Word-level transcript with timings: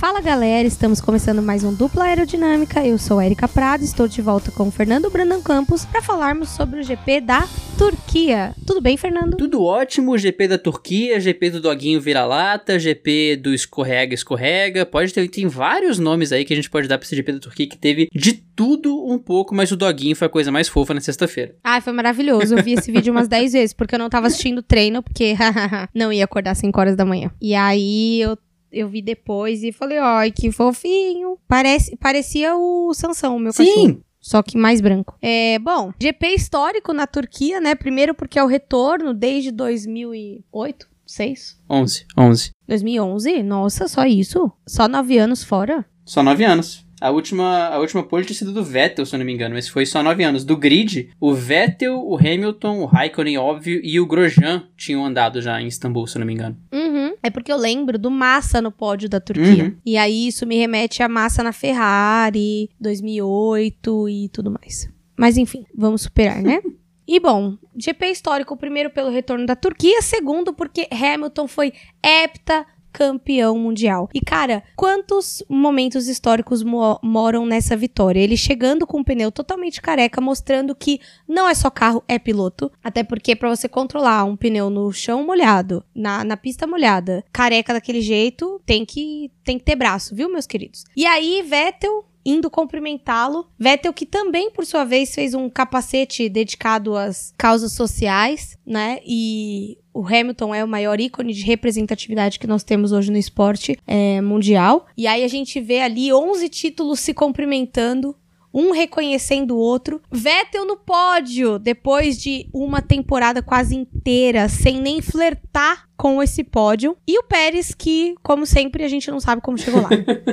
Fala 0.00 0.22
galera, 0.22 0.66
estamos 0.66 0.98
começando 0.98 1.42
mais 1.42 1.62
um 1.62 1.74
Dupla 1.74 2.04
Aerodinâmica. 2.04 2.82
Eu 2.86 2.96
sou 2.96 3.20
Erika 3.20 3.46
Prado, 3.46 3.84
estou 3.84 4.08
de 4.08 4.22
volta 4.22 4.50
com 4.50 4.68
o 4.68 4.70
Fernando 4.70 5.10
Brandon 5.10 5.42
Campos 5.42 5.84
para 5.84 6.00
falarmos 6.00 6.48
sobre 6.48 6.80
o 6.80 6.82
GP 6.82 7.20
da 7.20 7.46
Turquia. 7.76 8.54
Tudo 8.66 8.80
bem, 8.80 8.96
Fernando? 8.96 9.36
Tudo 9.36 9.62
ótimo, 9.62 10.16
GP 10.16 10.48
da 10.48 10.56
Turquia, 10.56 11.20
GP 11.20 11.50
do 11.50 11.60
Doguinho 11.60 12.00
Vira-Lata, 12.00 12.78
GP 12.78 13.36
do 13.36 13.52
Escorrega 13.52 14.14
Escorrega. 14.14 14.86
Pode 14.86 15.12
ter, 15.12 15.28
tem 15.28 15.46
vários 15.46 15.98
nomes 15.98 16.32
aí 16.32 16.46
que 16.46 16.54
a 16.54 16.56
gente 16.56 16.70
pode 16.70 16.88
dar 16.88 16.96
para 16.96 17.04
esse 17.04 17.14
GP 17.14 17.32
da 17.32 17.38
Turquia 17.40 17.68
que 17.68 17.76
teve 17.76 18.08
de 18.10 18.32
tudo 18.32 19.04
um 19.06 19.18
pouco, 19.18 19.54
mas 19.54 19.70
o 19.70 19.76
Doguinho 19.76 20.16
foi 20.16 20.28
a 20.28 20.30
coisa 20.30 20.50
mais 20.50 20.66
fofa 20.66 20.94
na 20.94 21.02
sexta-feira. 21.02 21.54
Ai, 21.62 21.82
foi 21.82 21.92
maravilhoso. 21.92 22.56
Eu 22.56 22.64
vi 22.64 22.72
esse 22.72 22.90
vídeo 22.90 23.12
umas 23.12 23.28
10 23.28 23.52
vezes, 23.52 23.74
porque 23.74 23.96
eu 23.96 23.98
não 23.98 24.08
tava 24.08 24.28
assistindo 24.28 24.62
treino, 24.62 25.02
porque 25.02 25.34
não 25.94 26.10
ia 26.10 26.24
acordar 26.24 26.54
5 26.54 26.80
horas 26.80 26.96
da 26.96 27.04
manhã. 27.04 27.30
E 27.38 27.54
aí 27.54 28.22
eu 28.22 28.38
eu 28.72 28.88
vi 28.88 29.02
depois 29.02 29.62
e 29.62 29.72
falei, 29.72 29.98
ai, 29.98 30.30
que 30.30 30.50
fofinho. 30.50 31.38
Parece, 31.48 31.96
parecia 31.96 32.56
o 32.56 32.92
Sansão, 32.94 33.38
meu 33.38 33.52
Sim. 33.52 33.64
cachorro. 33.64 34.04
Só 34.20 34.42
que 34.42 34.56
mais 34.56 34.80
branco. 34.80 35.16
É, 35.22 35.58
bom, 35.58 35.92
GP 35.98 36.34
histórico 36.34 36.92
na 36.92 37.06
Turquia, 37.06 37.60
né? 37.60 37.74
Primeiro 37.74 38.14
porque 38.14 38.38
é 38.38 38.44
o 38.44 38.46
retorno 38.46 39.14
desde 39.14 39.50
2008, 39.50 40.86
6? 41.06 41.58
11, 41.68 42.06
11. 42.16 42.50
2011? 42.68 43.42
Nossa, 43.42 43.88
só 43.88 44.04
isso? 44.04 44.52
Só 44.66 44.86
nove 44.86 45.16
anos 45.16 45.42
fora? 45.42 45.86
Só 46.04 46.22
nove 46.22 46.44
anos. 46.44 46.84
A 47.00 47.10
última, 47.10 47.68
a 47.68 47.78
última 47.78 48.02
pole 48.02 48.24
tinha 48.24 48.36
sido 48.36 48.52
do 48.52 48.62
Vettel, 48.62 49.06
se 49.06 49.14
eu 49.14 49.18
não 49.18 49.24
me 49.24 49.32
engano, 49.32 49.54
mas 49.54 49.68
foi 49.68 49.86
só 49.86 50.02
nove 50.02 50.22
anos. 50.22 50.44
Do 50.44 50.56
grid, 50.56 51.10
o 51.18 51.32
Vettel, 51.32 51.98
o 51.98 52.16
Hamilton, 52.16 52.80
o 52.80 52.86
Raikkonen, 52.86 53.38
óbvio, 53.38 53.80
e 53.82 53.98
o 53.98 54.06
Grosjean 54.06 54.64
tinham 54.76 55.04
andado 55.04 55.40
já 55.40 55.60
em 55.60 55.66
Istambul, 55.66 56.06
se 56.06 56.16
eu 56.16 56.20
não 56.20 56.26
me 56.26 56.34
engano. 56.34 56.56
Uhum. 56.72 57.14
É 57.22 57.30
porque 57.30 57.50
eu 57.50 57.56
lembro 57.56 57.98
do 57.98 58.10
Massa 58.10 58.60
no 58.60 58.70
pódio 58.70 59.08
da 59.08 59.18
Turquia. 59.20 59.64
Uhum. 59.64 59.76
E 59.84 59.96
aí 59.96 60.28
isso 60.28 60.46
me 60.46 60.56
remete 60.56 61.02
a 61.02 61.08
Massa 61.08 61.42
na 61.42 61.52
Ferrari, 61.52 62.68
2008 62.78 64.08
e 64.08 64.28
tudo 64.28 64.50
mais. 64.50 64.90
Mas 65.16 65.36
enfim, 65.36 65.64
vamos 65.74 66.02
superar, 66.02 66.42
né? 66.42 66.60
E 67.12 67.18
bom, 67.18 67.56
GP 67.76 68.06
histórico, 68.06 68.56
primeiro 68.56 68.88
pelo 68.88 69.10
retorno 69.10 69.44
da 69.44 69.56
Turquia, 69.56 70.00
segundo 70.00 70.54
porque 70.54 70.86
Hamilton 70.92 71.48
foi 71.48 71.72
hepta 72.00 72.64
campeão 72.92 73.58
mundial. 73.58 74.08
E 74.14 74.20
cara, 74.20 74.62
quantos 74.76 75.42
momentos 75.48 76.08
históricos 76.08 76.62
mo 76.62 76.98
moram 77.02 77.46
nessa 77.46 77.76
vitória? 77.76 78.20
Ele 78.20 78.36
chegando 78.36 78.86
com 78.86 79.00
um 79.00 79.04
pneu 79.04 79.30
totalmente 79.30 79.80
careca, 79.80 80.20
mostrando 80.20 80.74
que 80.74 81.00
não 81.28 81.48
é 81.48 81.54
só 81.54 81.70
carro, 81.70 82.02
é 82.06 82.18
piloto. 82.18 82.70
Até 82.82 83.02
porque 83.02 83.36
para 83.36 83.48
você 83.48 83.68
controlar 83.68 84.24
um 84.24 84.36
pneu 84.36 84.70
no 84.70 84.92
chão 84.92 85.24
molhado, 85.24 85.84
na, 85.94 86.24
na 86.24 86.36
pista 86.36 86.66
molhada, 86.66 87.24
careca 87.32 87.72
daquele 87.72 88.00
jeito, 88.00 88.60
tem 88.64 88.84
que 88.84 89.30
tem 89.42 89.58
que 89.58 89.64
ter 89.64 89.74
braço, 89.74 90.14
viu, 90.14 90.30
meus 90.30 90.46
queridos? 90.46 90.84
E 90.94 91.06
aí, 91.06 91.42
Vettel 91.42 92.04
indo 92.24 92.50
cumprimentá-lo. 92.50 93.48
Vettel, 93.58 93.92
que 93.92 94.06
também, 94.06 94.50
por 94.50 94.66
sua 94.66 94.84
vez, 94.84 95.14
fez 95.14 95.34
um 95.34 95.48
capacete 95.48 96.28
dedicado 96.28 96.96
às 96.96 97.32
causas 97.36 97.72
sociais, 97.72 98.56
né? 98.66 98.98
E 99.06 99.78
o 99.92 100.06
Hamilton 100.06 100.54
é 100.54 100.64
o 100.64 100.68
maior 100.68 101.00
ícone 101.00 101.32
de 101.32 101.42
representatividade 101.42 102.38
que 102.38 102.46
nós 102.46 102.62
temos 102.62 102.92
hoje 102.92 103.10
no 103.10 103.18
esporte 103.18 103.78
é, 103.86 104.20
mundial. 104.20 104.86
E 104.96 105.06
aí 105.06 105.24
a 105.24 105.28
gente 105.28 105.60
vê 105.60 105.80
ali 105.80 106.12
11 106.12 106.48
títulos 106.48 107.00
se 107.00 107.12
cumprimentando. 107.12 108.14
Um 108.52 108.72
reconhecendo 108.72 109.54
o 109.54 109.60
outro. 109.60 110.02
Vettel 110.10 110.66
no 110.66 110.76
pódio, 110.76 111.56
depois 111.56 112.20
de 112.20 112.48
uma 112.52 112.82
temporada 112.82 113.40
quase 113.40 113.76
inteira, 113.76 114.48
sem 114.48 114.80
nem 114.80 115.00
flertar 115.00 115.88
com 116.00 116.22
esse 116.22 116.42
pódio. 116.42 116.96
E 117.06 117.18
o 117.18 117.22
Pérez, 117.22 117.74
que, 117.74 118.14
como 118.22 118.46
sempre, 118.46 118.82
a 118.82 118.88
gente 118.88 119.10
não 119.10 119.20
sabe 119.20 119.42
como 119.42 119.58
chegou 119.58 119.82
lá. 119.82 119.90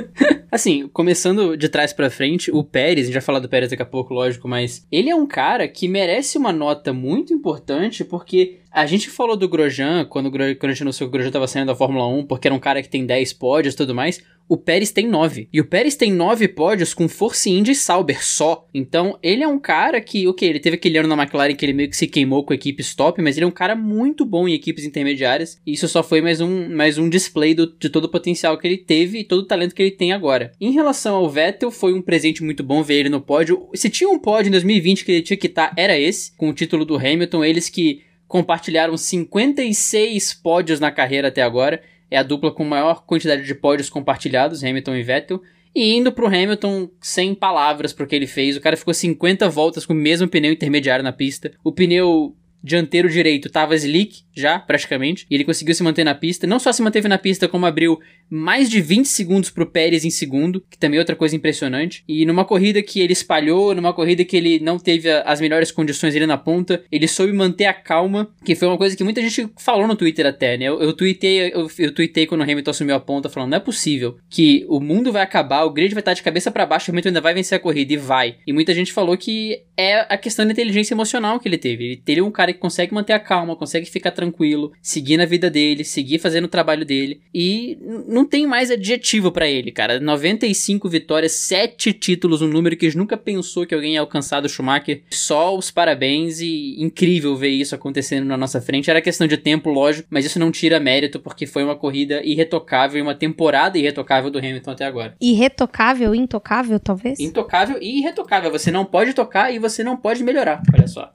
assim, 0.50 0.88
começando 0.88 1.58
de 1.58 1.68
trás 1.68 1.92
para 1.92 2.08
frente, 2.08 2.50
o 2.50 2.64
Pérez, 2.64 3.04
a 3.04 3.04
gente 3.08 3.12
vai 3.12 3.20
falar 3.20 3.38
do 3.38 3.50
Pérez 3.50 3.68
daqui 3.68 3.82
a 3.82 3.86
pouco, 3.86 4.14
lógico, 4.14 4.48
mas 4.48 4.86
ele 4.90 5.10
é 5.10 5.14
um 5.14 5.26
cara 5.26 5.68
que 5.68 5.86
merece 5.86 6.38
uma 6.38 6.54
nota 6.54 6.90
muito 6.94 7.34
importante, 7.34 8.02
porque 8.02 8.60
a 8.72 8.86
gente 8.86 9.10
falou 9.10 9.36
do 9.36 9.46
Grosjean, 9.46 10.06
quando, 10.06 10.30
quando 10.30 10.64
a 10.64 10.68
gente 10.72 10.82
anunciou 10.82 11.06
que 11.06 11.10
o 11.10 11.12
Grosjean 11.12 11.32
tava 11.32 11.46
saindo 11.46 11.66
da 11.66 11.76
Fórmula 11.76 12.08
1, 12.08 12.24
porque 12.24 12.48
era 12.48 12.54
um 12.54 12.60
cara 12.60 12.82
que 12.82 12.88
tem 12.88 13.04
10 13.04 13.34
pódios 13.34 13.74
e 13.74 13.76
tudo 13.76 13.94
mais, 13.94 14.22
o 14.48 14.56
Pérez 14.56 14.90
tem 14.90 15.06
9. 15.06 15.48
E 15.52 15.60
o 15.60 15.64
Pérez 15.64 15.94
tem 15.94 16.10
9 16.10 16.48
pódios 16.48 16.94
com 16.94 17.06
Force 17.06 17.50
India 17.50 17.72
e 17.72 17.74
Sauber 17.74 18.24
só. 18.24 18.66
Então, 18.72 19.18
ele 19.22 19.42
é 19.42 19.48
um 19.48 19.58
cara 19.58 20.00
que, 20.00 20.26
ok, 20.26 20.48
ele 20.48 20.58
teve 20.58 20.76
aquele 20.76 20.96
ano 20.96 21.08
na 21.08 21.22
McLaren 21.22 21.54
que 21.54 21.66
ele 21.66 21.74
meio 21.74 21.90
que 21.90 21.96
se 21.96 22.06
queimou 22.06 22.42
com 22.42 22.54
a 22.54 22.56
equipe 22.56 22.80
stop, 22.80 23.20
mas 23.20 23.36
ele 23.36 23.44
é 23.44 23.46
um 23.46 23.52
cara 23.52 23.76
muito 23.76 24.24
bom 24.24 24.48
em 24.48 24.54
equipes 24.54 24.84
intermediárias. 24.84 25.57
Isso 25.66 25.86
só 25.86 26.02
foi 26.02 26.20
mais 26.20 26.40
um, 26.40 26.74
mais 26.74 26.98
um 26.98 27.08
display 27.08 27.54
do, 27.54 27.66
de 27.66 27.88
todo 27.88 28.04
o 28.04 28.08
potencial 28.08 28.56
que 28.56 28.66
ele 28.66 28.78
teve 28.78 29.18
e 29.18 29.24
todo 29.24 29.40
o 29.40 29.46
talento 29.46 29.74
que 29.74 29.82
ele 29.82 29.90
tem 29.90 30.12
agora. 30.12 30.52
Em 30.60 30.72
relação 30.72 31.16
ao 31.16 31.28
Vettel, 31.28 31.70
foi 31.70 31.92
um 31.92 32.02
presente 32.02 32.42
muito 32.42 32.62
bom 32.62 32.82
ver 32.82 33.00
ele 33.00 33.08
no 33.08 33.20
pódio. 33.20 33.68
Se 33.74 33.90
tinha 33.90 34.08
um 34.08 34.18
pódio 34.18 34.48
em 34.48 34.52
2020 34.52 35.04
que 35.04 35.12
ele 35.12 35.22
tinha 35.22 35.36
que 35.36 35.46
estar, 35.46 35.72
era 35.76 35.98
esse, 35.98 36.34
com 36.36 36.48
o 36.48 36.54
título 36.54 36.84
do 36.84 36.96
Hamilton. 36.96 37.44
Eles 37.44 37.68
que 37.68 38.02
compartilharam 38.26 38.96
56 38.96 40.34
pódios 40.34 40.80
na 40.80 40.90
carreira 40.90 41.28
até 41.28 41.42
agora. 41.42 41.82
É 42.10 42.16
a 42.16 42.22
dupla 42.22 42.50
com 42.50 42.64
maior 42.64 43.04
quantidade 43.04 43.44
de 43.44 43.54
pódios 43.54 43.90
compartilhados, 43.90 44.64
Hamilton 44.64 44.96
e 44.96 45.02
Vettel. 45.02 45.42
E 45.74 45.94
indo 45.94 46.10
pro 46.10 46.26
Hamilton 46.26 46.88
sem 47.00 47.34
palavras 47.34 47.92
pro 47.92 48.06
que 48.06 48.16
ele 48.16 48.26
fez. 48.26 48.56
O 48.56 48.60
cara 48.60 48.76
ficou 48.76 48.94
50 48.94 49.48
voltas 49.48 49.84
com 49.84 49.92
o 49.92 49.96
mesmo 49.96 50.28
pneu 50.28 50.52
intermediário 50.52 51.04
na 51.04 51.12
pista. 51.12 51.52
O 51.62 51.72
pneu 51.72 52.34
dianteiro 52.62 53.08
direito 53.08 53.48
tava 53.48 53.74
slick 53.74 54.22
já, 54.34 54.58
praticamente, 54.58 55.26
e 55.28 55.34
ele 55.34 55.44
conseguiu 55.44 55.74
se 55.74 55.82
manter 55.82 56.04
na 56.04 56.14
pista. 56.14 56.46
Não 56.46 56.60
só 56.60 56.72
se 56.72 56.80
manteve 56.80 57.08
na 57.08 57.18
pista, 57.18 57.48
como 57.48 57.66
abriu 57.66 57.98
mais 58.30 58.70
de 58.70 58.80
20 58.80 59.06
segundos 59.06 59.50
pro 59.50 59.66
Pérez 59.66 60.04
em 60.04 60.10
segundo, 60.10 60.62
que 60.70 60.78
também 60.78 60.96
é 60.96 61.00
outra 61.00 61.16
coisa 61.16 61.34
impressionante. 61.34 62.04
E 62.06 62.24
numa 62.24 62.44
corrida 62.44 62.82
que 62.82 63.00
ele 63.00 63.12
espalhou, 63.12 63.74
numa 63.74 63.92
corrida 63.92 64.24
que 64.24 64.36
ele 64.36 64.60
não 64.60 64.78
teve 64.78 65.10
as 65.10 65.40
melhores 65.40 65.72
condições 65.72 66.14
ali 66.14 66.26
na 66.26 66.36
ponta, 66.36 66.84
ele 66.90 67.08
soube 67.08 67.32
manter 67.32 67.64
a 67.64 67.74
calma, 67.74 68.30
que 68.44 68.54
foi 68.54 68.68
uma 68.68 68.78
coisa 68.78 68.96
que 68.96 69.02
muita 69.02 69.20
gente 69.20 69.48
falou 69.58 69.86
no 69.86 69.96
Twitter 69.96 70.26
até, 70.26 70.56
né? 70.56 70.66
Eu, 70.66 70.80
eu 70.80 70.92
tuitei, 70.92 71.52
eu, 71.52 71.68
eu 71.78 71.92
tuitei 71.92 72.26
quando 72.26 72.42
o 72.42 72.44
Hamilton 72.44 72.70
assumiu 72.70 72.94
a 72.94 73.00
ponta, 73.00 73.28
falando, 73.28 73.50
não 73.50 73.56
é 73.56 73.60
possível 73.60 74.18
que 74.28 74.64
o 74.68 74.80
mundo 74.80 75.10
vai 75.10 75.22
acabar, 75.22 75.64
o 75.64 75.70
grid 75.70 75.94
vai 75.94 76.00
estar 76.00 76.14
de 76.14 76.22
cabeça 76.22 76.50
para 76.50 76.66
baixo, 76.66 76.90
o 76.90 76.92
Hamilton 76.92 77.08
ainda 77.08 77.20
vai 77.20 77.34
vencer 77.34 77.56
a 77.56 77.60
corrida, 77.60 77.92
e 77.92 77.96
vai. 77.96 78.36
E 78.46 78.52
muita 78.52 78.74
gente 78.74 78.92
falou 78.92 79.16
que 79.16 79.62
é 79.76 80.00
a 80.12 80.18
questão 80.18 80.44
da 80.44 80.52
inteligência 80.52 80.94
emocional 80.94 81.40
que 81.40 81.48
ele 81.48 81.58
teve. 81.58 82.02
Ele, 82.06 82.20
é 82.20 82.22
um 82.22 82.30
cara 82.30 82.47
que 82.52 82.58
consegue 82.58 82.94
manter 82.94 83.12
a 83.12 83.20
calma, 83.20 83.56
consegue 83.56 83.86
ficar 83.86 84.10
tranquilo, 84.10 84.72
seguir 84.82 85.16
na 85.16 85.24
vida 85.24 85.48
dele, 85.48 85.84
seguir 85.84 86.18
fazendo 86.18 86.44
o 86.44 86.48
trabalho 86.48 86.84
dele, 86.84 87.20
e 87.34 87.78
não 88.06 88.24
tem 88.24 88.46
mais 88.46 88.70
adjetivo 88.70 89.30
para 89.30 89.48
ele, 89.48 89.70
cara. 89.70 90.00
95 90.00 90.88
vitórias, 90.88 91.32
7 91.32 91.92
títulos, 91.92 92.42
um 92.42 92.48
número 92.48 92.76
que 92.76 92.96
nunca 92.96 93.16
pensou 93.16 93.66
que 93.66 93.74
alguém 93.74 93.94
ia 93.94 94.00
alcançar 94.00 94.40
do 94.40 94.48
Schumacher. 94.48 95.02
Só 95.10 95.56
os 95.56 95.70
parabéns 95.70 96.40
e 96.40 96.76
incrível 96.82 97.36
ver 97.36 97.50
isso 97.50 97.74
acontecendo 97.74 98.26
na 98.26 98.36
nossa 98.36 98.60
frente. 98.60 98.90
Era 98.90 99.00
questão 99.00 99.26
de 99.26 99.36
tempo, 99.36 99.70
lógico, 99.70 100.08
mas 100.10 100.24
isso 100.24 100.38
não 100.38 100.50
tira 100.50 100.80
mérito 100.80 101.20
porque 101.20 101.46
foi 101.46 101.62
uma 101.62 101.76
corrida 101.76 102.22
irretocável 102.24 102.98
e 102.98 103.02
uma 103.02 103.14
temporada 103.14 103.78
irretocável 103.78 104.30
do 104.30 104.38
Hamilton 104.38 104.70
até 104.70 104.84
agora. 104.84 105.14
Irretocável, 105.20 106.14
intocável, 106.14 106.80
talvez? 106.80 107.20
Intocável 107.20 107.78
e 107.80 107.98
irretocável. 107.98 108.50
Você 108.50 108.70
não 108.70 108.84
pode 108.84 109.12
tocar 109.12 109.52
e 109.52 109.58
você 109.58 109.82
não 109.84 109.96
pode 109.96 110.22
melhorar. 110.22 110.62
Olha 110.74 110.88
só. 110.88 111.12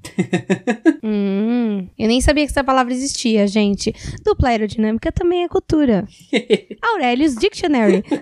hum, 1.03 1.22
eu 1.97 2.07
nem 2.07 2.22
sabia 2.22 2.45
que 2.45 2.51
essa 2.51 2.63
palavra 2.63 2.94
existia, 2.94 3.47
gente. 3.47 3.94
Dupla 4.23 4.50
aerodinâmica 4.50 5.11
também 5.11 5.44
é 5.44 5.47
cultura. 5.47 6.07
Aurelius 6.81 7.35
Dictionary. 7.35 8.03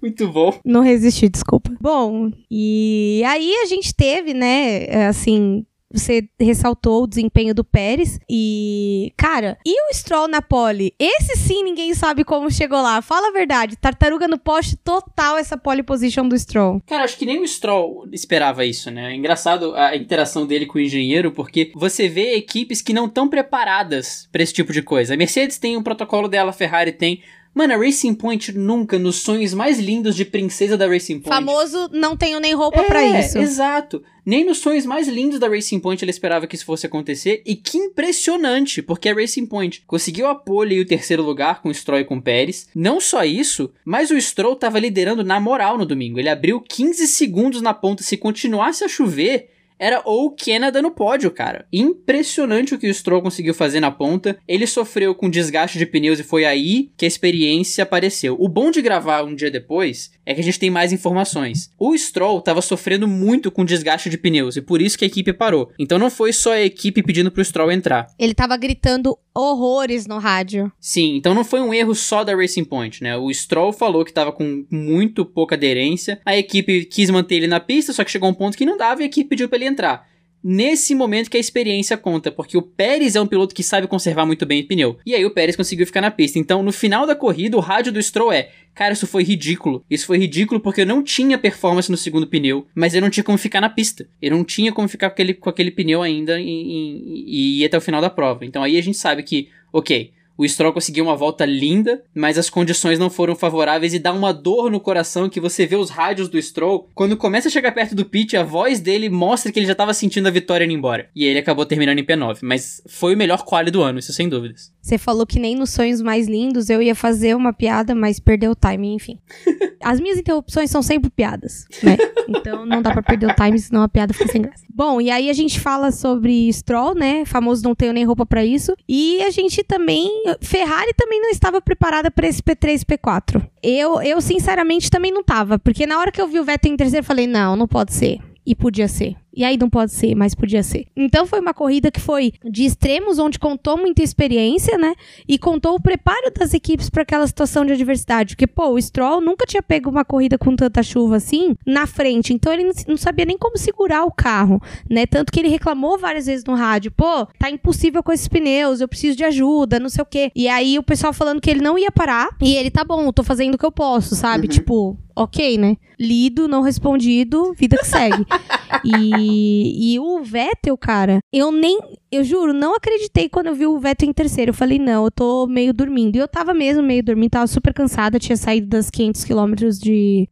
Muito 0.00 0.28
bom. 0.28 0.58
Não 0.64 0.82
resisti, 0.82 1.28
desculpa. 1.28 1.70
Bom, 1.80 2.30
e 2.50 3.22
aí 3.26 3.52
a 3.62 3.66
gente 3.66 3.94
teve, 3.94 4.32
né, 4.34 5.06
assim, 5.08 5.64
você 5.92 6.28
ressaltou 6.38 7.04
o 7.04 7.06
desempenho 7.06 7.54
do 7.54 7.64
Pérez 7.64 8.18
e, 8.28 9.12
cara, 9.16 9.58
e 9.64 9.90
o 9.90 9.94
Stroll 9.94 10.28
na 10.28 10.42
pole? 10.42 10.94
Esse 10.98 11.36
sim 11.36 11.64
ninguém 11.64 11.94
sabe 11.94 12.24
como 12.24 12.50
chegou 12.50 12.80
lá. 12.80 13.00
Fala 13.00 13.28
a 13.28 13.32
verdade, 13.32 13.76
tartaruga 13.76 14.28
no 14.28 14.38
poste 14.38 14.76
total 14.76 15.38
essa 15.38 15.56
pole 15.56 15.82
position 15.82 16.28
do 16.28 16.38
Stroll. 16.38 16.82
Cara, 16.86 17.04
acho 17.04 17.16
que 17.16 17.26
nem 17.26 17.40
o 17.40 17.48
Stroll 17.48 18.06
esperava 18.12 18.64
isso, 18.64 18.90
né? 18.90 19.12
É 19.12 19.16
engraçado 19.16 19.74
a 19.74 19.96
interação 19.96 20.46
dele 20.46 20.66
com 20.66 20.78
o 20.78 20.80
engenheiro, 20.80 21.32
porque 21.32 21.72
você 21.74 22.08
vê 22.08 22.34
equipes 22.34 22.82
que 22.82 22.92
não 22.92 23.06
estão 23.06 23.28
preparadas 23.28 24.28
para 24.30 24.42
esse 24.42 24.52
tipo 24.52 24.72
de 24.72 24.82
coisa. 24.82 25.14
A 25.14 25.16
Mercedes 25.16 25.58
tem 25.58 25.76
um 25.76 25.82
protocolo 25.82 26.28
dela, 26.28 26.50
a 26.50 26.54
Ferrari 26.54 26.92
tem, 26.92 27.22
Mano, 27.54 27.74
a 27.74 27.76
Racing 27.76 28.14
Point 28.14 28.52
nunca, 28.56 28.98
nos 28.98 29.16
sonhos 29.16 29.52
mais 29.52 29.78
lindos 29.78 30.14
de 30.14 30.24
princesa 30.24 30.76
da 30.76 30.86
Racing 30.86 31.20
Point. 31.20 31.28
Famoso, 31.28 31.88
não 31.92 32.16
tenho 32.16 32.38
nem 32.38 32.54
roupa 32.54 32.80
é, 32.80 32.84
para 32.84 33.20
isso. 33.20 33.38
Exato. 33.38 34.02
Nem 34.24 34.44
nos 34.44 34.58
sonhos 34.58 34.84
mais 34.84 35.08
lindos 35.08 35.40
da 35.40 35.48
Racing 35.48 35.80
Point 35.80 36.04
ela 36.04 36.10
esperava 36.10 36.46
que 36.46 36.54
isso 36.54 36.64
fosse 36.64 36.86
acontecer. 36.86 37.42
E 37.46 37.56
que 37.56 37.78
impressionante, 37.78 38.82
porque 38.82 39.08
a 39.08 39.14
Racing 39.14 39.46
Point 39.46 39.82
conseguiu 39.86 40.26
a 40.26 40.34
pole 40.34 40.74
e 40.74 40.80
o 40.80 40.86
terceiro 40.86 41.22
lugar 41.22 41.62
com 41.62 41.68
o 41.68 41.74
Stroll 41.74 42.00
e 42.00 42.04
com 42.04 42.18
o 42.18 42.22
Pérez. 42.22 42.68
Não 42.74 43.00
só 43.00 43.24
isso, 43.24 43.70
mas 43.84 44.10
o 44.10 44.20
Stroll 44.20 44.54
tava 44.54 44.78
liderando 44.78 45.24
na 45.24 45.40
moral 45.40 45.78
no 45.78 45.86
domingo. 45.86 46.18
Ele 46.18 46.28
abriu 46.28 46.60
15 46.60 47.08
segundos 47.08 47.62
na 47.62 47.72
ponta. 47.72 48.02
Se 48.02 48.16
continuasse 48.16 48.84
a 48.84 48.88
chover, 48.88 49.48
era 49.78 50.02
ou 50.04 50.34
Canada 50.34 50.82
no 50.82 50.90
pódio, 50.90 51.30
cara. 51.30 51.66
Impressionante 51.72 52.74
o 52.74 52.78
que 52.78 52.88
o 52.88 52.94
Stroll 52.94 53.22
conseguiu 53.22 53.54
fazer 53.54 53.80
na 53.80 53.90
ponta. 53.90 54.38
Ele 54.46 54.66
sofreu 54.66 55.14
com 55.14 55.30
desgaste 55.30 55.78
de 55.78 55.86
pneus 55.86 56.18
e 56.18 56.24
foi 56.24 56.44
aí 56.44 56.90
que 56.96 57.04
a 57.04 57.08
experiência 57.08 57.82
apareceu. 57.82 58.36
O 58.38 58.48
bom 58.48 58.70
de 58.70 58.82
gravar 58.82 59.22
um 59.22 59.34
dia 59.34 59.50
depois 59.50 60.10
é 60.28 60.34
que 60.34 60.42
a 60.42 60.44
gente 60.44 60.58
tem 60.58 60.68
mais 60.68 60.92
informações. 60.92 61.70
O 61.78 61.96
Stroll 61.96 62.40
estava 62.40 62.60
sofrendo 62.60 63.08
muito 63.08 63.50
com 63.50 63.64
desgaste 63.64 64.10
de 64.10 64.18
pneus 64.18 64.56
e 64.56 64.60
por 64.60 64.82
isso 64.82 64.98
que 64.98 65.06
a 65.06 65.08
equipe 65.08 65.32
parou. 65.32 65.72
Então 65.78 65.98
não 65.98 66.10
foi 66.10 66.34
só 66.34 66.52
a 66.52 66.60
equipe 66.60 67.02
pedindo 67.02 67.30
pro 67.30 67.42
Stroll 67.42 67.72
entrar. 67.72 68.08
Ele 68.18 68.34
tava 68.34 68.54
gritando 68.58 69.16
horrores 69.34 70.06
no 70.06 70.18
rádio. 70.18 70.70
Sim, 70.78 71.16
então 71.16 71.34
não 71.34 71.44
foi 71.44 71.62
um 71.62 71.72
erro 71.72 71.94
só 71.94 72.24
da 72.24 72.36
Racing 72.36 72.64
Point, 72.64 73.02
né? 73.02 73.16
O 73.16 73.32
Stroll 73.32 73.72
falou 73.72 74.04
que 74.04 74.12
tava 74.12 74.30
com 74.30 74.66
muito 74.70 75.24
pouca 75.24 75.54
aderência. 75.54 76.20
A 76.26 76.36
equipe 76.36 76.84
quis 76.84 77.08
manter 77.08 77.36
ele 77.36 77.46
na 77.46 77.58
pista, 77.58 77.94
só 77.94 78.04
que 78.04 78.10
chegou 78.10 78.28
um 78.28 78.34
ponto 78.34 78.58
que 78.58 78.66
não 78.66 78.76
dava 78.76 79.00
e 79.00 79.04
a 79.04 79.06
equipe 79.06 79.30
pediu 79.30 79.48
para 79.48 79.56
ele 79.56 79.66
entrar 79.66 80.06
nesse 80.42 80.94
momento 80.94 81.30
que 81.30 81.36
a 81.36 81.40
experiência 81.40 81.96
conta, 81.96 82.30
porque 82.30 82.56
o 82.56 82.62
Pérez 82.62 83.16
é 83.16 83.20
um 83.20 83.26
piloto 83.26 83.54
que 83.54 83.62
sabe 83.62 83.86
conservar 83.86 84.24
muito 84.24 84.46
bem 84.46 84.62
o 84.62 84.66
pneu. 84.66 84.98
E 85.04 85.14
aí 85.14 85.24
o 85.24 85.30
Pérez 85.30 85.56
conseguiu 85.56 85.86
ficar 85.86 86.00
na 86.00 86.10
pista. 86.10 86.38
Então, 86.38 86.62
no 86.62 86.72
final 86.72 87.06
da 87.06 87.14
corrida, 87.14 87.56
o 87.56 87.60
rádio 87.60 87.92
do 87.92 88.02
Stroll 88.02 88.32
é: 88.32 88.50
"Cara, 88.74 88.92
isso 88.92 89.06
foi 89.06 89.24
ridículo. 89.24 89.84
Isso 89.90 90.06
foi 90.06 90.18
ridículo 90.18 90.60
porque 90.60 90.82
eu 90.82 90.86
não 90.86 91.02
tinha 91.02 91.38
performance 91.38 91.90
no 91.90 91.96
segundo 91.96 92.26
pneu, 92.26 92.66
mas 92.74 92.94
eu 92.94 93.00
não 93.00 93.10
tinha 93.10 93.24
como 93.24 93.38
ficar 93.38 93.60
na 93.60 93.70
pista. 93.70 94.08
Eu 94.20 94.30
não 94.30 94.44
tinha 94.44 94.72
como 94.72 94.88
ficar 94.88 95.10
com 95.10 95.14
aquele, 95.14 95.34
com 95.34 95.50
aquele 95.50 95.70
pneu 95.70 96.02
ainda 96.02 96.40
e, 96.40 96.46
e, 96.46 97.24
e 97.26 97.62
ir 97.62 97.64
até 97.64 97.76
o 97.76 97.80
final 97.80 98.00
da 98.00 98.10
prova. 98.10 98.44
Então 98.44 98.62
aí 98.62 98.78
a 98.78 98.82
gente 98.82 98.96
sabe 98.96 99.22
que, 99.22 99.48
OK, 99.72 100.12
o 100.38 100.48
Stroll 100.48 100.72
conseguiu 100.72 101.04
uma 101.04 101.16
volta 101.16 101.44
linda, 101.44 102.00
mas 102.14 102.38
as 102.38 102.48
condições 102.48 102.96
não 102.96 103.10
foram 103.10 103.34
favoráveis 103.34 103.92
e 103.92 103.98
dá 103.98 104.12
uma 104.12 104.32
dor 104.32 104.70
no 104.70 104.78
coração 104.78 105.28
que 105.28 105.40
você 105.40 105.66
vê 105.66 105.74
os 105.74 105.90
rádios 105.90 106.28
do 106.28 106.40
Stroll. 106.40 106.88
Quando 106.94 107.16
começa 107.16 107.48
a 107.48 107.50
chegar 107.50 107.72
perto 107.72 107.96
do 107.96 108.04
pit, 108.04 108.36
a 108.36 108.44
voz 108.44 108.78
dele 108.78 109.10
mostra 109.10 109.50
que 109.50 109.58
ele 109.58 109.66
já 109.66 109.72
estava 109.72 109.92
sentindo 109.92 110.28
a 110.28 110.30
vitória 110.30 110.64
indo 110.64 110.72
embora. 110.72 111.10
E 111.14 111.24
ele 111.24 111.40
acabou 111.40 111.66
terminando 111.66 111.98
em 111.98 112.04
P9. 112.04 112.38
Mas 112.42 112.80
foi 112.86 113.16
o 113.16 113.18
melhor 113.18 113.44
quali 113.44 113.72
do 113.72 113.82
ano, 113.82 113.98
isso 113.98 114.12
sem 114.12 114.28
dúvidas. 114.28 114.72
Você 114.80 114.96
falou 114.96 115.26
que 115.26 115.40
nem 115.40 115.56
nos 115.56 115.70
sonhos 115.70 116.00
mais 116.00 116.28
lindos 116.28 116.70
eu 116.70 116.80
ia 116.80 116.94
fazer 116.94 117.34
uma 117.34 117.52
piada, 117.52 117.92
mas 117.92 118.20
perdeu 118.20 118.52
o 118.52 118.56
timing, 118.56 118.94
enfim. 118.94 119.18
As 119.82 120.00
minhas 120.00 120.18
interrupções 120.18 120.70
são 120.70 120.82
sempre 120.82 121.10
piadas, 121.10 121.66
né? 121.82 121.96
Então 122.28 122.66
não 122.66 122.82
dá 122.82 122.92
pra 122.92 123.02
perder 123.02 123.26
o 123.26 123.34
timing, 123.34 123.58
senão 123.58 123.82
a 123.82 123.88
piada 123.88 124.12
fica 124.12 124.30
sem 124.30 124.42
graça. 124.42 124.64
Bom, 124.68 125.00
e 125.00 125.10
aí 125.10 125.30
a 125.30 125.32
gente 125.32 125.58
fala 125.60 125.90
sobre 125.90 126.52
Stroll, 126.52 126.94
né? 126.94 127.24
Famoso 127.24 127.62
não 127.64 127.74
tenho 127.74 127.92
nem 127.92 128.04
roupa 128.04 128.26
para 128.26 128.44
isso. 128.44 128.74
E 128.88 129.22
a 129.22 129.30
gente 129.30 129.62
também. 129.62 130.08
Ferrari 130.40 130.92
também 130.96 131.20
não 131.20 131.30
estava 131.30 131.60
preparada 131.60 132.10
para 132.10 132.26
esse 132.26 132.42
P3 132.42 132.84
P4. 132.84 133.46
Eu, 133.62 134.02
eu, 134.02 134.20
sinceramente, 134.20 134.90
também 134.90 135.12
não 135.12 135.22
tava. 135.22 135.58
Porque 135.58 135.86
na 135.86 135.98
hora 135.98 136.12
que 136.12 136.20
eu 136.20 136.28
vi 136.28 136.38
o 136.38 136.44
Vettel 136.44 136.72
em 136.72 136.76
terceiro, 136.76 137.02
eu 137.02 137.06
falei: 137.06 137.26
não, 137.26 137.56
não 137.56 137.68
pode 137.68 137.92
ser. 137.92 138.18
E 138.44 138.54
podia 138.54 138.88
ser. 138.88 139.16
E 139.38 139.44
aí 139.44 139.56
não 139.56 139.70
pode 139.70 139.92
ser, 139.92 140.16
mas 140.16 140.34
podia 140.34 140.64
ser. 140.64 140.88
Então 140.96 141.24
foi 141.24 141.38
uma 141.38 141.54
corrida 141.54 141.92
que 141.92 142.00
foi 142.00 142.32
de 142.44 142.64
extremos, 142.64 143.20
onde 143.20 143.38
contou 143.38 143.76
muita 143.76 144.02
experiência, 144.02 144.76
né? 144.76 144.96
E 145.28 145.38
contou 145.38 145.76
o 145.76 145.80
preparo 145.80 146.32
das 146.36 146.52
equipes 146.52 146.90
para 146.90 147.02
aquela 147.02 147.24
situação 147.24 147.64
de 147.64 147.72
adversidade. 147.72 148.34
Porque, 148.34 148.48
pô, 148.48 148.70
o 148.70 148.82
Stroll 148.82 149.20
nunca 149.20 149.46
tinha 149.46 149.62
pego 149.62 149.90
uma 149.90 150.04
corrida 150.04 150.36
com 150.36 150.56
tanta 150.56 150.82
chuva 150.82 151.18
assim 151.18 151.54
na 151.64 151.86
frente. 151.86 152.34
Então 152.34 152.52
ele 152.52 152.72
não 152.88 152.96
sabia 152.96 153.24
nem 153.24 153.38
como 153.38 153.56
segurar 153.56 154.04
o 154.04 154.10
carro, 154.10 154.60
né? 154.90 155.06
Tanto 155.06 155.32
que 155.32 155.38
ele 155.38 155.48
reclamou 155.48 155.96
várias 155.96 156.26
vezes 156.26 156.44
no 156.44 156.56
rádio: 156.56 156.90
pô, 156.90 157.24
tá 157.38 157.48
impossível 157.48 158.02
com 158.02 158.10
esses 158.10 158.26
pneus, 158.26 158.80
eu 158.80 158.88
preciso 158.88 159.16
de 159.16 159.22
ajuda, 159.22 159.78
não 159.78 159.88
sei 159.88 160.02
o 160.02 160.06
quê. 160.06 160.32
E 160.34 160.48
aí 160.48 160.80
o 160.80 160.82
pessoal 160.82 161.12
falando 161.12 161.40
que 161.40 161.48
ele 161.48 161.60
não 161.60 161.78
ia 161.78 161.92
parar. 161.92 162.30
E 162.42 162.56
ele, 162.56 162.72
tá 162.72 162.82
bom, 162.82 163.12
tô 163.12 163.22
fazendo 163.22 163.54
o 163.54 163.58
que 163.58 163.64
eu 163.64 163.70
posso, 163.70 164.16
sabe? 164.16 164.48
Uhum. 164.48 164.52
Tipo, 164.52 164.98
ok, 165.14 165.58
né? 165.58 165.76
Lido, 165.98 166.46
não 166.46 166.62
respondido, 166.62 167.52
vida 167.54 167.76
que 167.76 167.86
segue. 167.86 168.24
e 168.84 169.27
e, 169.30 169.98
o 169.98 170.22
Vettel, 170.22 170.76
cara, 170.76 171.20
eu 171.32 171.50
nem. 171.52 171.78
Eu 172.10 172.24
juro, 172.24 172.54
não 172.54 172.74
acreditei 172.74 173.28
quando 173.28 173.48
eu 173.48 173.54
vi 173.54 173.66
o 173.66 173.78
Vettel 173.78 174.08
em 174.08 174.12
terceiro. 174.12 174.50
Eu 174.50 174.54
falei, 174.54 174.78
não, 174.78 175.04
eu 175.04 175.10
tô 175.10 175.46
meio 175.46 175.74
dormindo. 175.74 176.16
E 176.16 176.18
eu 176.18 176.26
tava 176.26 176.54
mesmo 176.54 176.82
meio 176.82 177.02
dormindo, 177.02 177.30
tava 177.30 177.46
super 177.46 177.74
cansada. 177.74 178.18
Tinha 178.18 178.36
saído 178.36 178.66
das 178.66 178.90
500 178.90 179.24
quilômetros 179.24 179.80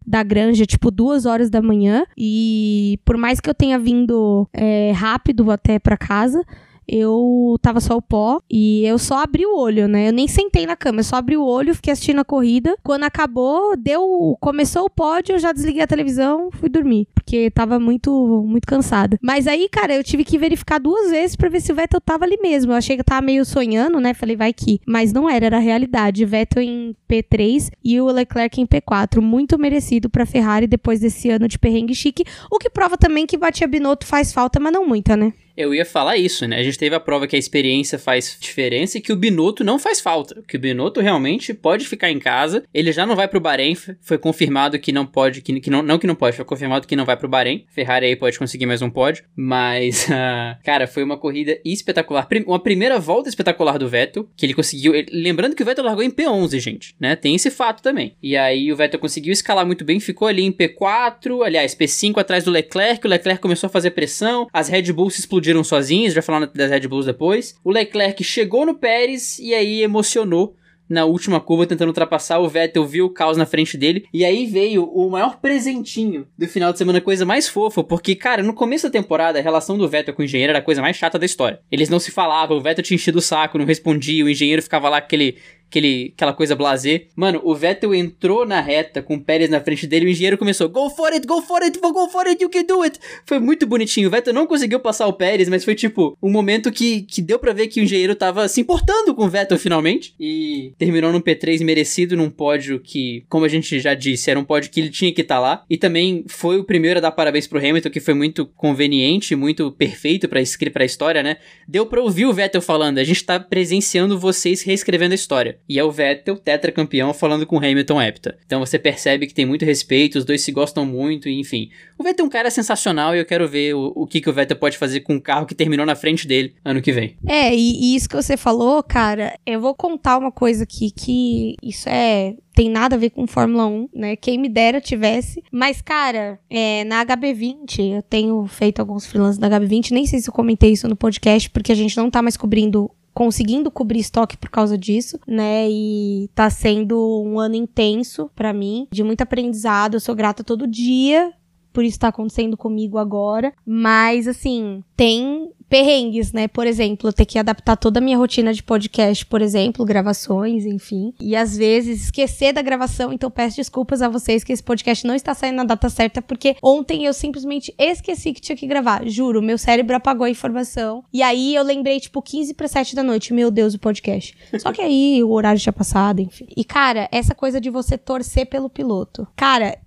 da 0.07 0.23
granja, 0.23 0.65
tipo, 0.65 0.91
duas 0.91 1.27
horas 1.27 1.51
da 1.51 1.61
manhã. 1.61 2.05
E 2.17 2.99
por 3.05 3.17
mais 3.17 3.41
que 3.41 3.51
eu 3.51 3.55
tenha 3.55 3.79
vindo 3.79 4.49
é, 4.53 4.93
rápido 4.93 5.51
até 5.51 5.79
pra 5.79 5.97
casa, 5.97 6.43
eu 6.89 7.57
tava 7.61 7.81
só 7.81 7.97
o 7.97 8.03
pó 8.03 8.41
e 8.51 8.85
eu 8.87 8.99
só 8.99 9.23
abri 9.23 9.45
o 9.45 9.57
olho, 9.57 9.89
né? 9.89 10.09
Eu 10.09 10.13
nem 10.13 10.29
sentei 10.29 10.67
na 10.67 10.77
cama, 10.77 11.01
eu 11.01 11.05
só 11.05 11.17
abri 11.17 11.37
o 11.37 11.45
olho, 11.45 11.75
fiquei 11.75 11.93
assistindo 11.93 12.21
a 12.21 12.25
corrida. 12.25 12.77
Quando 12.83 13.05
acabou, 13.05 13.77
deu, 13.77 14.37
começou 14.41 14.85
o 14.85 14.91
pódio, 14.91 15.35
eu 15.35 15.39
já 15.39 15.53
desliguei 15.53 15.83
a 15.83 15.87
televisão, 15.87 16.51
fui 16.53 16.69
dormir, 16.69 17.09
porque 17.15 17.51
tava 17.51 17.79
muito 17.79 18.45
muito 18.47 18.67
cansada. 18.67 19.19
Mas 19.23 19.47
aí, 19.47 19.69
cara, 19.69 19.95
eu 19.95 20.05
tive 20.05 20.25
que 20.25 20.39
verificar 20.39 20.79
duas 20.79 21.11
vezes 21.11 21.37
para 21.37 21.49
ver 21.49 21.61
se 21.61 21.73
o 21.73 21.75
Vettel 21.75 22.01
tava 22.01 22.25
ali 22.25 22.39
mesmo. 22.41 22.73
Eu 22.73 22.77
achei 22.77 22.97
que 22.97 23.01
eu 23.01 23.05
tava 23.05 23.23
meio 23.23 23.45
sonhando, 23.45 24.01
né? 24.01 24.15
Falei, 24.15 24.37
vai 24.37 24.53
que, 24.53 24.81
mas 24.87 25.13
não 25.13 25.29
era, 25.29 25.47
era 25.47 25.57
a 25.57 25.61
realidade. 25.61 26.25
Vettel 26.25 26.63
em 26.63 26.95
P3 27.09 27.71
e 27.85 28.01
o 28.01 28.07
Leclerc 28.07 28.61
em 28.61 28.67
P4, 28.67 29.21
muito 29.21 29.59
merecido 29.59 30.09
para 30.09 30.27
Ferrari 30.27 30.67
depois 30.67 31.01
desse 31.01 31.31
ano 31.31 31.49
de 31.49 31.59
perrengue 31.59 31.95
chique, 31.95 32.25
o 32.51 32.59
que 32.59 32.71
prova 32.71 32.97
também 32.97 33.27
que 33.27 33.37
Batia 33.37 33.67
Binotto 33.67 34.07
faz 34.07 34.33
falta, 34.33 34.61
mas 34.61 34.73
não 34.73 34.87
muita, 34.87 35.17
né? 35.17 35.33
Eu 35.57 35.75
ia 35.75 35.85
falar 35.85 36.17
isso, 36.17 36.47
né? 36.47 36.59
A 36.59 36.63
gente 36.63 36.79
teve 36.79 36.95
a 36.95 37.01
prova 37.01 37.27
que 37.27 37.35
a 37.35 37.39
experiência 37.39 37.99
faz 37.99 38.37
diferença 38.39 38.99
e 38.99 39.01
que 39.01 39.13
o 39.13 39.17
Binotto 39.17 39.65
não 39.65 39.79
faz 39.79 40.01
falta. 40.01 40.43
Que 40.47 40.57
o 40.57 40.61
Binotto 40.61 41.01
realmente 41.01 41.55
pode 41.55 41.87
ficar 41.87 42.11
em 42.11 42.19
casa. 42.19 42.63
Ele 42.75 42.93
já 42.93 43.07
não 43.07 43.17
vai 43.17 43.27
pro 43.27 43.41
Bahrein. 43.41 43.75
Foi 44.01 44.19
confirmado 44.19 44.79
que 44.79 44.93
não 44.93 45.07
pode, 45.07 45.41
que, 45.41 45.59
que 45.61 45.71
não, 45.71 45.83
não 45.83 45.99
que 45.99 46.07
não 46.07 46.15
pode, 46.15 46.37
foi 46.37 46.45
confirmado 46.45 46.87
que 46.87 46.95
não 46.95 47.07
vai 47.07 47.17
pro 47.17 47.29
Bahrein. 47.29 47.65
Ferrari 47.69 48.07
aí 48.07 48.17
pode 48.17 48.39
conseguir 48.39 48.67
mais 48.67 48.83
um 48.83 48.91
pódio. 48.91 49.25
Mas, 49.35 50.07
uh, 50.09 50.61
cara, 50.63 50.87
foi 50.87 51.03
uma 51.03 51.17
corrida 51.17 51.59
espetacular. 51.65 52.29
Uma 52.47 52.61
primeira 52.61 52.99
volta 52.99 53.29
espetacular 53.29 53.79
do 53.79 53.89
Vettel, 53.89 54.29
que 54.37 54.45
ele 54.45 54.55
conseguiu. 54.55 54.95
Ele, 54.95 55.09
lembrando 55.11 55.57
que 55.57 55.63
o 55.63 55.67
Vettel 55.67 55.85
largou 55.85 56.05
em 56.05 56.11
P11, 56.11 56.61
gente, 56.61 56.95
né? 57.01 57.17
Tem 57.17 57.35
esse 57.35 57.51
fato 57.51 57.83
também. 57.83 58.15
E 58.23 58.37
aí 58.37 58.71
o 58.71 58.77
Vettel 58.77 59.01
conseguiu 59.01 59.33
escalar 59.33 59.65
muito 59.65 59.85
bem, 59.85 60.01
ficou 60.01 60.29
ali 60.29 60.43
em 60.43 60.53
P4, 60.53 61.45
aliás, 61.45 61.75
P5 61.75 62.19
atrás 62.19 62.45
do 62.45 62.51
Leclerc. 62.51 63.07
O 63.07 63.11
Leclerc 63.11 63.41
começou 63.41 63.69
a 63.69 63.71
fazer 63.71 63.93
pressão, 63.93 64.47
as 64.53 64.69
Red 64.69 64.93
Bulls 64.93 65.19
explodiram 65.19 65.46
explodiram 65.47 65.63
sozinhos, 65.63 66.13
já 66.13 66.23
falando 66.23 66.51
das 66.53 66.71
Red 66.71 66.89
Bulls 66.89 67.07
depois. 67.07 67.55
O 67.63 67.71
Leclerc 67.71 68.23
chegou 68.25 68.67
no 68.67 68.75
Pérez 68.75 69.39
e 69.39 69.55
aí 69.55 69.83
emocionou 69.83 70.57
na 70.89 71.05
última 71.05 71.41
curva 71.41 71.67
tentando 71.67 71.89
ultrapassar, 71.89 72.39
o 72.39 72.49
Vettel 72.49 72.87
viu 72.87 73.07
o 73.07 73.11
caos 73.11 73.37
na 73.37 73.45
frente 73.45 73.77
dele, 73.77 74.07
e 74.13 74.25
aí 74.25 74.47
veio 74.47 74.85
o 74.85 75.11
maior 75.11 75.41
presentinho 75.41 76.27
do 76.39 76.47
final 76.47 76.73
de 76.73 76.79
semana, 76.79 77.01
coisa 77.01 77.25
mais 77.25 77.49
fofa, 77.49 77.83
porque, 77.83 78.15
cara, 78.15 78.43
no 78.43 78.55
começo 78.55 78.87
da 78.87 78.93
temporada, 78.93 79.39
a 79.39 79.43
relação 79.43 79.77
do 79.77 79.89
Vettel 79.89 80.15
com 80.15 80.23
o 80.23 80.25
engenheiro 80.25 80.53
era 80.53 80.61
a 80.61 80.63
coisa 80.63 80.81
mais 80.81 80.97
chata 80.97 81.19
da 81.19 81.27
história. 81.27 81.61
Eles 81.73 81.89
não 81.89 81.99
se 81.99 82.11
falavam, 82.11 82.57
o 82.57 82.61
Vettel 82.61 82.85
tinha 82.85 82.95
enchido 82.95 83.19
o 83.19 83.23
saco, 83.23 83.59
não 83.59 83.65
respondia, 83.65 84.25
o 84.25 84.29
engenheiro 84.29 84.63
ficava 84.63 84.89
lá 84.89 84.99
aquele 84.99 85.39
aquele, 85.69 86.13
aquela 86.15 86.33
coisa 86.33 86.55
blazer. 86.55 87.09
Mano, 87.15 87.41
o 87.45 87.55
Vettel 87.55 87.95
entrou 87.95 88.47
na 88.47 88.61
reta 88.61 89.03
com 89.03 89.15
o 89.15 89.21
Pérez 89.21 89.51
na 89.51 89.61
frente 89.61 89.87
dele 89.87 90.07
e 90.07 90.09
o 90.09 90.11
engenheiro 90.11 90.39
começou: 90.39 90.69
Go 90.69 90.91
for 90.91 91.13
it, 91.13 91.27
go 91.27 91.43
for 91.43 91.63
it, 91.63 91.79
go 91.79 92.09
for 92.09 92.27
it, 92.27 92.43
you 92.43 92.49
can 92.49 92.65
do 92.65 92.83
it. 92.83 92.99
Foi 93.25 93.39
muito 93.39 93.67
bonitinho. 93.67 94.09
O 94.09 94.11
Vettel 94.11 94.33
não 94.33 94.47
conseguiu 94.47 94.81
passar 94.81 95.07
o 95.07 95.13
Pérez, 95.13 95.49
mas 95.49 95.65
foi 95.65 95.75
tipo 95.75 96.17
um 96.23 96.31
momento 96.31 96.71
que, 96.73 97.03
que 97.03 97.21
deu 97.21 97.39
para 97.39 97.53
ver 97.53 97.69
que 97.69 97.81
o 97.81 97.85
engenheiro 97.85 98.15
tava 98.15 98.49
se 98.49 98.61
importando 98.61 99.15
com 99.15 99.25
o 99.25 99.29
Vettel 99.29 99.59
finalmente. 99.59 100.15
E 100.19 100.73
terminou 100.79 101.13
num 101.13 101.21
P3 101.21 101.63
merecido, 101.65 102.17
num 102.17 102.31
pódio 102.31 102.81
que, 102.81 103.25
como 103.29 103.45
a 103.45 103.49
gente 103.49 103.79
já 103.81 103.95
disse, 103.95 104.31
era 104.31 104.39
um 104.39 104.45
pódio 104.45 104.71
que 104.71 104.81
ele 104.81 104.91
tinha 104.91 105.13
que 105.13 105.23
estar 105.23 105.37
tá 105.37 105.41
lá. 105.41 105.65
E 105.69 105.77
também 105.77 106.25
foi 106.29 106.59
o 106.59 106.65
primeiro 106.65 106.99
a 106.99 107.03
dar 107.03 107.13
parabéns 107.13 107.47
pro 107.47 107.59
Hamilton, 107.59 107.91
que 107.91 108.01
foi 108.01 108.15
muito 108.15 108.47
conveniente, 108.47 109.35
muito 109.35 109.71
perfeito 109.73 110.29
pra, 110.29 110.41
pra 110.73 110.85
história, 110.85 111.23
né? 111.23 111.37
Deu 111.69 111.87
pra 111.87 112.01
ouvir 112.01 112.27
o 112.27 112.33
Vettel 112.33 112.63
falando: 112.63 112.99
a 112.99 113.05
gente 113.05 113.25
tá 113.25 113.39
presenciando 113.39 114.19
vocês 114.19 114.63
reescrevendo 114.63 115.13
a 115.13 115.17
história. 115.17 115.56
E 115.69 115.79
é 115.79 115.85
o 115.85 115.91
Vettel, 115.91 116.37
tetracampeão, 116.37 117.13
falando 117.13 117.47
com 117.47 117.59
Hamilton 117.59 118.01
hepta. 118.01 118.39
Então 118.47 118.61
você 118.61 118.79
percebe 118.79 119.27
que 119.27 119.35
tem 119.35 119.47
muito 119.47 119.65
respeito, 119.65 120.19
os 120.19 120.25
dois 120.25 120.43
se 120.43 120.53
gostam 120.53 120.85
muito, 120.85 121.29
enfim. 121.29 121.71
O 121.99 122.03
Vettel 122.03 122.25
é 122.25 122.27
um 122.27 122.31
cara 122.31 122.51
sensacional 122.51 123.15
e 123.15 123.19
eu 123.19 123.25
quero 123.25 123.49
ver 123.49 123.75
o, 123.75 123.93
o 123.95 124.07
que, 124.07 124.21
que 124.21 124.31
o 124.31 124.33
Vettel 124.33 124.57
pode 124.57 124.79
fazer 124.79 125.01
com 125.01 125.17
o 125.17 125.21
carro 125.21 125.47
que 125.47 125.55
terminou 125.55 125.87
na 125.87 125.97
frente 125.97 126.27
dele 126.27 126.55
ano 126.65 126.83
que 126.83 126.93
vem. 126.93 127.17
É, 127.27 127.55
e, 127.55 127.93
e 127.93 127.97
isso 127.97 128.09
que 128.09 128.17
você 128.17 128.37
falou, 128.37 128.83
cara, 128.83 129.39
eu 129.47 129.61
vou 129.61 129.75
contar 129.75 130.19
uma 130.19 130.33
coisa 130.33 130.65
aqui 130.65 130.91
que 130.91 131.55
isso 131.63 131.89
é 131.89 132.35
tem 132.57 132.71
nada 132.71 132.97
a 132.97 132.99
ver 132.99 133.11
com 133.11 133.27
Fórmula 133.27 133.67
1, 133.67 133.89
né? 133.95 134.17
Quem 134.17 134.39
me 134.39 134.49
dera 134.49 134.81
tivesse. 134.81 135.43
Mas, 135.53 135.83
cara, 135.83 136.41
é, 136.49 136.85
na 136.85 137.05
HB20, 137.05 137.97
eu 137.97 138.03
tenho 138.03 138.47
feito 138.47 138.81
alguns 138.81 139.05
freelances 139.05 139.37
da 139.37 139.51
HB20, 139.51 139.91
nem 139.91 140.07
sei 140.07 140.21
se 140.21 140.31
eu 140.31 140.33
comentei 140.33 140.73
isso 140.73 140.89
no 140.89 140.97
podcast, 140.97 141.51
porque 141.51 141.71
a 141.71 141.75
gente 141.75 141.95
não 141.99 142.11
tá 142.11 142.23
mais 142.23 142.35
cobrindo 142.35 142.91
conseguindo 143.17 143.71
cobrir 143.71 144.01
estoque 144.01 144.37
por 144.37 144.51
causa 144.51 144.77
disso, 144.77 145.19
né? 145.27 145.67
E 145.71 146.29
tá 146.35 146.51
sendo 146.51 147.23
um 147.25 147.41
ano 147.41 147.55
intenso 147.55 148.31
para 148.37 148.53
mim, 148.53 148.87
de 148.93 149.03
muito 149.03 149.23
aprendizado. 149.23 149.95
Eu 149.95 150.01
sou 150.01 150.15
grata 150.15 150.45
todo 150.45 150.67
dia 150.67 151.33
por 151.77 151.85
isso 151.85 151.99
tá 151.99 152.09
acontecendo 152.09 152.57
comigo 152.57 152.97
agora. 152.97 153.53
Mas, 153.67 154.27
assim, 154.27 154.83
tem 154.97 155.51
perrengues, 155.69 156.33
né? 156.33 156.49
Por 156.49 156.67
exemplo, 156.67 157.13
ter 157.13 157.27
que 157.27 157.39
adaptar 157.39 157.77
toda 157.77 157.99
a 157.99 158.03
minha 158.03 158.17
rotina 158.17 158.51
de 158.55 158.63
podcast, 158.63 159.27
por 159.27 159.43
exemplo, 159.43 159.85
gravações, 159.85 160.65
enfim. 160.65 161.13
E 161.21 161.37
às 161.37 161.55
vezes 161.55 162.05
esquecer 162.05 162.55
da 162.55 162.63
gravação, 162.63 163.13
então 163.13 163.31
peço 163.31 163.57
desculpas 163.57 164.01
a 164.01 164.09
vocês 164.09 164.43
que 164.43 164.55
esse 164.55 164.63
podcast 164.63 165.07
não 165.07 165.15
está 165.15 165.35
saindo 165.35 165.57
na 165.57 165.65
data 165.65 165.91
certa, 165.91 166.23
porque 166.23 166.57
ontem 166.63 167.05
eu 167.05 167.13
simplesmente 167.13 167.75
esqueci 167.77 168.33
que 168.33 168.41
tinha 168.41 168.57
que 168.57 168.67
gravar. 168.67 169.07
Juro, 169.07 169.43
meu 169.43 169.59
cérebro 169.59 169.97
apagou 169.97 170.25
a 170.25 170.31
informação. 170.31 171.05
E 171.13 171.21
aí 171.21 171.55
eu 171.55 171.63
lembrei, 171.63 172.01
tipo, 172.01 172.23
15 172.23 172.55
para 172.55 172.69
7 172.69 172.97
da 172.97 173.03
noite, 173.03 173.35
meu 173.35 173.51
Deus, 173.51 173.75
o 173.75 173.79
podcast. 173.79 174.35
Só 174.59 174.73
que 174.73 174.81
aí 174.81 175.23
o 175.23 175.31
horário 175.31 175.61
tinha 175.61 175.75
passado, 175.75 176.21
enfim. 176.21 176.47
E, 176.57 176.65
cara, 176.65 177.07
essa 177.13 177.35
coisa 177.35 177.61
de 177.61 177.69
você 177.69 177.99
torcer 177.99 178.47
pelo 178.47 178.71
piloto. 178.71 179.29
Cara, 179.37 179.79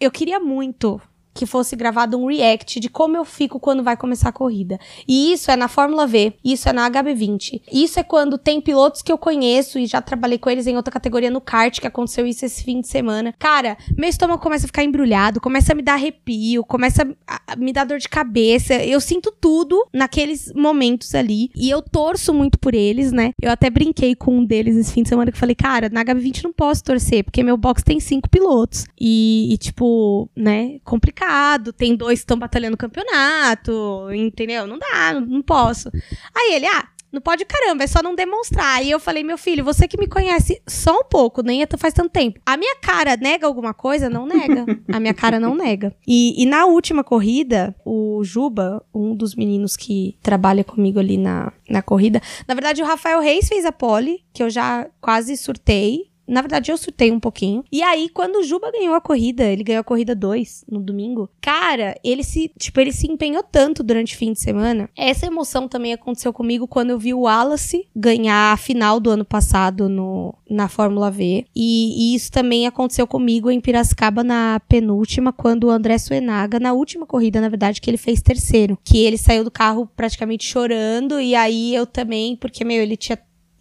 eu 0.00 0.10
queria 0.10 0.40
muito 0.40 1.00
que 1.34 1.46
fosse 1.46 1.76
gravado 1.76 2.18
um 2.18 2.26
react 2.26 2.80
de 2.80 2.88
como 2.88 3.16
eu 3.16 3.24
fico 3.24 3.60
quando 3.60 3.82
vai 3.82 3.96
começar 3.96 4.30
a 4.30 4.32
corrida. 4.32 4.78
E 5.06 5.32
isso 5.32 5.50
é 5.50 5.56
na 5.56 5.68
Fórmula 5.68 6.06
V, 6.06 6.34
isso 6.44 6.68
é 6.68 6.72
na 6.72 6.90
HB20. 6.90 7.62
Isso 7.72 8.00
é 8.00 8.02
quando 8.02 8.36
tem 8.36 8.60
pilotos 8.60 9.02
que 9.02 9.12
eu 9.12 9.18
conheço 9.18 9.78
e 9.78 9.86
já 9.86 10.02
trabalhei 10.02 10.38
com 10.38 10.50
eles 10.50 10.66
em 10.66 10.76
outra 10.76 10.92
categoria 10.92 11.30
no 11.30 11.40
kart, 11.40 11.78
que 11.80 11.86
aconteceu 11.86 12.26
isso 12.26 12.44
esse 12.44 12.64
fim 12.64 12.80
de 12.80 12.88
semana. 12.88 13.32
Cara, 13.38 13.78
meu 13.96 14.08
estômago 14.08 14.42
começa 14.42 14.66
a 14.66 14.68
ficar 14.68 14.82
embrulhado, 14.82 15.40
começa 15.40 15.72
a 15.72 15.76
me 15.76 15.82
dar 15.82 15.94
arrepio, 15.94 16.64
começa 16.64 17.08
a 17.26 17.56
me 17.56 17.72
dar 17.72 17.84
dor 17.84 17.98
de 17.98 18.08
cabeça. 18.08 18.74
Eu 18.74 19.00
sinto 19.00 19.32
tudo 19.40 19.86
naqueles 19.92 20.52
momentos 20.54 21.14
ali. 21.14 21.50
E 21.54 21.70
eu 21.70 21.80
torço 21.82 22.34
muito 22.34 22.58
por 22.58 22.74
eles, 22.74 23.12
né? 23.12 23.30
Eu 23.40 23.52
até 23.52 23.70
brinquei 23.70 24.14
com 24.14 24.38
um 24.38 24.44
deles 24.44 24.76
esse 24.76 24.92
fim 24.92 25.02
de 25.02 25.08
semana 25.08 25.30
que 25.30 25.38
falei, 25.38 25.54
cara, 25.54 25.88
na 25.88 26.04
HB20 26.04 26.42
não 26.44 26.52
posso 26.52 26.82
torcer, 26.82 27.22
porque 27.22 27.42
meu 27.42 27.56
box 27.56 27.82
tem 27.82 28.00
cinco 28.00 28.28
pilotos. 28.28 28.86
E, 29.00 29.52
e 29.52 29.58
tipo, 29.58 30.28
né, 30.34 30.78
complicado 30.84 31.17
mercado, 31.18 31.72
tem 31.72 31.96
dois 31.96 32.20
que 32.20 32.22
estão 32.22 32.38
batalhando 32.38 32.74
o 32.74 32.78
campeonato, 32.78 34.08
entendeu? 34.14 34.66
Não 34.66 34.78
dá, 34.78 35.14
não, 35.14 35.20
não 35.20 35.42
posso. 35.42 35.90
Aí 36.34 36.54
ele, 36.54 36.66
ah, 36.66 36.86
não 37.10 37.20
pode 37.20 37.44
caramba, 37.44 37.84
é 37.84 37.86
só 37.86 38.02
não 38.02 38.14
demonstrar. 38.14 38.84
E 38.84 38.90
eu 38.90 39.00
falei, 39.00 39.24
meu 39.24 39.36
filho, 39.36 39.64
você 39.64 39.88
que 39.88 39.98
me 39.98 40.06
conhece 40.06 40.62
só 40.66 41.00
um 41.00 41.04
pouco, 41.04 41.42
nem 41.42 41.66
faz 41.76 41.92
tanto 41.94 42.10
tempo. 42.10 42.40
A 42.44 42.56
minha 42.56 42.76
cara 42.76 43.16
nega 43.16 43.46
alguma 43.46 43.74
coisa? 43.74 44.08
Não 44.08 44.26
nega. 44.26 44.66
A 44.92 45.00
minha 45.00 45.14
cara 45.14 45.40
não 45.40 45.54
nega. 45.54 45.94
E, 46.06 46.40
e 46.40 46.46
na 46.46 46.66
última 46.66 47.02
corrida, 47.02 47.74
o 47.84 48.22
Juba, 48.22 48.84
um 48.94 49.14
dos 49.14 49.34
meninos 49.34 49.76
que 49.76 50.16
trabalha 50.22 50.62
comigo 50.62 50.98
ali 50.98 51.16
na, 51.16 51.52
na 51.68 51.82
corrida, 51.82 52.20
na 52.46 52.54
verdade 52.54 52.82
o 52.82 52.86
Rafael 52.86 53.20
Reis 53.20 53.48
fez 53.48 53.64
a 53.64 53.72
pole, 53.72 54.22
que 54.32 54.42
eu 54.42 54.50
já 54.50 54.86
quase 55.00 55.36
surtei. 55.36 56.08
Na 56.28 56.42
verdade, 56.42 56.70
eu 56.70 56.76
surtei 56.76 57.10
um 57.10 57.18
pouquinho. 57.18 57.64
E 57.72 57.82
aí, 57.82 58.08
quando 58.10 58.36
o 58.36 58.42
Juba 58.42 58.70
ganhou 58.70 58.94
a 58.94 59.00
corrida, 59.00 59.44
ele 59.44 59.64
ganhou 59.64 59.80
a 59.80 59.84
corrida 59.84 60.14
2 60.14 60.66
no 60.70 60.80
domingo. 60.80 61.28
Cara, 61.40 61.96
ele 62.04 62.22
se, 62.22 62.52
tipo, 62.58 62.78
ele 62.80 62.92
se 62.92 63.10
empenhou 63.10 63.42
tanto 63.42 63.82
durante 63.82 64.14
o 64.14 64.18
fim 64.18 64.32
de 64.32 64.40
semana. 64.40 64.90
Essa 64.96 65.26
emoção 65.26 65.66
também 65.66 65.92
aconteceu 65.92 66.32
comigo 66.32 66.68
quando 66.68 66.90
eu 66.90 66.98
vi 66.98 67.14
o 67.14 67.20
Wallace 67.20 67.88
ganhar 67.96 68.52
a 68.52 68.56
final 68.56 69.00
do 69.00 69.10
ano 69.10 69.24
passado 69.24 69.88
no, 69.88 70.34
na 70.48 70.68
Fórmula 70.68 71.10
V. 71.10 71.46
E, 71.56 72.12
e 72.12 72.14
isso 72.14 72.30
também 72.30 72.66
aconteceu 72.66 73.06
comigo 73.06 73.50
em 73.50 73.60
Piracicaba 73.60 74.22
na 74.22 74.60
penúltima, 74.68 75.32
quando 75.32 75.64
o 75.64 75.70
André 75.70 75.96
Suenaga, 75.98 76.60
na 76.60 76.72
última 76.72 77.06
corrida, 77.06 77.40
na 77.40 77.48
verdade, 77.48 77.80
que 77.80 77.88
ele 77.88 77.96
fez 77.96 78.20
terceiro. 78.20 78.78
Que 78.84 78.98
ele 78.98 79.16
saiu 79.16 79.44
do 79.44 79.50
carro 79.50 79.88
praticamente 79.96 80.44
chorando. 80.44 81.20
E 81.20 81.34
aí 81.34 81.74
eu 81.74 81.86
também, 81.86 82.36
porque, 82.36 82.64
meu, 82.64 82.82
ele 82.82 82.96
tinha 82.96 83.18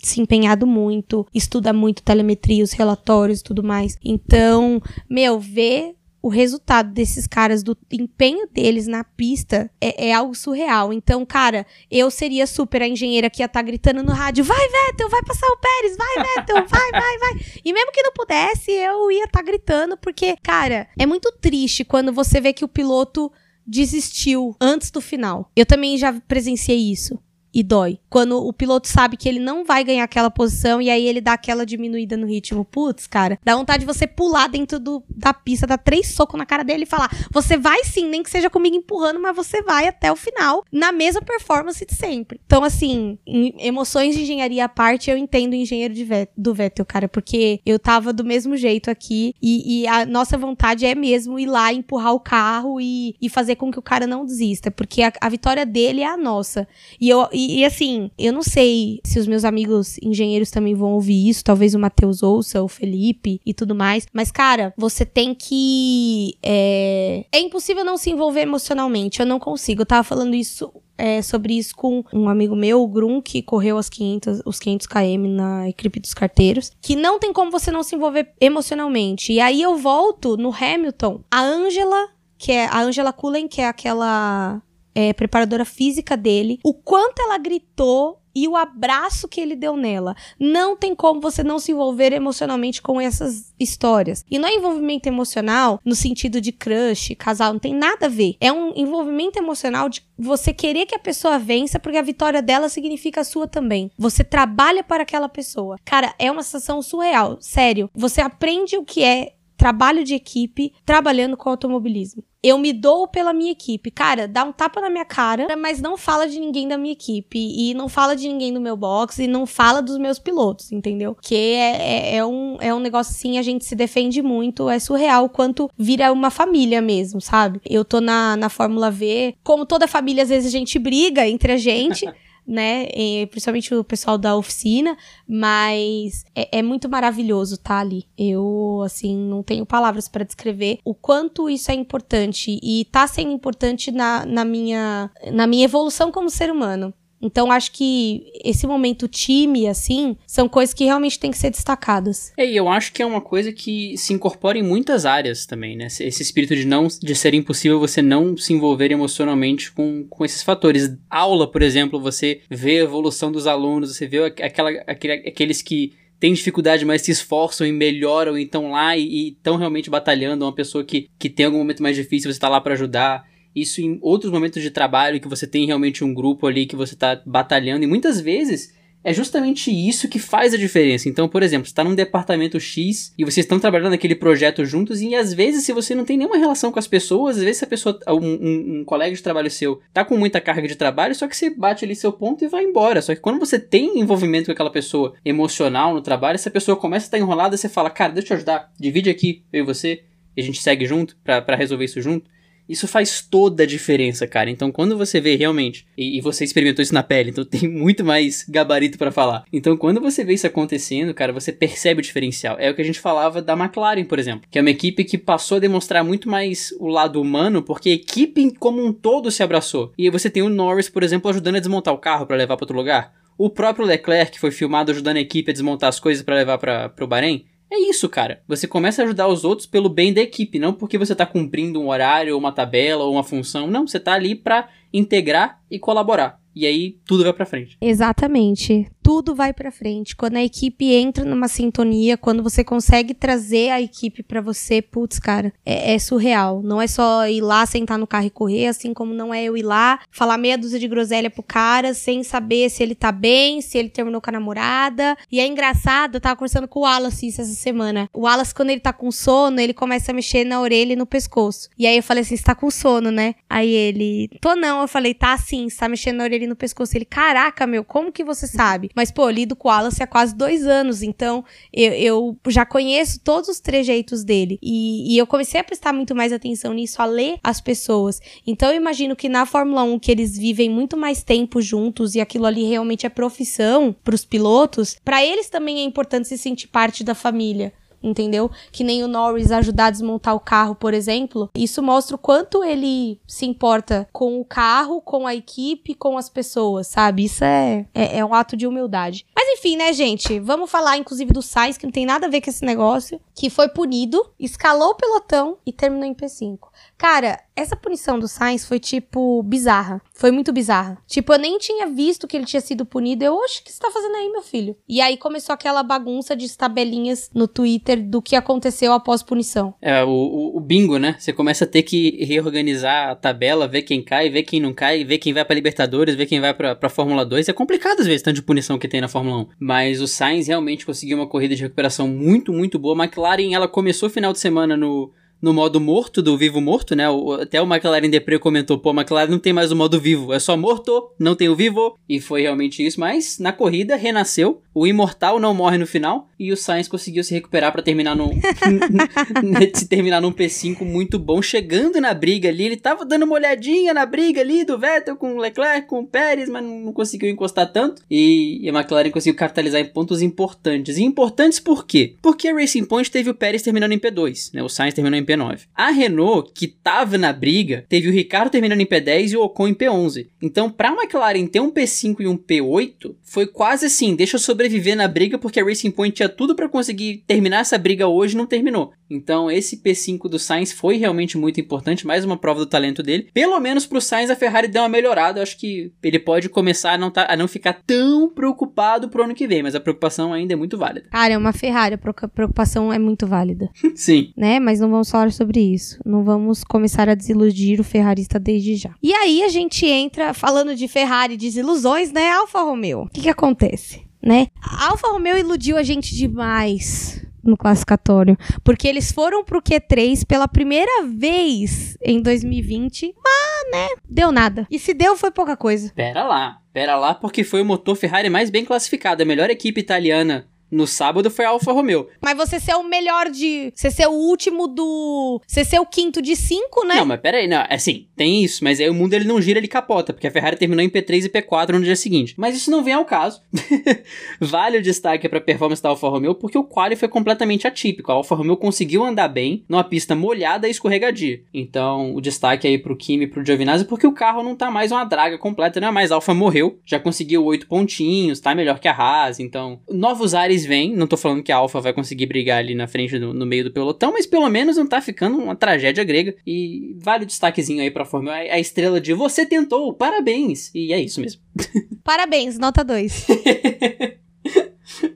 se 0.07 0.21
empenhado 0.21 0.65
muito, 0.65 1.25
estuda 1.33 1.71
muito 1.73 2.03
telemetria, 2.03 2.63
os 2.63 2.71
relatórios 2.71 3.39
e 3.39 3.43
tudo 3.43 3.63
mais. 3.63 3.97
Então, 4.03 4.81
meu, 5.09 5.39
ver 5.39 5.97
o 6.21 6.29
resultado 6.29 6.91
desses 6.91 7.25
caras, 7.25 7.63
do 7.63 7.77
empenho 7.91 8.47
deles 8.51 8.87
na 8.87 9.03
pista, 9.03 9.69
é, 9.79 10.09
é, 10.09 10.13
algo 10.13 10.35
surreal. 10.35 10.91
Então, 10.91 11.25
cara, 11.25 11.65
eu 11.89 12.11
seria 12.11 12.45
super 12.45 12.81
a 12.81 12.87
engenheira 12.87 13.29
que 13.29 13.41
ia 13.41 13.45
estar 13.45 13.59
tá 13.59 13.65
gritando 13.65 14.03
no 14.03 14.11
rádio: 14.11 14.43
vai, 14.43 14.57
Vettel, 14.57 15.09
vai 15.09 15.23
passar 15.23 15.47
o 15.47 15.57
Pérez, 15.57 15.97
vai, 15.97 16.23
Vettel, 16.35 16.67
vai, 16.67 16.91
vai, 16.91 17.17
vai. 17.19 17.45
E 17.63 17.71
mesmo 17.71 17.91
que 17.91 18.03
não 18.03 18.11
pudesse, 18.11 18.71
eu 18.71 19.11
ia 19.11 19.25
estar 19.25 19.39
tá 19.39 19.45
gritando, 19.45 19.95
porque, 19.97 20.35
cara, 20.43 20.87
é 20.97 21.05
muito 21.05 21.31
triste 21.39 21.85
quando 21.85 22.11
você 22.11 22.41
vê 22.41 22.51
que 22.51 22.65
o 22.65 22.69
piloto 22.69 23.31
desistiu 23.65 24.55
antes 24.59 24.91
do 24.91 25.01
final. 25.01 25.49
Eu 25.55 25.65
também 25.65 25.97
já 25.97 26.13
presenciei 26.27 26.91
isso 26.91 27.17
e 27.57 27.63
dói. 27.63 27.97
Quando 28.07 28.37
o 28.37 28.53
piloto 28.53 28.87
sabe 28.87 29.17
que 29.17 29.27
ele 29.27 29.39
não 29.39 29.65
vai 29.65 29.83
ganhar 29.83 30.03
aquela 30.03 30.29
posição 30.29 30.79
e 30.79 30.91
aí 30.91 31.07
ele 31.07 31.19
dá 31.19 31.33
aquela 31.33 31.65
diminuída 31.65 32.15
no 32.15 32.27
ritmo. 32.27 32.63
Putz, 32.63 33.07
cara, 33.07 33.39
dá 33.43 33.55
vontade 33.55 33.79
de 33.79 33.91
você 33.91 34.05
pular 34.05 34.47
dentro 34.47 34.79
do, 34.79 35.03
da 35.09 35.33
pista, 35.33 35.65
dar 35.65 35.79
três 35.79 36.09
socos 36.09 36.37
na 36.37 36.45
cara 36.45 36.63
dele 36.63 36.83
e 36.83 36.85
falar: 36.85 37.09
você 37.31 37.57
vai 37.57 37.83
sim, 37.83 38.07
nem 38.07 38.21
que 38.21 38.29
seja 38.29 38.47
comigo 38.47 38.75
empurrando, 38.75 39.19
mas 39.19 39.35
você 39.35 39.63
vai 39.63 39.87
até 39.87 40.11
o 40.11 40.15
final, 40.15 40.63
na 40.71 40.91
mesma 40.91 41.19
performance 41.19 41.83
de 41.83 41.95
sempre. 41.95 42.39
Então, 42.45 42.63
assim, 42.63 43.17
emoções 43.57 44.13
de 44.13 44.21
engenharia 44.21 44.65
à 44.65 44.69
parte, 44.69 45.09
eu 45.09 45.17
entendo 45.17 45.53
o 45.53 45.55
engenheiro 45.55 45.95
Vet 46.05 46.29
do 46.37 46.53
Vettel, 46.53 46.85
cara, 46.85 47.07
porque 47.07 47.59
eu 47.65 47.79
tava 47.79 48.13
do 48.13 48.23
mesmo 48.23 48.55
jeito 48.55 48.91
aqui 48.91 49.33
e, 49.41 49.81
e, 49.81 49.87
a 49.87 50.05
nossa 50.05 50.37
vontade 50.37 50.85
é 50.85 50.93
mesmo 50.93 51.39
ir 51.39 51.47
lá, 51.47 51.73
empurrar 51.73 52.13
o 52.13 52.19
carro 52.19 52.79
e, 52.79 53.15
e 53.19 53.27
fazer 53.29 53.55
com 53.55 53.71
que 53.71 53.79
o 53.79 53.81
cara 53.81 54.05
não 54.05 54.27
desista, 54.27 54.69
porque 54.69 55.01
a, 55.01 55.11
a 55.19 55.27
vitória 55.27 55.65
dele 55.65 56.01
é 56.01 56.07
a 56.07 56.15
nossa. 56.15 56.67
E 57.01 57.09
eu. 57.09 57.27
E, 57.33 57.46
e, 57.47 57.65
assim, 57.65 58.11
eu 58.17 58.33
não 58.33 58.43
sei 58.43 58.99
se 59.03 59.19
os 59.19 59.27
meus 59.27 59.43
amigos 59.43 59.97
engenheiros 60.01 60.51
também 60.51 60.73
vão 60.73 60.93
ouvir 60.93 61.29
isso, 61.29 61.43
talvez 61.43 61.73
o 61.73 61.79
Matheus 61.79 62.23
ouça, 62.23 62.63
o 62.63 62.67
Felipe 62.67 63.39
e 63.45 63.53
tudo 63.53 63.75
mais. 63.75 64.05
Mas, 64.13 64.31
cara, 64.31 64.73
você 64.77 65.05
tem 65.05 65.33
que. 65.33 66.37
É, 66.43 67.25
é 67.31 67.39
impossível 67.39 67.83
não 67.83 67.97
se 67.97 68.09
envolver 68.09 68.41
emocionalmente. 68.41 69.19
Eu 69.19 69.25
não 69.25 69.39
consigo. 69.39 69.81
Eu 69.81 69.85
tava 69.85 70.03
falando 70.03 70.35
isso 70.35 70.71
é, 70.97 71.21
sobre 71.21 71.57
isso 71.57 71.75
com 71.75 72.03
um 72.11 72.27
amigo 72.27 72.55
meu, 72.55 72.81
o 72.81 72.87
Grum, 72.87 73.21
que 73.21 73.41
correu 73.41 73.77
as 73.77 73.89
500, 73.89 74.41
os 74.45 74.59
500 74.59 74.87
km 74.87 75.27
na 75.27 75.69
equipe 75.69 75.99
dos 75.99 76.13
carteiros, 76.13 76.71
que 76.81 76.95
não 76.95 77.19
tem 77.19 77.31
como 77.31 77.51
você 77.51 77.71
não 77.71 77.83
se 77.83 77.95
envolver 77.95 78.33
emocionalmente. 78.41 79.31
E 79.31 79.39
aí 79.39 79.61
eu 79.61 79.77
volto 79.77 80.35
no 80.35 80.53
Hamilton, 80.53 81.21
a 81.29 81.41
Angela, 81.41 82.09
que 82.37 82.51
é 82.51 82.65
a 82.65 82.81
Angela 82.81 83.13
Cullen, 83.13 83.47
que 83.47 83.61
é 83.61 83.67
aquela 83.67 84.61
é, 84.97 85.13
preparadora 85.13 85.63
física 85.63 86.17
dele, 86.17 86.59
o 86.63 86.73
quanto 86.73 87.21
ela 87.21 87.37
gritou 87.37 88.19
e 88.33 88.47
o 88.47 88.55
abraço 88.55 89.27
que 89.27 89.39
ele 89.41 89.55
deu 89.55 89.75
nela. 89.75 90.15
Não 90.39 90.75
tem 90.75 90.95
como 90.95 91.19
você 91.19 91.43
não 91.43 91.57
se 91.57 91.71
envolver 91.71 92.13
emocionalmente 92.13 92.83
com 92.83 93.01
essas 93.01 93.51
histórias. 93.59 94.23
E 94.29 94.37
não 94.37 94.47
é 94.47 94.55
envolvimento 94.55 95.07
emocional 95.07 95.79
no 95.83 95.95
sentido 95.95 96.39
de 96.39 96.51
crush, 96.51 97.15
casal, 97.15 97.53
não 97.53 97.59
tem 97.59 97.73
nada 97.73 98.05
a 98.05 98.09
ver. 98.09 98.35
É 98.39 98.51
um 98.51 98.73
envolvimento 98.75 99.39
emocional 99.39 99.89
de 99.89 100.03
você 100.17 100.53
querer 100.53 100.85
que 100.85 100.95
a 100.95 100.99
pessoa 100.99 101.39
vença 101.39 101.79
porque 101.79 101.97
a 101.97 102.03
vitória 102.03 102.41
dela 102.41 102.69
significa 102.69 103.21
a 103.21 103.23
sua 103.23 103.47
também. 103.47 103.91
Você 103.97 104.23
trabalha 104.23 104.83
para 104.83 105.01
aquela 105.03 105.29
pessoa. 105.29 105.77
Cara, 105.83 106.13
é 106.19 106.31
uma 106.31 106.43
sensação 106.43 106.81
surreal, 106.81 107.37
sério. 107.39 107.89
Você 107.95 108.21
aprende 108.21 108.77
o 108.77 108.85
que 108.85 109.03
é 109.03 109.33
trabalho 109.57 110.03
de 110.03 110.13
equipe 110.13 110.71
trabalhando 110.85 111.35
com 111.35 111.49
automobilismo. 111.49 112.23
Eu 112.41 112.57
me 112.57 112.71
dou 112.71 113.07
pela 113.07 113.33
minha 113.33 113.51
equipe. 113.51 113.89
Cara, 113.89 114.27
dá 114.27 114.43
um 114.43 114.51
tapa 114.51 114.79
na 114.79 114.89
minha 114.89 115.03
cara, 115.03 115.57
mas 115.57 115.81
não 115.81 115.97
fala 115.97 116.27
de 116.27 116.39
ninguém 116.39 116.67
da 116.67 116.77
minha 116.77 116.93
equipe. 116.93 117.37
E 117.37 117.73
não 117.73 117.89
fala 117.89 118.15
de 118.15 118.27
ninguém 118.27 118.53
do 118.53 118.61
meu 118.61 118.77
box. 118.77 119.21
E 119.21 119.27
não 119.27 119.45
fala 119.45 119.81
dos 119.81 119.97
meus 119.97 120.19
pilotos, 120.19 120.71
entendeu? 120.71 121.17
Que 121.19 121.35
é, 121.35 122.13
é, 122.13 122.15
é 122.17 122.25
um, 122.25 122.57
é 122.61 122.73
um 122.73 122.79
negócio 122.79 123.13
assim, 123.13 123.37
a 123.37 123.41
gente 123.41 123.65
se 123.65 123.75
defende 123.75 124.21
muito. 124.21 124.69
É 124.69 124.79
surreal 124.79 125.25
o 125.25 125.29
quanto 125.29 125.69
vira 125.77 126.11
uma 126.13 126.29
família 126.29 126.79
mesmo, 126.79 127.19
sabe? 127.19 127.59
Eu 127.65 127.83
tô 127.83 127.99
na, 127.99 128.37
na 128.37 128.49
Fórmula 128.49 128.91
V. 128.91 129.35
Como 129.43 129.65
toda 129.65 129.87
família, 129.87 130.23
às 130.23 130.29
vezes 130.29 130.47
a 130.47 130.57
gente 130.57 130.77
briga 130.77 131.27
entre 131.27 131.51
a 131.51 131.57
gente. 131.57 132.05
né? 132.47 132.87
E, 132.95 133.27
principalmente 133.27 133.75
o 133.75 133.83
pessoal 133.83 134.17
da 134.17 134.35
oficina, 134.35 134.97
mas 135.27 136.23
é, 136.33 136.59
é, 136.59 136.63
muito 136.63 136.87
maravilhoso 136.87 137.55
estar 137.55 137.75
tá 137.75 137.79
ali. 137.79 138.05
Eu, 138.17 138.81
assim, 138.85 139.15
não 139.15 139.43
tenho 139.43 139.65
palavras 139.65 140.07
para 140.07 140.23
descrever 140.23 140.79
o 140.85 140.95
quanto 140.95 141.49
isso 141.49 141.69
é 141.69 141.73
importante 141.73 142.57
e 142.63 142.85
tá 142.85 143.05
sendo 143.05 143.31
importante 143.31 143.91
na, 143.91 144.25
na, 144.25 144.45
minha, 144.45 145.11
na 145.33 145.45
minha 145.45 145.65
evolução 145.65 146.11
como 146.11 146.29
ser 146.29 146.49
humano. 146.49 146.93
Então 147.21 147.51
acho 147.51 147.71
que 147.71 148.31
esse 148.43 148.67
momento 148.67 149.07
time, 149.07 149.67
assim, 149.67 150.15
são 150.25 150.47
coisas 150.47 150.73
que 150.73 150.85
realmente 150.85 151.19
têm 151.19 151.31
que 151.31 151.37
ser 151.37 151.49
destacadas. 151.49 152.31
É, 152.37 152.45
e 152.45 152.55
eu 152.55 152.69
acho 152.69 152.93
que 152.93 153.01
é 153.01 153.05
uma 153.05 153.21
coisa 153.21 153.51
que 153.51 153.97
se 153.97 154.13
incorpora 154.13 154.57
em 154.57 154.63
muitas 154.63 155.05
áreas 155.05 155.45
também, 155.45 155.75
né? 155.75 155.87
Esse 155.87 156.21
espírito 156.21 156.55
de 156.55 156.65
não 156.65 156.87
de 156.87 157.15
ser 157.15 157.33
impossível 157.33 157.79
você 157.79 158.01
não 158.01 158.37
se 158.37 158.53
envolver 158.53 158.91
emocionalmente 158.91 159.71
com, 159.71 160.05
com 160.07 160.23
esses 160.23 160.43
fatores. 160.43 160.95
Aula, 161.09 161.49
por 161.49 161.61
exemplo, 161.61 161.99
você 161.99 162.41
vê 162.49 162.79
a 162.79 162.83
evolução 162.83 163.31
dos 163.31 163.47
alunos, 163.47 163.95
você 163.95 164.07
vê 164.07 164.25
aquela, 164.25 164.69
aquele, 164.85 165.13
aqueles 165.13 165.61
que 165.61 165.93
têm 166.19 166.33
dificuldade, 166.33 166.85
mas 166.85 167.01
se 167.01 167.11
esforçam 167.11 167.65
e 167.65 167.71
melhoram 167.71 168.37
e 168.37 168.43
estão 168.43 168.71
lá 168.71 168.97
e 168.97 169.29
estão 169.29 169.55
realmente 169.55 169.89
batalhando. 169.89 170.45
Uma 170.45 170.53
pessoa 170.53 170.83
que, 170.83 171.09
que 171.17 171.29
tem 171.29 171.45
algum 171.45 171.57
momento 171.57 171.83
mais 171.83 171.95
difícil, 171.95 172.31
você 172.31 172.37
está 172.37 172.49
lá 172.49 172.59
para 172.61 172.73
ajudar 172.73 173.25
isso 173.61 173.81
em 173.81 173.97
outros 174.01 174.31
momentos 174.31 174.61
de 174.61 174.71
trabalho 174.71 175.19
que 175.19 175.27
você 175.27 175.47
tem 175.47 175.65
realmente 175.65 176.03
um 176.03 176.13
grupo 176.13 176.47
ali 176.47 176.65
que 176.65 176.75
você 176.75 176.95
tá 176.95 177.21
batalhando 177.25 177.83
e 177.83 177.87
muitas 177.87 178.21
vezes 178.21 178.75
é 179.03 179.13
justamente 179.13 179.71
isso 179.71 180.09
que 180.09 180.19
faz 180.19 180.53
a 180.53 180.57
diferença. 180.57 181.07
Então, 181.07 181.29
por 181.29 181.41
exemplo, 181.41 181.65
você 181.65 181.73
tá 181.73 181.81
num 181.81 181.95
departamento 181.95 182.59
X 182.59 183.13
e 183.17 183.23
vocês 183.23 183.45
estão 183.45 183.57
trabalhando 183.57 183.91
naquele 183.91 184.15
projeto 184.15 184.65
juntos 184.65 185.01
e 185.01 185.15
às 185.15 185.33
vezes 185.33 185.63
se 185.63 185.71
você 185.71 185.95
não 185.95 186.03
tem 186.03 186.17
nenhuma 186.17 186.37
relação 186.37 186.73
com 186.73 186.79
as 186.79 186.87
pessoas, 186.87 187.37
às 187.37 187.43
vezes 187.43 187.63
a 187.63 187.67
pessoa, 187.67 187.97
um, 188.09 188.15
um, 188.15 188.79
um 188.79 188.83
colega 188.83 189.15
de 189.15 189.23
trabalho 189.23 189.49
seu 189.49 189.79
tá 189.93 190.03
com 190.03 190.17
muita 190.17 190.41
carga 190.41 190.67
de 190.67 190.75
trabalho, 190.75 191.15
só 191.15 191.25
que 191.25 191.37
você 191.37 191.49
bate 191.49 191.85
ali 191.85 191.95
seu 191.95 192.11
ponto 192.11 192.43
e 192.43 192.49
vai 192.49 192.63
embora. 192.65 193.01
Só 193.01 193.15
que 193.15 193.21
quando 193.21 193.39
você 193.39 193.57
tem 193.57 193.97
envolvimento 193.97 194.47
com 194.47 194.51
aquela 194.51 194.71
pessoa 194.71 195.13
emocional 195.23 195.93
no 195.93 196.01
trabalho, 196.01 196.35
essa 196.35 196.51
pessoa 196.51 196.75
começa 196.75 197.05
a 197.05 197.07
estar 197.07 197.17
enrolada, 197.17 197.55
você 197.55 197.69
fala, 197.69 197.89
cara, 197.89 198.11
deixa 198.11 198.25
eu 198.25 198.27
te 198.27 198.33
ajudar, 198.33 198.73
divide 198.77 199.09
aqui, 199.09 199.43
eu 199.53 199.63
e 199.63 199.65
você, 199.65 200.03
e 200.35 200.41
a 200.41 200.43
gente 200.43 200.61
segue 200.61 200.85
junto 200.85 201.15
para 201.23 201.55
resolver 201.55 201.85
isso 201.85 202.01
junto. 202.01 202.29
Isso 202.67 202.87
faz 202.87 203.21
toda 203.21 203.63
a 203.63 203.65
diferença, 203.65 204.27
cara. 204.27 204.49
Então, 204.49 204.71
quando 204.71 204.97
você 204.97 205.21
vê 205.21 205.35
realmente, 205.35 205.85
e, 205.97 206.17
e 206.17 206.21
você 206.21 206.43
experimentou 206.43 206.83
isso 206.83 206.93
na 206.93 207.03
pele, 207.03 207.29
então 207.29 207.43
tem 207.45 207.67
muito 207.69 208.03
mais 208.03 208.45
gabarito 208.47 208.97
para 208.97 209.11
falar. 209.11 209.45
Então, 209.51 209.77
quando 209.77 210.01
você 210.01 210.23
vê 210.23 210.33
isso 210.33 210.47
acontecendo, 210.47 211.13
cara, 211.13 211.31
você 211.31 211.51
percebe 211.51 211.99
o 211.99 212.03
diferencial. 212.03 212.57
É 212.59 212.69
o 212.69 212.75
que 212.75 212.81
a 212.81 212.85
gente 212.85 212.99
falava 212.99 213.41
da 213.41 213.53
McLaren, 213.53 214.05
por 214.05 214.19
exemplo, 214.19 214.47
que 214.49 214.57
é 214.57 214.61
uma 214.61 214.71
equipe 214.71 215.03
que 215.03 215.17
passou 215.17 215.57
a 215.57 215.61
demonstrar 215.61 216.03
muito 216.03 216.29
mais 216.29 216.73
o 216.79 216.87
lado 216.87 217.21
humano, 217.21 217.61
porque 217.61 217.89
a 217.89 217.93
equipe 217.93 218.51
como 218.59 218.83
um 218.85 218.91
todo 218.93 219.31
se 219.31 219.43
abraçou. 219.43 219.91
E 219.97 220.05
aí 220.05 220.09
você 220.09 220.29
tem 220.29 220.43
o 220.43 220.49
Norris, 220.49 220.89
por 220.89 221.03
exemplo, 221.03 221.29
ajudando 221.29 221.55
a 221.55 221.59
desmontar 221.59 221.93
o 221.93 221.97
carro 221.97 222.25
para 222.25 222.35
levar 222.35 222.57
para 222.57 222.63
outro 222.63 222.77
lugar. 222.77 223.13
O 223.37 223.51
próprio 223.51 223.85
Leclerc, 223.85 224.31
que 224.31 224.39
foi 224.39 224.49
filmado 224.49 224.91
ajudando 224.91 225.17
a 225.17 225.21
equipe 225.21 225.51
a 225.51 225.53
desmontar 225.53 225.89
as 225.89 225.99
coisas 225.99 226.23
para 226.23 226.35
levar 226.35 226.57
para 226.57 226.91
o 226.99 227.07
Bahrein. 227.07 227.45
É 227.69 227.77
isso, 227.79 228.07
cara. 228.07 228.41
Você 228.47 228.67
começa 228.67 229.01
a 229.01 229.05
ajudar 229.05 229.27
os 229.27 229.43
outros 229.43 229.67
pelo 229.67 229.89
bem 229.89 230.13
da 230.13 230.21
equipe, 230.21 230.59
não 230.59 230.73
porque 230.73 230.97
você 230.97 231.13
tá 231.13 231.25
cumprindo 231.25 231.81
um 231.81 231.89
horário, 231.89 232.37
uma 232.37 232.51
tabela, 232.51 233.03
ou 233.03 233.13
uma 233.13 233.23
função. 233.23 233.67
Não, 233.67 233.85
você 233.85 233.99
tá 233.99 234.13
ali 234.13 234.35
para 234.35 234.69
integrar 234.93 235.61
e 235.69 235.77
colaborar. 235.77 236.39
E 236.55 236.65
aí 236.65 236.97
tudo 237.05 237.23
vai 237.23 237.33
para 237.33 237.45
frente. 237.45 237.77
Exatamente 237.79 238.87
tudo 239.07 239.33
vai 239.33 239.53
para 239.53 239.71
frente. 239.71 240.17
Quando 240.17 240.35
a 240.35 240.43
equipe 240.43 240.91
entra 240.91 241.23
numa 241.23 241.47
sintonia, 241.47 242.17
quando 242.17 242.43
você 242.43 242.61
consegue 242.61 243.13
trazer 243.13 243.69
a 243.69 243.81
equipe 243.81 244.21
para 244.21 244.41
você, 244.41 244.81
putz, 244.81 245.17
cara, 245.17 245.53
é, 245.65 245.93
é, 245.93 245.97
surreal. 245.97 246.61
Não 246.61 246.81
é 246.81 246.87
só 246.87 247.25
ir 247.25 247.39
lá, 247.39 247.65
sentar 247.65 247.97
no 247.97 248.05
carro 248.05 248.25
e 248.25 248.29
correr, 248.29 248.67
assim 248.67 248.93
como 248.93 249.13
não 249.13 249.33
é 249.33 249.45
eu 249.45 249.55
ir 249.55 249.63
lá, 249.63 250.01
falar 250.11 250.37
meia 250.37 250.57
dúzia 250.57 250.77
de 250.77 250.89
groselha 250.89 251.29
pro 251.29 251.41
cara, 251.41 251.93
sem 251.93 252.21
saber 252.21 252.69
se 252.69 252.83
ele 252.83 252.95
tá 252.95 253.09
bem, 253.09 253.61
se 253.61 253.77
ele 253.77 253.87
terminou 253.87 254.19
com 254.19 254.29
a 254.29 254.33
namorada. 254.33 255.15
E 255.31 255.39
é 255.39 255.47
engraçado, 255.47 256.15
eu 256.15 256.19
tava 256.19 256.35
conversando 256.35 256.67
com 256.67 256.81
o 256.81 256.83
Wallace 256.83 257.27
isso 257.27 257.39
essa 257.39 257.53
semana. 257.53 258.09
O 258.13 258.23
Wallace, 258.23 258.53
quando 258.53 258.71
ele 258.71 258.81
tá 258.81 258.91
com 258.91 259.09
sono, 259.09 259.61
ele 259.61 259.73
começa 259.73 260.11
a 260.11 260.13
mexer 260.13 260.43
na 260.43 260.59
orelha 260.59 260.91
e 260.91 260.97
no 260.97 261.05
pescoço. 261.05 261.69
E 261.79 261.87
aí 261.87 261.95
eu 261.95 262.03
falei 262.03 262.23
assim: 262.23 262.35
você 262.35 262.43
tá 262.43 262.53
com 262.53 262.69
sono, 262.69 263.09
né? 263.09 263.35
Aí 263.49 263.71
ele, 263.71 264.29
tô 264.41 264.53
não. 264.53 264.81
Eu 264.81 264.87
falei, 264.89 265.13
tá 265.13 265.37
sim, 265.37 265.69
você 265.69 265.77
tá 265.77 265.87
mexendo 265.87 266.17
na 266.17 266.25
orelha 266.25 266.43
e 266.43 266.47
no 266.47 266.57
pescoço. 266.57 266.97
Ele, 266.97 267.05
caraca, 267.05 267.65
meu, 267.65 267.85
como 267.85 268.11
que 268.11 268.21
você 268.21 268.45
sabe? 268.45 268.91
Mas, 268.97 269.11
pô, 269.11 269.29
eu 269.29 269.29
lido 269.29 269.55
com 269.55 269.67
o 269.67 269.71
Wallace 269.71 270.01
há 270.01 270.07
quase 270.07 270.35
dois 270.35 270.65
anos, 270.65 271.03
então 271.03 271.45
eu, 271.71 271.93
eu 271.93 272.37
já 272.47 272.65
conheço 272.65 273.19
todos 273.23 273.47
os 273.47 273.59
trejeitos 273.59 274.23
dele. 274.23 274.57
E, 274.59 275.13
e, 275.13 275.17
eu 275.19 275.27
comecei 275.27 275.61
a 275.61 275.63
prestar 275.63 275.93
muito 275.93 276.15
mais 276.15 276.33
atenção 276.33 276.73
nisso, 276.73 276.99
a 276.99 277.05
ler 277.05 277.37
as 277.43 277.61
pessoas. 277.61 278.19
Então 278.47 278.71
eu 278.71 278.75
imagino 278.75 279.15
que 279.15 279.29
na 279.29 279.45
Fórmula 279.45 279.83
1, 279.83 279.99
que 279.99 280.11
eles 280.11 280.35
vivem 280.35 280.67
muito 280.67 280.97
mais 280.97 281.21
tempo 281.21 281.61
juntos 281.61 282.15
e 282.15 282.19
aquilo 282.19 282.47
ali 282.47 282.63
realmente 282.63 283.05
é 283.05 283.09
profissão 283.09 283.95
para 284.03 284.15
os 284.15 284.25
pilotos, 284.25 284.97
para 285.05 285.23
eles 285.23 285.47
também 285.47 285.77
é 285.77 285.83
importante 285.83 286.27
se 286.27 286.35
sentir 286.35 286.65
parte 286.65 287.03
da 287.03 287.13
família 287.13 287.71
entendeu? 288.07 288.49
Que 288.71 288.83
nem 288.83 289.03
o 289.03 289.07
Norris 289.07 289.51
ajudar 289.51 289.87
a 289.87 289.91
desmontar 289.91 290.35
o 290.35 290.39
carro, 290.39 290.75
por 290.75 290.93
exemplo. 290.93 291.49
Isso 291.55 291.81
mostra 291.83 292.15
o 292.15 292.19
quanto 292.19 292.63
ele 292.63 293.19
se 293.27 293.45
importa 293.45 294.07
com 294.11 294.39
o 294.39 294.45
carro, 294.45 295.01
com 295.01 295.27
a 295.27 295.35
equipe, 295.35 295.93
com 295.93 296.17
as 296.17 296.29
pessoas, 296.29 296.87
sabe? 296.87 297.25
Isso 297.25 297.43
é, 297.43 297.85
é, 297.93 298.19
é 298.19 298.25
um 298.25 298.33
ato 298.33 298.55
de 298.55 298.67
humildade. 298.67 299.25
Mas 299.35 299.47
enfim, 299.59 299.77
né, 299.77 299.93
gente? 299.93 300.39
Vamos 300.39 300.69
falar, 300.69 300.97
inclusive, 300.97 301.31
do 301.31 301.41
Sainz, 301.41 301.77
que 301.77 301.85
não 301.85 301.91
tem 301.91 302.05
nada 302.05 302.27
a 302.27 302.29
ver 302.29 302.41
com 302.41 302.49
esse 302.49 302.65
negócio, 302.65 303.19
que 303.35 303.49
foi 303.49 303.69
punido, 303.69 304.31
escalou 304.39 304.89
o 304.89 304.95
pelotão 304.95 305.57
e 305.65 305.71
terminou 305.71 306.05
em 306.05 306.13
P5. 306.13 306.59
Cara, 306.97 307.39
essa 307.55 307.75
punição 307.75 308.17
do 308.17 308.27
Sainz 308.27 308.65
foi, 308.65 308.79
tipo, 308.79 309.43
bizarra. 309.43 310.01
Foi 310.15 310.31
muito 310.31 310.51
bizarra. 310.51 310.97
Tipo, 311.05 311.33
eu 311.33 311.39
nem 311.39 311.59
tinha 311.59 311.85
visto 311.87 312.27
que 312.27 312.35
ele 312.35 312.45
tinha 312.45 312.59
sido 312.59 312.85
punido. 312.85 313.23
Eu, 313.23 313.35
oxe, 313.35 313.61
o 313.61 313.63
que 313.63 313.71
você 313.71 313.79
tá 313.79 313.91
fazendo 313.91 314.15
aí, 314.15 314.29
meu 314.31 314.41
filho? 314.41 314.75
E 314.89 314.99
aí 314.99 315.15
começou 315.15 315.53
aquela 315.53 315.83
bagunça 315.83 316.35
de 316.35 316.51
tabelinhas 316.57 317.29
no 317.35 317.47
Twitter 317.47 318.01
do 318.01 318.19
que 318.19 318.35
aconteceu 318.35 318.93
após 318.93 319.21
punição. 319.21 319.75
É, 319.79 320.03
o, 320.03 320.09
o, 320.09 320.57
o, 320.57 320.59
bingo, 320.59 320.97
né? 320.97 321.15
Você 321.19 321.31
começa 321.31 321.65
a 321.65 321.67
ter 321.67 321.83
que 321.83 322.23
reorganizar 322.25 323.09
a 323.11 323.15
tabela, 323.15 323.67
ver 323.67 323.83
quem 323.83 324.03
cai, 324.03 324.29
ver 324.29 324.43
quem 324.43 324.59
não 324.59 324.73
cai, 324.73 325.03
ver 325.03 325.19
quem 325.19 325.33
vai 325.33 325.45
pra 325.45 325.55
Libertadores, 325.55 326.15
ver 326.15 326.25
quem 326.25 326.39
vai 326.39 326.53
pra, 326.53 326.75
pra 326.75 326.89
Fórmula 326.89 327.23
2. 327.23 327.47
É 327.47 327.53
complicado 327.53 327.99
às 327.99 328.07
vezes, 328.07 328.23
tanto 328.23 328.35
de 328.35 328.41
punição 328.41 328.79
que 328.79 328.87
tem 328.87 329.01
na 329.01 329.07
Fórmula 329.07 329.37
1. 329.41 329.47
Mas 329.59 330.01
o 330.01 330.07
Sainz 330.07 330.47
realmente 330.47 330.85
conseguiu 330.85 331.17
uma 331.17 331.27
corrida 331.27 331.55
de 331.55 331.61
recuperação 331.61 332.07
muito, 332.07 332.51
muito 332.51 332.79
boa. 332.79 332.95
A 332.95 333.05
McLaren, 333.05 333.53
ela 333.53 333.67
começou 333.67 334.09
o 334.09 334.11
final 334.11 334.33
de 334.33 334.39
semana 334.39 334.75
no 334.75 335.11
no 335.41 335.53
modo 335.53 335.79
morto 335.79 336.21
do 336.21 336.37
vivo 336.37 336.59
morto, 336.59 336.95
né? 336.95 337.09
O, 337.09 337.33
até 337.33 337.61
o 337.61 337.65
McLaren 337.65 338.09
Depre 338.09 338.39
comentou, 338.39 338.77
pô, 338.77 338.89
a 338.89 338.93
McLaren 338.93 339.29
não 339.29 339.39
tem 339.39 339.53
mais 339.53 339.71
o 339.71 339.75
modo 339.75 339.99
vivo, 339.99 340.33
é 340.33 340.39
só 340.39 340.57
morto, 340.57 341.11
não 341.19 341.35
tem 341.35 341.49
o 341.49 341.55
vivo. 341.55 341.97
E 342.07 342.19
foi 342.19 342.41
realmente 342.41 342.85
isso, 342.85 342.99
mas 342.99 343.39
na 343.39 343.51
corrida 343.51 343.95
renasceu. 343.95 344.61
O 344.73 344.85
imortal 344.85 345.39
não 345.39 345.53
morre 345.53 345.77
no 345.77 345.87
final 345.87 346.29
e 346.39 346.51
o 346.51 346.57
Sainz 346.57 346.87
conseguiu 346.87 347.23
se 347.23 347.33
recuperar 347.33 347.71
para 347.71 347.81
terminar 347.81 348.15
no 348.15 348.29
se 349.73 349.87
terminar 349.87 350.21
num 350.21 350.31
P5 350.31 350.81
muito 350.81 351.17
bom, 351.17 351.41
chegando 351.41 351.99
na 351.99 352.13
briga 352.13 352.49
ali, 352.49 352.65
ele 352.65 352.77
tava 352.77 353.03
dando 353.03 353.23
uma 353.23 353.35
olhadinha 353.35 353.93
na 353.93 354.05
briga 354.05 354.41
ali 354.41 354.63
do 354.63 354.77
Vettel 354.77 355.15
com 355.15 355.33
o 355.33 355.37
Leclerc, 355.39 355.87
com 355.87 356.01
o 356.01 356.05
Pérez, 356.05 356.47
mas 356.47 356.63
não 356.63 356.93
conseguiu 356.93 357.29
encostar 357.29 357.71
tanto. 357.71 358.03
E 358.09 358.69
a 358.69 358.77
McLaren 358.77 359.09
conseguiu 359.09 359.37
capitalizar 359.37 359.81
em 359.81 359.85
pontos 359.85 360.21
importantes. 360.21 360.97
E 360.97 361.03
importantes 361.03 361.59
por 361.59 361.85
quê? 361.85 362.15
Porque 362.21 362.47
a 362.47 362.53
Racing 362.53 362.85
Point 362.85 363.09
teve 363.09 363.29
o 363.29 363.35
Pérez 363.35 363.63
terminando 363.63 363.93
em 363.93 363.99
P2, 363.99 364.51
né? 364.53 364.61
O 364.61 364.69
Sainz 364.69 364.93
terminou 364.93 365.19
em 365.19 365.25
P9. 365.27 365.61
A 365.75 365.89
Renault, 365.89 366.51
que 366.53 366.67
tava 366.67 367.17
na 367.17 367.33
briga, 367.33 367.85
teve 367.89 368.09
o 368.09 368.11
Ricardo 368.11 368.49
terminando 368.49 368.81
em 368.81 368.85
P10 368.85 369.31
e 369.31 369.37
o 369.37 369.43
Ocon 369.43 369.67
em 369.67 369.73
P11. 369.73 370.27
Então, 370.41 370.69
pra 370.69 370.93
McLaren 370.93 371.45
ter 371.45 371.59
um 371.59 371.71
P5 371.71 372.15
e 372.21 372.27
um 372.27 372.37
P8, 372.37 373.15
foi 373.21 373.45
quase 373.45 373.85
assim, 373.85 374.15
deixa 374.15 374.37
eu 374.37 374.39
sobreviver 374.39 374.95
na 374.95 375.07
briga, 375.07 375.37
porque 375.37 375.59
a 375.59 375.65
Racing 375.65 375.91
Point 375.91 376.15
tinha 376.15 376.29
tudo 376.29 376.55
para 376.55 376.69
conseguir 376.69 377.23
terminar 377.27 377.59
essa 377.59 377.77
briga 377.77 378.07
hoje 378.07 378.33
e 378.33 378.37
não 378.37 378.45
terminou. 378.45 378.93
Então, 379.09 379.49
esse 379.49 379.77
P5 379.77 380.29
do 380.29 380.37
Sainz 380.39 380.71
foi 380.71 380.97
realmente 380.97 381.37
muito 381.37 381.59
importante, 381.59 382.05
mais 382.05 382.25
uma 382.25 382.37
prova 382.37 382.59
do 382.59 382.65
talento 382.65 383.01
dele. 383.01 383.29
Pelo 383.33 383.59
menos 383.59 383.85
pro 383.85 384.01
Sainz 384.01 384.29
a 384.29 384.35
Ferrari 384.35 384.67
deu 384.67 384.81
uma 384.81 384.89
melhorada, 384.89 385.39
eu 385.39 385.43
acho 385.43 385.57
que 385.57 385.91
ele 386.03 386.19
pode 386.19 386.49
começar 386.49 386.93
a 386.93 386.97
não, 386.97 387.09
tá, 387.11 387.25
a 387.29 387.35
não 387.35 387.47
ficar 387.47 387.81
tão 387.85 388.29
preocupado 388.29 389.09
pro 389.09 389.23
ano 389.23 389.35
que 389.35 389.47
vem, 389.47 389.63
mas 389.63 389.75
a 389.75 389.79
preocupação 389.79 390.33
ainda 390.33 390.53
é 390.53 390.55
muito 390.55 390.77
válida. 390.77 391.07
Cara, 391.09 391.33
é 391.33 391.37
uma 391.37 391.53
Ferrari, 391.53 391.95
a 391.95 392.27
preocupação 392.27 392.91
é 392.91 392.99
muito 392.99 393.25
válida. 393.25 393.69
Sim. 393.95 394.31
Né? 394.35 394.59
Mas 394.59 394.79
não 394.79 394.89
vamos 394.89 395.09
falar 395.09 395.31
sobre 395.31 395.59
isso. 395.59 395.99
Não 396.05 396.23
vamos 396.23 396.63
começar 396.63 397.09
a 397.09 397.15
desiludir 397.15 397.79
o 397.79 397.83
ferrarista 397.83 398.39
desde 398.39 398.75
já. 398.75 398.93
E 399.01 399.13
aí 399.13 399.43
a 399.43 399.49
gente 399.49 399.85
entra 399.85 400.33
falando 400.33 400.75
de 400.75 400.87
Ferrari 400.87 401.37
desilusões, 401.37 402.11
né? 402.11 402.31
Alfa 402.31 402.61
Romeo. 402.61 403.03
O 403.03 403.09
que, 403.09 403.21
que 403.21 403.29
acontece? 403.29 404.05
Né? 404.21 404.47
A 404.61 404.89
Alfa 404.89 405.07
Romeo 405.07 405.37
iludiu 405.37 405.77
a 405.77 405.83
gente 405.83 406.15
demais 406.15 407.26
no 407.49 407.57
classificatório, 407.57 408.37
porque 408.63 408.87
eles 408.87 409.11
foram 409.11 409.43
pro 409.43 409.61
Q3 409.61 410.25
pela 410.25 410.47
primeira 410.47 411.05
vez 411.07 411.97
em 412.01 412.21
2020, 412.21 413.13
mas, 413.23 413.71
né, 413.71 413.87
deu 414.07 414.31
nada. 414.31 414.67
E 414.69 414.77
se 414.77 414.93
deu, 414.93 415.15
foi 415.15 415.31
pouca 415.31 415.55
coisa. 415.57 415.91
Pera 415.95 416.23
lá, 416.23 416.59
pera 416.73 416.95
lá, 416.95 417.13
porque 417.13 417.43
foi 417.43 417.61
o 417.61 417.65
motor 417.65 417.95
Ferrari 417.95 418.29
mais 418.29 418.49
bem 418.49 418.65
classificado, 418.65 419.23
a 419.23 419.25
melhor 419.25 419.49
equipe 419.49 419.79
italiana 419.79 420.47
no 420.71 420.85
sábado 420.85 421.29
foi 421.29 421.45
a 421.45 421.49
Alfa 421.49 421.71
Romeo. 421.71 422.07
Mas 422.21 422.37
você 422.37 422.59
ser 422.59 422.75
o 422.75 422.83
melhor 422.83 423.29
de. 423.29 423.71
Você 423.73 423.89
ser 423.89 424.07
o 424.07 424.11
último 424.11 424.67
do. 424.67 425.41
Você 425.47 425.63
ser 425.63 425.79
o 425.79 425.85
quinto 425.85 426.21
de 426.21 426.35
cinco, 426.35 426.85
né? 426.85 426.95
Não, 426.95 427.05
mas 427.05 427.19
pera 427.19 427.37
aí, 427.37 427.47
não. 427.47 427.63
Assim, 427.69 428.07
tem 428.15 428.43
isso, 428.43 428.63
mas 428.63 428.79
aí 428.79 428.89
o 428.89 428.93
mundo 428.93 429.13
ele 429.13 429.25
não 429.25 429.41
gira, 429.41 429.59
ele 429.59 429.67
capota, 429.67 430.13
porque 430.13 430.27
a 430.27 430.31
Ferrari 430.31 430.57
terminou 430.57 430.83
em 430.83 430.89
P3 430.89 431.25
e 431.25 431.29
P4 431.29 431.73
no 431.73 431.83
dia 431.83 431.95
seguinte. 431.95 432.33
Mas 432.37 432.55
isso 432.55 432.69
não 432.69 432.83
vem 432.83 432.93
ao 432.93 433.05
caso. 433.05 433.41
vale 434.39 434.77
o 434.77 434.81
destaque 434.81 435.27
pra 435.29 435.39
performance 435.39 435.81
da 435.81 435.89
Alfa 435.89 436.09
Romeo, 436.09 436.35
porque 436.35 436.57
o 436.57 436.63
quali 436.63 436.95
foi 436.95 437.07
completamente 437.07 437.67
atípico. 437.67 438.11
A 438.11 438.15
Alfa 438.15 438.35
Romeo 438.35 438.57
conseguiu 438.57 439.03
andar 439.03 439.27
bem 439.27 439.63
numa 439.67 439.83
pista 439.83 440.15
molhada 440.15 440.67
e 440.67 440.71
escorregadia. 440.71 441.41
Então, 441.53 442.15
o 442.15 442.21
destaque 442.21 442.67
aí 442.67 442.77
pro 442.77 442.95
Kimi 442.95 443.25
e 443.25 443.27
pro 443.27 443.45
Giovinazzi, 443.45 443.85
porque 443.85 444.07
o 444.07 444.11
carro 444.11 444.43
não 444.43 444.55
tá 444.55 444.69
mais 444.69 444.91
uma 444.91 445.03
draga 445.03 445.37
completa, 445.37 445.79
né? 445.79 445.89
Mas 445.91 446.11
a 446.11 446.15
Alfa 446.15 446.33
morreu, 446.33 446.79
já 446.85 446.99
conseguiu 446.99 447.45
oito 447.45 447.67
pontinhos, 447.67 448.39
tá 448.39 448.53
melhor 448.53 448.79
que 448.79 448.87
a 448.87 448.93
Haas, 448.93 449.39
então, 449.39 449.79
novos 449.89 450.33
ares 450.33 450.56
vem. 450.65 450.95
Não 450.95 451.07
tô 451.07 451.17
falando 451.17 451.43
que 451.43 451.51
a 451.51 451.57
Alfa 451.57 451.79
vai 451.79 451.93
conseguir 451.93 452.25
brigar 452.25 452.59
ali 452.59 452.75
na 452.75 452.87
frente, 452.87 453.17
do, 453.19 453.33
no 453.33 453.45
meio 453.45 453.63
do 453.63 453.71
pelotão, 453.71 454.13
mas 454.13 454.25
pelo 454.25 454.49
menos 454.49 454.77
não 454.77 454.87
tá 454.87 455.01
ficando 455.01 455.37
uma 455.37 455.55
tragédia 455.55 456.03
grega. 456.03 456.35
E 456.45 456.95
vale 456.99 457.23
o 457.23 457.27
destaquezinho 457.27 457.81
aí 457.81 457.91
pra 457.91 458.05
Fórmula 458.05 458.35
a, 458.35 458.39
a 458.39 458.59
estrela 458.59 458.99
de 458.99 459.13
você 459.13 459.45
tentou, 459.45 459.93
parabéns! 459.93 460.71
E 460.73 460.93
é 460.93 460.99
isso 460.99 461.21
mesmo. 461.21 461.41
Parabéns, 462.03 462.57
nota 462.57 462.83
2. 462.83 463.27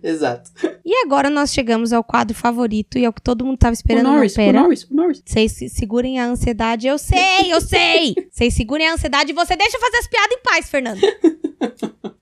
Exato. 0.04 0.52
E 0.84 0.94
agora 1.06 1.30
nós 1.30 1.54
chegamos 1.54 1.94
ao 1.94 2.04
quadro 2.04 2.36
favorito 2.36 2.98
e 2.98 3.06
é 3.06 3.10
o 3.10 3.14
que 3.14 3.22
todo 3.22 3.46
mundo 3.46 3.58
tava 3.58 3.74
esperando. 3.74 4.08
O 4.08 4.14
Norris, 4.14 4.36
não, 4.36 4.46
pera. 4.46 4.60
o 4.60 4.62
Norris, 4.64 4.84
o 4.84 4.94
Norris. 4.94 5.24
Vocês 5.26 5.56
segurem 5.72 6.20
a 6.20 6.26
ansiedade, 6.26 6.88
eu 6.88 6.98
sei, 6.98 7.52
eu 7.52 7.62
sei! 7.62 8.16
Vocês 8.30 8.54
segurem 8.54 8.88
a 8.88 8.94
ansiedade 8.94 9.32
e 9.32 9.36
você 9.36 9.56
deixa 9.56 9.78
eu 9.78 9.82
fazer 9.82 9.98
as 9.98 10.08
piadas 10.08 10.38
em 10.38 10.42
paz, 10.42 10.70
Fernando. 10.70 11.02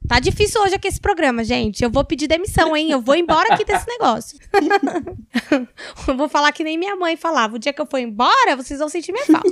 Tá 0.09 0.19
difícil 0.19 0.59
hoje 0.63 0.73
aqui 0.73 0.87
esse 0.87 0.99
programa, 0.99 1.43
gente. 1.43 1.83
Eu 1.83 1.89
vou 1.91 2.03
pedir 2.03 2.27
demissão, 2.27 2.75
hein? 2.75 2.89
Eu 2.89 2.99
vou 2.99 3.13
embora 3.13 3.53
aqui 3.53 3.63
desse 3.63 3.87
negócio. 3.87 4.39
eu 6.07 6.17
vou 6.17 6.27
falar 6.27 6.51
que 6.51 6.63
nem 6.63 6.79
minha 6.79 6.95
mãe 6.95 7.15
falava. 7.15 7.55
O 7.55 7.59
dia 7.59 7.71
que 7.71 7.79
eu 7.79 7.85
for 7.85 7.99
embora, 7.99 8.55
vocês 8.55 8.79
vão 8.79 8.89
sentir 8.89 9.11
minha 9.11 9.27
falta. 9.27 9.47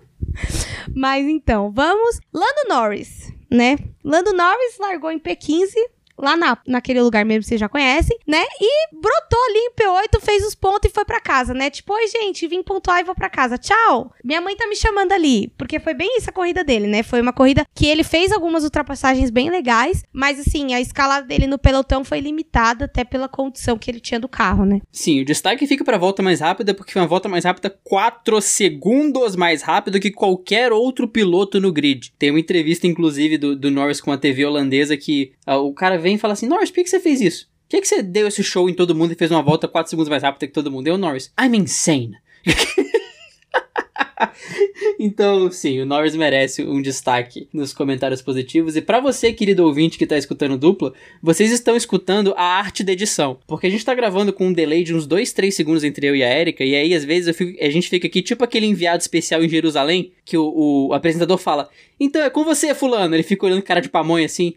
Mas 0.94 1.26
então, 1.26 1.72
vamos. 1.72 2.20
Lando 2.30 2.68
Norris, 2.68 3.32
né? 3.50 3.78
Lando 4.04 4.34
Norris 4.34 4.76
largou 4.78 5.10
em 5.10 5.18
P15 5.18 5.72
lá 6.20 6.36
na, 6.36 6.58
naquele 6.66 7.00
lugar 7.00 7.24
mesmo 7.24 7.42
que 7.42 7.48
vocês 7.48 7.60
já 7.60 7.68
conhecem, 7.68 8.18
né? 8.26 8.42
E 8.60 8.94
brotou 8.94 9.38
ali 9.48 9.58
em 9.58 9.72
P8, 9.72 10.20
fez 10.20 10.46
os 10.46 10.54
pontos 10.54 10.90
e 10.90 10.94
foi 10.94 11.04
para 11.04 11.20
casa, 11.20 11.54
né? 11.54 11.70
Tipo, 11.70 11.94
oi, 11.94 12.06
gente, 12.06 12.46
vim 12.46 12.62
pontuar 12.62 13.00
e 13.00 13.04
vou 13.04 13.14
para 13.14 13.28
casa. 13.28 13.58
Tchau. 13.58 14.12
Minha 14.24 14.40
mãe 14.40 14.56
tá 14.56 14.66
me 14.66 14.76
chamando 14.76 15.12
ali, 15.12 15.52
porque 15.56 15.80
foi 15.80 15.94
bem 15.94 16.16
isso 16.16 16.30
a 16.30 16.32
corrida 16.32 16.62
dele, 16.62 16.86
né? 16.86 17.02
Foi 17.02 17.20
uma 17.20 17.32
corrida 17.32 17.66
que 17.74 17.86
ele 17.86 18.04
fez 18.04 18.32
algumas 18.32 18.64
ultrapassagens 18.64 19.30
bem 19.30 19.50
legais, 19.50 20.02
mas 20.12 20.38
assim, 20.38 20.74
a 20.74 20.80
escala 20.80 21.20
dele 21.20 21.46
no 21.46 21.58
pelotão 21.58 22.04
foi 22.04 22.20
limitada 22.20 22.84
até 22.84 23.04
pela 23.04 23.28
condição 23.28 23.78
que 23.78 23.90
ele 23.90 24.00
tinha 24.00 24.20
do 24.20 24.28
carro, 24.28 24.64
né? 24.64 24.80
Sim, 24.92 25.20
o 25.20 25.24
destaque 25.24 25.66
fica 25.66 25.84
pra 25.84 25.98
volta 25.98 26.22
mais 26.22 26.40
rápida, 26.40 26.74
porque 26.74 26.92
foi 26.92 27.02
uma 27.02 27.08
volta 27.08 27.28
mais 27.28 27.44
rápida 27.44 27.70
4 27.84 28.40
segundos 28.40 29.36
mais 29.36 29.62
rápido 29.62 30.00
que 30.00 30.10
qualquer 30.10 30.72
outro 30.72 31.08
piloto 31.08 31.60
no 31.60 31.72
grid. 31.72 32.12
Tem 32.18 32.30
uma 32.30 32.40
entrevista, 32.40 32.86
inclusive, 32.86 33.38
do, 33.38 33.56
do 33.56 33.70
Norris 33.70 34.00
com 34.00 34.12
a 34.12 34.18
TV 34.18 34.44
holandesa 34.44 34.96
que 34.96 35.32
uh, 35.46 35.54
o 35.54 35.72
cara 35.72 35.98
vem 35.98 36.09
vem 36.10 36.16
e 36.16 36.18
fala 36.18 36.34
assim: 36.34 36.46
Norris, 36.46 36.70
por 36.70 36.82
que, 36.82 36.90
você 36.90 37.00
fez 37.00 37.20
isso? 37.20 37.48
Por 37.68 37.76
que, 37.76 37.82
que 37.82 37.88
você 37.88 38.02
deu 38.02 38.26
esse 38.26 38.42
show 38.42 38.68
em 38.68 38.74
todo 38.74 38.94
mundo 38.94 39.12
e 39.12 39.16
fez 39.16 39.30
uma 39.30 39.42
volta 39.42 39.68
4 39.68 39.88
segundos 39.88 40.08
mais 40.08 40.22
rápida 40.22 40.46
que 40.46 40.52
todo 40.52 40.70
mundo? 40.70 40.88
Eu, 40.88 40.98
Norris, 40.98 41.32
I'm 41.40 41.56
insane. 41.56 42.16
então, 44.98 45.50
sim, 45.52 45.80
o 45.80 45.86
Norris 45.86 46.16
merece 46.16 46.64
um 46.64 46.82
destaque 46.82 47.48
nos 47.52 47.72
comentários 47.72 48.20
positivos. 48.20 48.74
E 48.74 48.82
para 48.82 48.98
você, 48.98 49.32
querido 49.32 49.64
ouvinte 49.64 49.96
que 49.96 50.04
tá 50.04 50.18
escutando 50.18 50.58
dupla, 50.58 50.92
vocês 51.22 51.52
estão 51.52 51.76
escutando 51.76 52.34
a 52.36 52.42
arte 52.42 52.82
da 52.82 52.92
edição. 52.92 53.38
Porque 53.46 53.68
a 53.68 53.70
gente 53.70 53.84
tá 53.84 53.94
gravando 53.94 54.32
com 54.32 54.48
um 54.48 54.52
delay 54.52 54.82
de 54.82 54.92
uns 54.92 55.06
2, 55.06 55.32
3 55.32 55.54
segundos 55.54 55.84
entre 55.84 56.08
eu 56.08 56.16
e 56.16 56.24
a 56.24 56.40
Erika. 56.40 56.64
E 56.64 56.74
aí, 56.74 56.92
às 56.92 57.04
vezes, 57.04 57.36
fico, 57.36 57.64
a 57.64 57.70
gente 57.70 57.88
fica 57.88 58.08
aqui, 58.08 58.20
tipo 58.20 58.42
aquele 58.42 58.66
enviado 58.66 59.00
especial 59.00 59.44
em 59.44 59.48
Jerusalém, 59.48 60.10
que 60.24 60.36
o, 60.36 60.88
o 60.88 60.92
apresentador 60.92 61.38
fala: 61.38 61.70
Então 62.00 62.20
é 62.20 62.30
com 62.30 62.42
você, 62.42 62.74
Fulano. 62.74 63.14
Ele 63.14 63.22
fica 63.22 63.46
olhando 63.46 63.62
cara 63.62 63.80
de 63.80 63.88
pamonha 63.88 64.26
assim. 64.26 64.54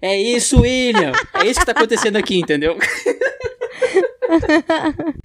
É 0.00 0.16
isso, 0.16 0.60
William. 0.60 1.12
É 1.34 1.46
isso 1.46 1.60
que 1.60 1.66
tá 1.66 1.72
acontecendo 1.72 2.16
aqui, 2.16 2.38
entendeu? 2.38 2.78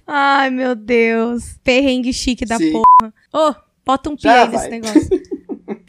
Ai, 0.06 0.50
meu 0.50 0.74
Deus. 0.74 1.56
Perrengue 1.62 2.12
chique 2.12 2.44
da 2.44 2.56
Sim. 2.56 2.72
porra. 2.72 3.14
Ô, 3.32 3.50
oh, 3.50 3.54
bota 3.84 4.10
um 4.10 4.16
pi 4.16 4.28
aí 4.28 4.48
nesse 4.48 4.68
negócio. 4.68 5.08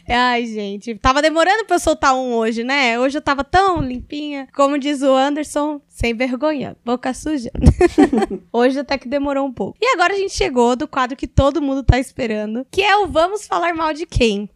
Ai, 0.06 0.44
gente, 0.44 0.94
tava 0.96 1.22
demorando 1.22 1.64
pra 1.64 1.76
eu 1.76 1.80
soltar 1.80 2.14
um 2.14 2.34
hoje, 2.34 2.62
né? 2.62 3.00
Hoje 3.00 3.16
eu 3.16 3.22
tava 3.22 3.42
tão 3.42 3.80
limpinha. 3.80 4.46
Como 4.54 4.78
diz 4.78 5.00
o 5.00 5.10
Anderson, 5.10 5.80
sem 5.88 6.14
vergonha, 6.14 6.76
boca 6.84 7.14
suja. 7.14 7.50
hoje 8.52 8.78
até 8.78 8.98
que 8.98 9.08
demorou 9.08 9.46
um 9.46 9.52
pouco. 9.52 9.78
E 9.80 9.94
agora 9.94 10.12
a 10.12 10.16
gente 10.16 10.34
chegou 10.34 10.76
do 10.76 10.86
quadro 10.86 11.16
que 11.16 11.26
todo 11.26 11.62
mundo 11.62 11.82
tá 11.82 11.98
esperando, 11.98 12.66
que 12.70 12.82
é 12.82 12.94
o 12.98 13.06
Vamos 13.06 13.46
Falar 13.46 13.74
Mal 13.74 13.94
de 13.94 14.04
Quem? 14.04 14.50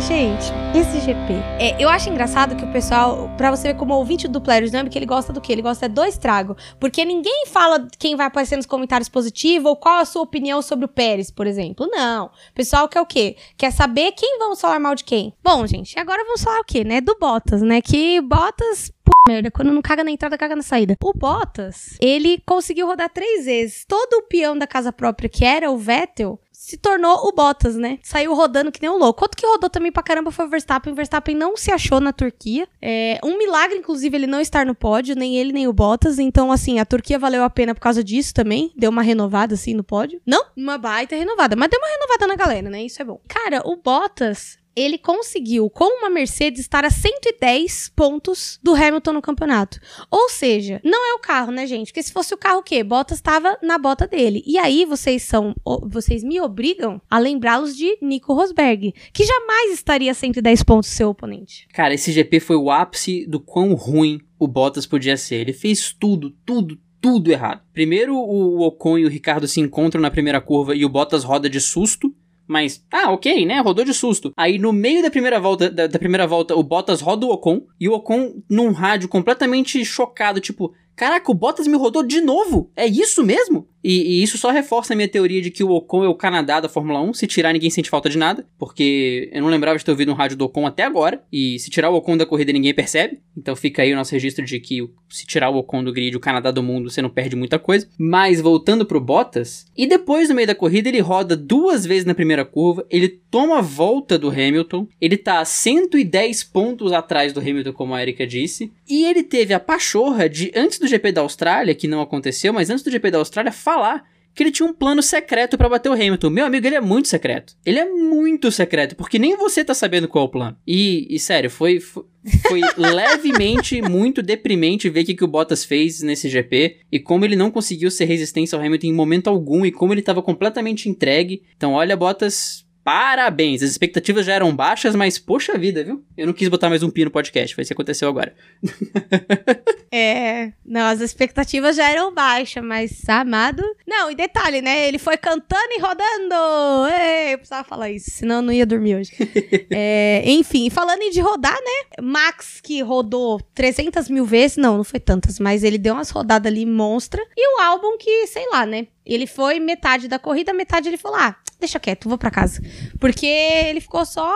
Gente, 0.00 0.52
esse 0.76 1.00
GP. 1.00 1.32
É, 1.58 1.82
eu 1.82 1.88
acho 1.88 2.10
engraçado 2.10 2.56
que 2.56 2.64
o 2.64 2.72
pessoal, 2.72 3.30
pra 3.36 3.50
você 3.50 3.68
ver 3.68 3.78
como 3.78 3.94
ouvinte 3.94 4.28
do 4.28 4.40
Players 4.40 4.72
que 4.90 4.98
ele 4.98 5.06
gosta 5.06 5.32
do 5.32 5.40
quê? 5.40 5.52
Ele 5.52 5.62
gosta 5.62 5.88
do 5.88 6.04
estrago. 6.04 6.56
Porque 6.78 7.04
ninguém 7.04 7.46
fala 7.46 7.88
quem 7.98 8.16
vai 8.16 8.26
aparecer 8.26 8.56
nos 8.56 8.66
comentários 8.66 9.08
positivo 9.08 9.68
ou 9.68 9.76
qual 9.76 9.98
a 9.98 10.04
sua 10.04 10.22
opinião 10.22 10.60
sobre 10.60 10.84
o 10.84 10.88
Pérez, 10.88 11.30
por 11.30 11.46
exemplo. 11.46 11.88
Não. 11.90 12.26
O 12.26 12.54
pessoal 12.54 12.88
quer 12.88 13.00
o 13.00 13.06
quê? 13.06 13.36
Quer 13.56 13.70
saber 13.70 14.12
quem 14.12 14.38
vamos 14.38 14.60
falar 14.60 14.78
mal 14.78 14.94
de 14.94 15.04
quem. 15.04 15.32
Bom, 15.42 15.66
gente, 15.66 15.98
agora 15.98 16.24
vamos 16.24 16.42
falar 16.42 16.60
o 16.60 16.64
quê, 16.64 16.84
né? 16.84 17.00
Do 17.00 17.16
Bottas, 17.18 17.62
né? 17.62 17.80
Que 17.80 18.20
Bottas 18.20 18.92
merda, 19.26 19.50
quando 19.50 19.72
não 19.72 19.80
caga 19.80 20.04
na 20.04 20.10
entrada, 20.10 20.36
caga 20.36 20.56
na 20.56 20.62
saída. 20.62 20.96
O 21.02 21.12
Bottas, 21.12 21.96
ele 22.00 22.42
conseguiu 22.44 22.86
rodar 22.86 23.08
três 23.08 23.46
vezes. 23.46 23.84
Todo 23.86 24.14
o 24.14 24.22
peão 24.22 24.56
da 24.56 24.66
casa 24.66 24.92
própria, 24.92 25.28
que 25.28 25.44
era 25.44 25.70
o 25.70 25.78
Vettel, 25.78 26.38
se 26.64 26.78
tornou 26.78 27.28
o 27.28 27.32
Bottas, 27.32 27.76
né? 27.76 27.98
Saiu 28.02 28.34
rodando 28.34 28.72
que 28.72 28.80
nem 28.80 28.90
um 28.90 28.96
louco. 28.96 29.22
Outro 29.22 29.36
que 29.36 29.46
rodou 29.46 29.68
também 29.68 29.92
pra 29.92 30.02
caramba 30.02 30.30
foi 30.30 30.46
o 30.46 30.48
Verstappen. 30.48 30.94
O 30.94 30.96
Verstappen 30.96 31.36
não 31.36 31.58
se 31.58 31.70
achou 31.70 32.00
na 32.00 32.10
Turquia. 32.10 32.66
É 32.80 33.20
um 33.22 33.36
milagre, 33.36 33.76
inclusive, 33.76 34.16
ele 34.16 34.26
não 34.26 34.40
estar 34.40 34.64
no 34.64 34.74
pódio, 34.74 35.14
nem 35.14 35.36
ele, 35.36 35.52
nem 35.52 35.68
o 35.68 35.74
Bottas. 35.74 36.18
Então, 36.18 36.50
assim, 36.50 36.78
a 36.78 36.86
Turquia 36.86 37.18
valeu 37.18 37.44
a 37.44 37.50
pena 37.50 37.74
por 37.74 37.82
causa 37.82 38.02
disso 38.02 38.32
também. 38.32 38.72
Deu 38.74 38.90
uma 38.90 39.02
renovada, 39.02 39.52
assim, 39.52 39.74
no 39.74 39.84
pódio. 39.84 40.22
Não 40.24 40.42
uma 40.56 40.78
baita 40.78 41.14
renovada, 41.14 41.54
mas 41.54 41.68
deu 41.68 41.78
uma 41.78 41.88
renovada 41.88 42.26
na 42.26 42.34
galera, 42.34 42.70
né? 42.70 42.82
Isso 42.82 43.02
é 43.02 43.04
bom. 43.04 43.20
Cara, 43.28 43.60
o 43.66 43.76
Bottas, 43.76 44.56
ele 44.76 44.98
conseguiu, 44.98 45.70
com 45.70 45.84
uma 46.00 46.10
Mercedes, 46.10 46.60
estar 46.60 46.84
a 46.84 46.90
110 46.90 47.92
pontos 47.94 48.58
do 48.62 48.74
Hamilton 48.74 49.12
no 49.12 49.22
campeonato. 49.22 49.78
Ou 50.10 50.28
seja, 50.28 50.80
não 50.84 51.12
é 51.12 51.14
o 51.14 51.20
carro, 51.20 51.52
né, 51.52 51.66
gente? 51.66 51.88
Porque 51.88 52.02
se 52.02 52.12
fosse 52.12 52.34
o 52.34 52.38
carro, 52.38 52.60
o 52.60 52.62
quê? 52.62 52.82
Bottas 52.82 53.18
estava 53.18 53.56
na 53.62 53.78
bota 53.78 54.06
dele. 54.06 54.42
E 54.46 54.58
aí 54.58 54.84
vocês 54.84 55.22
são. 55.22 55.54
Vocês 55.86 56.22
me 56.22 56.40
obrigam 56.40 57.00
a 57.10 57.18
lembrá-los 57.18 57.76
de 57.76 57.96
Nico 58.00 58.34
Rosberg, 58.34 58.94
que 59.12 59.24
jamais 59.24 59.72
estaria 59.72 60.10
a 60.10 60.14
110 60.14 60.62
pontos 60.62 60.90
seu 60.90 61.10
oponente. 61.10 61.66
Cara, 61.72 61.94
esse 61.94 62.12
GP 62.12 62.40
foi 62.40 62.56
o 62.56 62.70
ápice 62.70 63.26
do 63.26 63.40
quão 63.40 63.74
ruim 63.74 64.20
o 64.38 64.48
Bottas 64.48 64.86
podia 64.86 65.16
ser. 65.16 65.36
Ele 65.36 65.52
fez 65.52 65.92
tudo, 65.92 66.30
tudo, 66.44 66.78
tudo 67.00 67.30
errado. 67.30 67.62
Primeiro, 67.72 68.16
o 68.16 68.60
Ocon 68.60 68.98
e 68.98 69.04
o 69.04 69.08
Ricardo 69.08 69.46
se 69.46 69.60
encontram 69.60 70.00
na 70.00 70.10
primeira 70.10 70.40
curva 70.40 70.74
e 70.74 70.84
o 70.84 70.88
Bottas 70.88 71.24
roda 71.24 71.48
de 71.48 71.60
susto. 71.60 72.14
Mas, 72.46 72.84
ah, 72.92 73.12
ok, 73.12 73.46
né? 73.46 73.60
Rodou 73.60 73.84
de 73.84 73.94
susto. 73.94 74.32
Aí 74.36 74.58
no 74.58 74.72
meio 74.72 75.02
da 75.02 75.10
primeira 75.10 75.40
volta, 75.40 75.70
da, 75.70 75.86
da, 75.86 75.98
primeira 75.98 76.26
volta, 76.26 76.54
o 76.54 76.62
Bottas 76.62 77.00
roda 77.00 77.26
o 77.26 77.30
Ocon 77.30 77.62
e 77.80 77.88
o 77.88 77.94
Ocon 77.94 78.42
num 78.48 78.72
rádio 78.72 79.08
completamente 79.08 79.82
chocado, 79.84 80.40
tipo, 80.40 80.74
caraca, 80.94 81.30
o 81.30 81.34
Bottas 81.34 81.66
me 81.66 81.76
rodou 81.76 82.02
de 82.02 82.20
novo. 82.20 82.70
É 82.76 82.86
isso 82.86 83.24
mesmo? 83.24 83.68
E, 83.84 84.18
e, 84.18 84.22
isso 84.22 84.38
só 84.38 84.50
reforça 84.50 84.94
a 84.94 84.96
minha 84.96 85.08
teoria 85.08 85.42
de 85.42 85.50
que 85.50 85.62
o 85.62 85.70
Ocon 85.70 86.04
é 86.04 86.08
o 86.08 86.14
Canadá 86.14 86.58
da 86.58 86.70
Fórmula 86.70 87.02
1. 87.02 87.12
Se 87.12 87.26
tirar, 87.26 87.52
ninguém 87.52 87.68
sente 87.68 87.90
falta 87.90 88.08
de 88.08 88.16
nada. 88.16 88.46
Porque 88.58 89.28
eu 89.30 89.42
não 89.42 89.50
lembrava 89.50 89.78
de 89.78 89.84
ter 89.84 89.90
ouvido 89.90 90.10
um 90.10 90.14
rádio 90.14 90.38
do 90.38 90.46
Ocon 90.46 90.66
até 90.66 90.84
agora. 90.84 91.22
E 91.30 91.58
se 91.58 91.68
tirar 91.68 91.90
o 91.90 91.96
Ocon 91.96 92.16
da 92.16 92.24
corrida, 92.24 92.50
ninguém 92.50 92.72
percebe. 92.72 93.20
Então 93.36 93.54
fica 93.54 93.82
aí 93.82 93.92
o 93.92 93.96
nosso 93.96 94.12
registro 94.12 94.44
de 94.44 94.58
que 94.58 94.88
se 95.10 95.26
tirar 95.26 95.50
o 95.50 95.56
Ocon 95.56 95.84
do 95.84 95.92
grid, 95.92 96.16
o 96.16 96.20
Canadá 96.20 96.50
do 96.50 96.62
mundo, 96.62 96.90
você 96.90 97.02
não 97.02 97.10
perde 97.10 97.36
muita 97.36 97.58
coisa. 97.58 97.86
Mas 97.98 98.40
voltando 98.40 98.86
pro 98.86 99.00
Bottas. 99.00 99.66
E 99.76 99.86
depois, 99.86 100.30
no 100.30 100.34
meio 100.34 100.48
da 100.48 100.54
corrida, 100.54 100.88
ele 100.88 101.00
roda 101.00 101.36
duas 101.36 101.84
vezes 101.84 102.06
na 102.06 102.14
primeira 102.14 102.44
curva. 102.44 102.86
Ele 102.88 103.08
toma 103.30 103.58
a 103.58 103.62
volta 103.62 104.18
do 104.18 104.30
Hamilton. 104.30 104.88
Ele 104.98 105.18
tá 105.18 105.40
a 105.40 105.44
110 105.44 106.42
pontos 106.44 106.92
atrás 106.92 107.34
do 107.34 107.40
Hamilton, 107.40 107.72
como 107.74 107.94
a 107.94 108.00
Erika 108.00 108.26
disse. 108.26 108.72
E 108.88 109.04
ele 109.04 109.22
teve 109.22 109.52
a 109.52 109.60
pachorra 109.60 110.28
de, 110.28 110.50
antes 110.54 110.78
do 110.78 110.86
GP 110.86 111.12
da 111.12 111.20
Austrália, 111.20 111.74
que 111.74 111.88
não 111.88 112.00
aconteceu, 112.00 112.52
mas 112.52 112.70
antes 112.70 112.82
do 112.82 112.90
GP 112.90 113.10
da 113.10 113.18
Austrália, 113.18 113.52
falar 113.74 114.14
que 114.34 114.42
ele 114.42 114.50
tinha 114.50 114.68
um 114.68 114.74
plano 114.74 115.00
secreto 115.02 115.56
para 115.56 115.68
bater 115.68 115.88
o 115.88 115.92
Hamilton. 115.92 116.28
Meu 116.28 116.46
amigo, 116.46 116.66
ele 116.66 116.74
é 116.74 116.80
muito 116.80 117.06
secreto. 117.06 117.54
Ele 117.64 117.78
é 117.78 117.84
muito 117.84 118.50
secreto, 118.50 118.96
porque 118.96 119.18
nem 119.18 119.36
você 119.36 119.64
tá 119.64 119.72
sabendo 119.72 120.08
qual 120.08 120.24
é 120.24 120.28
o 120.28 120.30
plano. 120.30 120.56
E, 120.66 121.06
e 121.08 121.18
sério, 121.20 121.48
foi, 121.48 121.78
foi, 121.78 122.04
foi 122.42 122.60
levemente 122.76 123.80
muito 123.80 124.20
deprimente 124.20 124.90
ver 124.90 125.02
o 125.02 125.04
que, 125.04 125.14
que 125.14 125.24
o 125.24 125.28
Bottas 125.28 125.64
fez 125.64 126.02
nesse 126.02 126.28
GP 126.28 126.78
e 126.90 126.98
como 126.98 127.24
ele 127.24 127.36
não 127.36 127.50
conseguiu 127.50 127.90
ser 127.90 128.06
resistência 128.06 128.58
ao 128.58 128.64
Hamilton 128.64 128.88
em 128.88 128.92
momento 128.92 129.28
algum 129.28 129.64
e 129.64 129.70
como 129.70 129.94
ele 129.94 130.02
tava 130.02 130.20
completamente 130.20 130.88
entregue. 130.88 131.44
Então, 131.56 131.74
olha, 131.74 131.96
Bottas, 131.96 132.66
Parabéns! 132.84 133.62
As 133.62 133.70
expectativas 133.70 134.26
já 134.26 134.34
eram 134.34 134.54
baixas, 134.54 134.94
mas 134.94 135.18
poxa 135.18 135.56
vida, 135.56 135.82
viu? 135.82 136.04
Eu 136.14 136.26
não 136.26 136.34
quis 136.34 136.48
botar 136.48 136.68
mais 136.68 136.82
um 136.82 136.90
pi 136.90 137.06
no 137.06 137.10
podcast, 137.10 137.54
foi 137.54 137.62
isso 137.62 137.70
que 137.70 137.72
aconteceu 137.72 138.06
agora. 138.10 138.34
é, 139.90 140.52
não, 140.62 140.82
as 140.82 141.00
expectativas 141.00 141.76
já 141.76 141.90
eram 141.90 142.12
baixas, 142.12 142.62
mas 142.62 143.08
amado. 143.08 143.62
Não, 143.86 144.10
e 144.10 144.14
detalhe, 144.14 144.60
né? 144.60 144.86
Ele 144.86 144.98
foi 144.98 145.16
cantando 145.16 145.70
e 145.70 145.80
rodando! 145.80 146.94
Ei, 146.94 147.32
eu 147.32 147.38
precisava 147.38 147.66
falar 147.66 147.90
isso, 147.90 148.10
senão 148.10 148.36
eu 148.36 148.42
não 148.42 148.52
ia 148.52 148.66
dormir 148.66 148.96
hoje. 148.96 149.12
é, 149.72 150.22
enfim, 150.26 150.68
falando 150.68 151.00
em 151.00 151.10
de 151.10 151.22
rodar, 151.22 151.54
né? 151.54 152.02
Max, 152.02 152.60
que 152.62 152.82
rodou 152.82 153.40
300 153.54 154.10
mil 154.10 154.26
vezes, 154.26 154.58
não, 154.58 154.76
não 154.76 154.84
foi 154.84 155.00
tantas, 155.00 155.38
mas 155.40 155.64
ele 155.64 155.78
deu 155.78 155.94
umas 155.94 156.10
rodadas 156.10 156.52
ali 156.52 156.66
monstra. 156.66 157.24
E 157.34 157.56
o 157.56 157.62
álbum 157.62 157.96
que, 157.96 158.26
sei 158.26 158.46
lá, 158.50 158.66
né? 158.66 158.88
Ele 159.04 159.26
foi 159.26 159.60
metade 159.60 160.08
da 160.08 160.18
corrida, 160.18 160.52
metade 160.52 160.88
ele 160.88 160.96
falou: 160.96 161.18
ah, 161.18 161.36
deixa 161.58 161.80
quieto, 161.80 162.08
vou 162.08 162.18
para 162.18 162.30
casa. 162.30 162.62
Porque 162.98 163.26
ele 163.26 163.80
ficou 163.80 164.04
só 164.04 164.34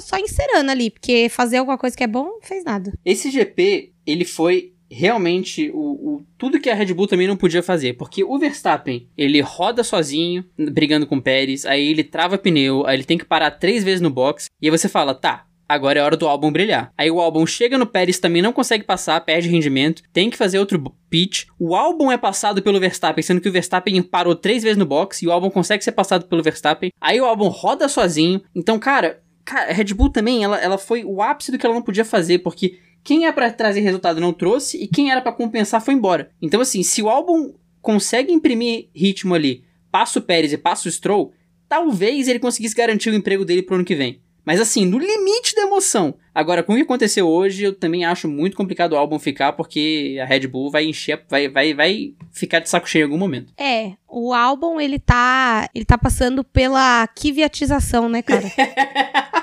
só 0.00 0.16
encerando 0.16 0.70
ali, 0.70 0.90
porque 0.90 1.28
fazer 1.28 1.58
alguma 1.58 1.76
coisa 1.76 1.96
que 1.96 2.04
é 2.04 2.06
bom, 2.06 2.38
fez 2.42 2.64
nada. 2.64 2.92
Esse 3.04 3.30
GP, 3.30 3.92
ele 4.06 4.24
foi 4.24 4.72
realmente 4.92 5.70
o, 5.72 5.78
o, 5.78 6.26
tudo 6.36 6.60
que 6.60 6.68
a 6.68 6.74
Red 6.74 6.92
Bull 6.92 7.06
também 7.06 7.26
não 7.26 7.36
podia 7.36 7.62
fazer. 7.62 7.94
Porque 7.94 8.22
o 8.22 8.38
Verstappen, 8.38 9.08
ele 9.16 9.40
roda 9.40 9.82
sozinho, 9.82 10.44
brigando 10.56 11.06
com 11.06 11.16
o 11.16 11.22
Pérez, 11.22 11.64
aí 11.64 11.88
ele 11.88 12.04
trava 12.04 12.36
pneu, 12.36 12.86
aí 12.86 12.96
ele 12.96 13.04
tem 13.04 13.16
que 13.16 13.24
parar 13.24 13.50
três 13.52 13.82
vezes 13.82 14.00
no 14.00 14.10
box, 14.10 14.46
e 14.60 14.66
aí 14.66 14.70
você 14.70 14.88
fala, 14.88 15.14
tá, 15.14 15.46
agora 15.72 15.98
é 15.98 16.02
hora 16.02 16.16
do 16.16 16.26
álbum 16.26 16.52
brilhar. 16.52 16.92
Aí 16.96 17.10
o 17.10 17.20
álbum 17.20 17.46
chega 17.46 17.78
no 17.78 17.86
Pérez, 17.86 18.18
também 18.18 18.42
não 18.42 18.52
consegue 18.52 18.84
passar, 18.84 19.20
perde 19.20 19.48
rendimento, 19.48 20.02
tem 20.12 20.30
que 20.30 20.36
fazer 20.36 20.58
outro 20.58 20.94
pitch. 21.08 21.44
O 21.58 21.74
álbum 21.74 22.10
é 22.10 22.16
passado 22.16 22.62
pelo 22.62 22.80
Verstappen, 22.80 23.22
sendo 23.22 23.40
que 23.40 23.48
o 23.48 23.52
Verstappen 23.52 24.02
parou 24.02 24.34
três 24.34 24.62
vezes 24.62 24.78
no 24.78 24.86
box 24.86 25.22
e 25.22 25.28
o 25.28 25.32
álbum 25.32 25.50
consegue 25.50 25.82
ser 25.82 25.92
passado 25.92 26.26
pelo 26.26 26.42
Verstappen. 26.42 26.90
Aí 27.00 27.20
o 27.20 27.24
álbum 27.24 27.48
roda 27.48 27.88
sozinho. 27.88 28.42
Então, 28.54 28.78
cara, 28.78 29.20
cara 29.44 29.70
a 29.70 29.74
Red 29.74 29.94
Bull 29.94 30.10
também, 30.10 30.44
ela, 30.44 30.58
ela 30.58 30.78
foi 30.78 31.04
o 31.04 31.22
ápice 31.22 31.50
do 31.50 31.58
que 31.58 31.66
ela 31.66 31.74
não 31.74 31.82
podia 31.82 32.04
fazer, 32.04 32.38
porque 32.38 32.78
quem 33.04 33.26
é 33.26 33.32
para 33.32 33.50
trazer 33.50 33.80
resultado 33.80 34.20
não 34.20 34.32
trouxe 34.32 34.76
e 34.76 34.86
quem 34.86 35.10
era 35.10 35.20
para 35.20 35.32
compensar 35.32 35.80
foi 35.80 35.94
embora. 35.94 36.30
Então, 36.40 36.60
assim, 36.60 36.82
se 36.82 37.02
o 37.02 37.08
álbum 37.08 37.52
consegue 37.80 38.32
imprimir 38.32 38.88
ritmo 38.94 39.34
ali, 39.34 39.64
passa 39.90 40.18
o 40.18 40.22
Pérez 40.22 40.52
e 40.52 40.58
passa 40.58 40.88
o 40.88 40.92
Stroll, 40.92 41.32
talvez 41.68 42.28
ele 42.28 42.38
conseguisse 42.38 42.74
garantir 42.74 43.10
o 43.10 43.14
emprego 43.14 43.44
dele 43.44 43.62
pro 43.62 43.74
ano 43.74 43.84
que 43.84 43.94
vem. 43.94 44.22
Mas 44.44 44.60
assim, 44.60 44.84
no 44.84 44.98
limite 44.98 45.54
da 45.54 45.62
emoção. 45.62 46.14
Agora, 46.34 46.62
com 46.62 46.72
o 46.72 46.76
que 46.76 46.82
aconteceu 46.82 47.28
hoje, 47.28 47.64
eu 47.64 47.74
também 47.74 48.04
acho 48.04 48.28
muito 48.28 48.56
complicado 48.56 48.92
o 48.92 48.96
álbum 48.96 49.18
ficar, 49.18 49.52
porque 49.52 50.18
a 50.20 50.24
Red 50.24 50.46
Bull 50.46 50.70
vai 50.70 50.84
encher, 50.84 51.22
vai, 51.28 51.48
vai, 51.48 51.74
vai 51.74 52.14
ficar 52.32 52.58
de 52.58 52.68
saco 52.68 52.88
cheio 52.88 53.02
em 53.02 53.04
algum 53.04 53.18
momento. 53.18 53.52
É, 53.56 53.92
o 54.08 54.32
álbum, 54.32 54.80
ele 54.80 54.98
tá. 54.98 55.68
Ele 55.74 55.84
tá 55.84 55.98
passando 55.98 56.42
pela 56.42 57.06
kiviatização, 57.08 58.08
né, 58.08 58.22
cara? 58.22 58.44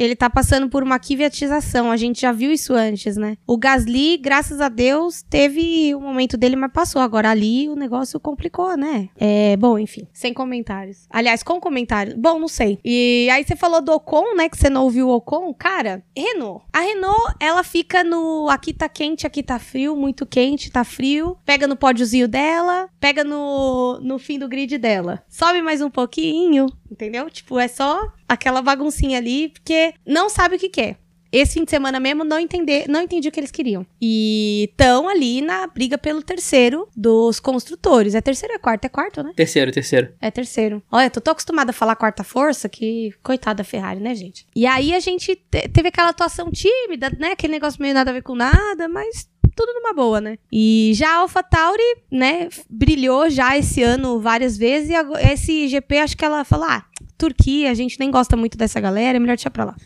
ele 0.00 0.16
tá 0.16 0.30
passando 0.30 0.70
por 0.70 0.82
uma 0.82 0.98
kiviatização. 0.98 1.90
A 1.90 1.96
gente 1.96 2.22
já 2.22 2.32
viu 2.32 2.50
isso 2.50 2.72
antes, 2.72 3.18
né? 3.18 3.36
O 3.46 3.58
Gasly, 3.58 4.16
graças 4.16 4.58
a 4.58 4.70
Deus, 4.70 5.22
teve 5.22 5.94
o 5.94 6.00
momento 6.00 6.38
dele, 6.38 6.56
mas 6.56 6.72
passou. 6.72 7.02
Agora 7.02 7.30
ali 7.30 7.68
o 7.68 7.76
negócio 7.76 8.18
complicou, 8.18 8.78
né? 8.78 9.10
É, 9.18 9.58
bom, 9.58 9.78
enfim, 9.78 10.08
sem 10.10 10.32
comentários. 10.32 11.06
Aliás, 11.10 11.42
com 11.42 11.60
comentários. 11.60 12.16
Bom, 12.16 12.38
não 12.38 12.48
sei. 12.48 12.78
E 12.82 13.28
aí 13.30 13.44
você 13.44 13.54
falou 13.54 13.82
do 13.82 13.92
Ocon, 13.92 14.34
né? 14.34 14.48
Que 14.48 14.56
você 14.56 14.70
não 14.70 14.84
ouviu 14.84 15.08
o 15.08 15.14
Ocon. 15.14 15.52
Cara, 15.52 16.02
Renault. 16.16 16.64
A 16.72 16.80
Renault, 16.80 17.34
ela 17.38 17.62
fica 17.62 18.02
no 18.02 18.48
aqui 18.48 18.72
tá 18.72 18.88
quente, 18.88 19.26
aqui 19.26 19.42
tá 19.42 19.58
frio, 19.58 19.94
muito 19.94 20.24
quente, 20.24 20.70
tá 20.70 20.82
frio. 20.82 21.36
Pega 21.44 21.66
no 21.66 21.76
pódiozinho 21.76 22.26
dela, 22.26 22.88
pega 22.98 23.22
no, 23.22 24.00
no 24.00 24.18
fim 24.18 24.38
do 24.38 24.48
grid 24.48 24.78
dela. 24.78 25.22
Sobe 25.28 25.60
mais 25.60 25.82
um 25.82 25.90
pouquinho, 25.90 26.66
entendeu? 26.90 27.28
Tipo, 27.28 27.58
é 27.58 27.68
só 27.68 28.10
aquela 28.30 28.62
baguncinha 28.62 29.18
ali, 29.18 29.48
porque 29.48 29.92
não 30.06 30.28
sabe 30.28 30.56
o 30.56 30.58
que 30.58 30.68
quer. 30.68 30.96
Esse 31.32 31.54
fim 31.54 31.64
de 31.64 31.70
semana 31.70 32.00
mesmo 32.00 32.24
não 32.24 32.38
entender, 32.38 32.86
não 32.88 33.02
entendi 33.02 33.28
o 33.28 33.32
que 33.32 33.38
eles 33.38 33.52
queriam. 33.52 33.86
E 34.00 34.68
estão 34.70 35.08
ali 35.08 35.40
na 35.40 35.66
briga 35.66 35.96
pelo 35.96 36.22
terceiro 36.22 36.88
dos 36.96 37.38
construtores. 37.38 38.14
É 38.16 38.20
terceiro 38.20 38.54
ou 38.54 38.56
é 38.56 38.60
quarto? 38.60 38.84
É 38.84 38.88
quarto, 38.88 39.22
né? 39.22 39.32
Terceiro, 39.36 39.70
terceiro. 39.70 40.12
É 40.20 40.30
terceiro. 40.30 40.82
Olha, 40.90 41.08
tô 41.08 41.20
tão 41.20 41.32
acostumada 41.32 41.70
a 41.70 41.74
falar 41.74 41.94
quarta 41.94 42.24
força 42.24 42.68
que 42.68 43.14
coitada 43.22 43.58
da 43.58 43.64
Ferrari, 43.64 44.00
né, 44.00 44.14
gente? 44.14 44.44
E 44.56 44.66
aí 44.66 44.92
a 44.92 44.98
gente 44.98 45.36
te 45.36 45.68
teve 45.68 45.88
aquela 45.88 46.08
atuação 46.08 46.50
tímida, 46.50 47.10
né? 47.18 47.32
Aquele 47.32 47.52
negócio 47.52 47.80
meio 47.80 47.94
nada 47.94 48.10
a 48.10 48.14
ver 48.14 48.22
com 48.22 48.34
nada, 48.34 48.88
mas 48.88 49.28
tudo 49.54 49.74
numa 49.74 49.92
boa, 49.92 50.20
né? 50.20 50.38
E 50.50 50.92
já 50.94 51.10
a 51.10 51.16
AlphaTauri, 51.18 51.82
né, 52.10 52.48
brilhou 52.68 53.28
já 53.28 53.56
esse 53.56 53.82
ano 53.82 54.20
várias 54.20 54.56
vezes 54.56 54.90
e 54.90 54.94
esse 55.32 55.68
GP 55.68 55.98
acho 55.98 56.16
que 56.16 56.24
ela 56.24 56.44
falou, 56.44 56.66
ah, 56.66 56.84
Turquia, 57.20 57.70
a 57.70 57.74
gente 57.74 58.00
nem 58.00 58.10
gosta 58.10 58.34
muito 58.34 58.56
dessa 58.56 58.80
galera, 58.80 59.16
é 59.16 59.20
melhor 59.20 59.36
deixar 59.36 59.50
pra 59.50 59.66
lá. 59.66 59.76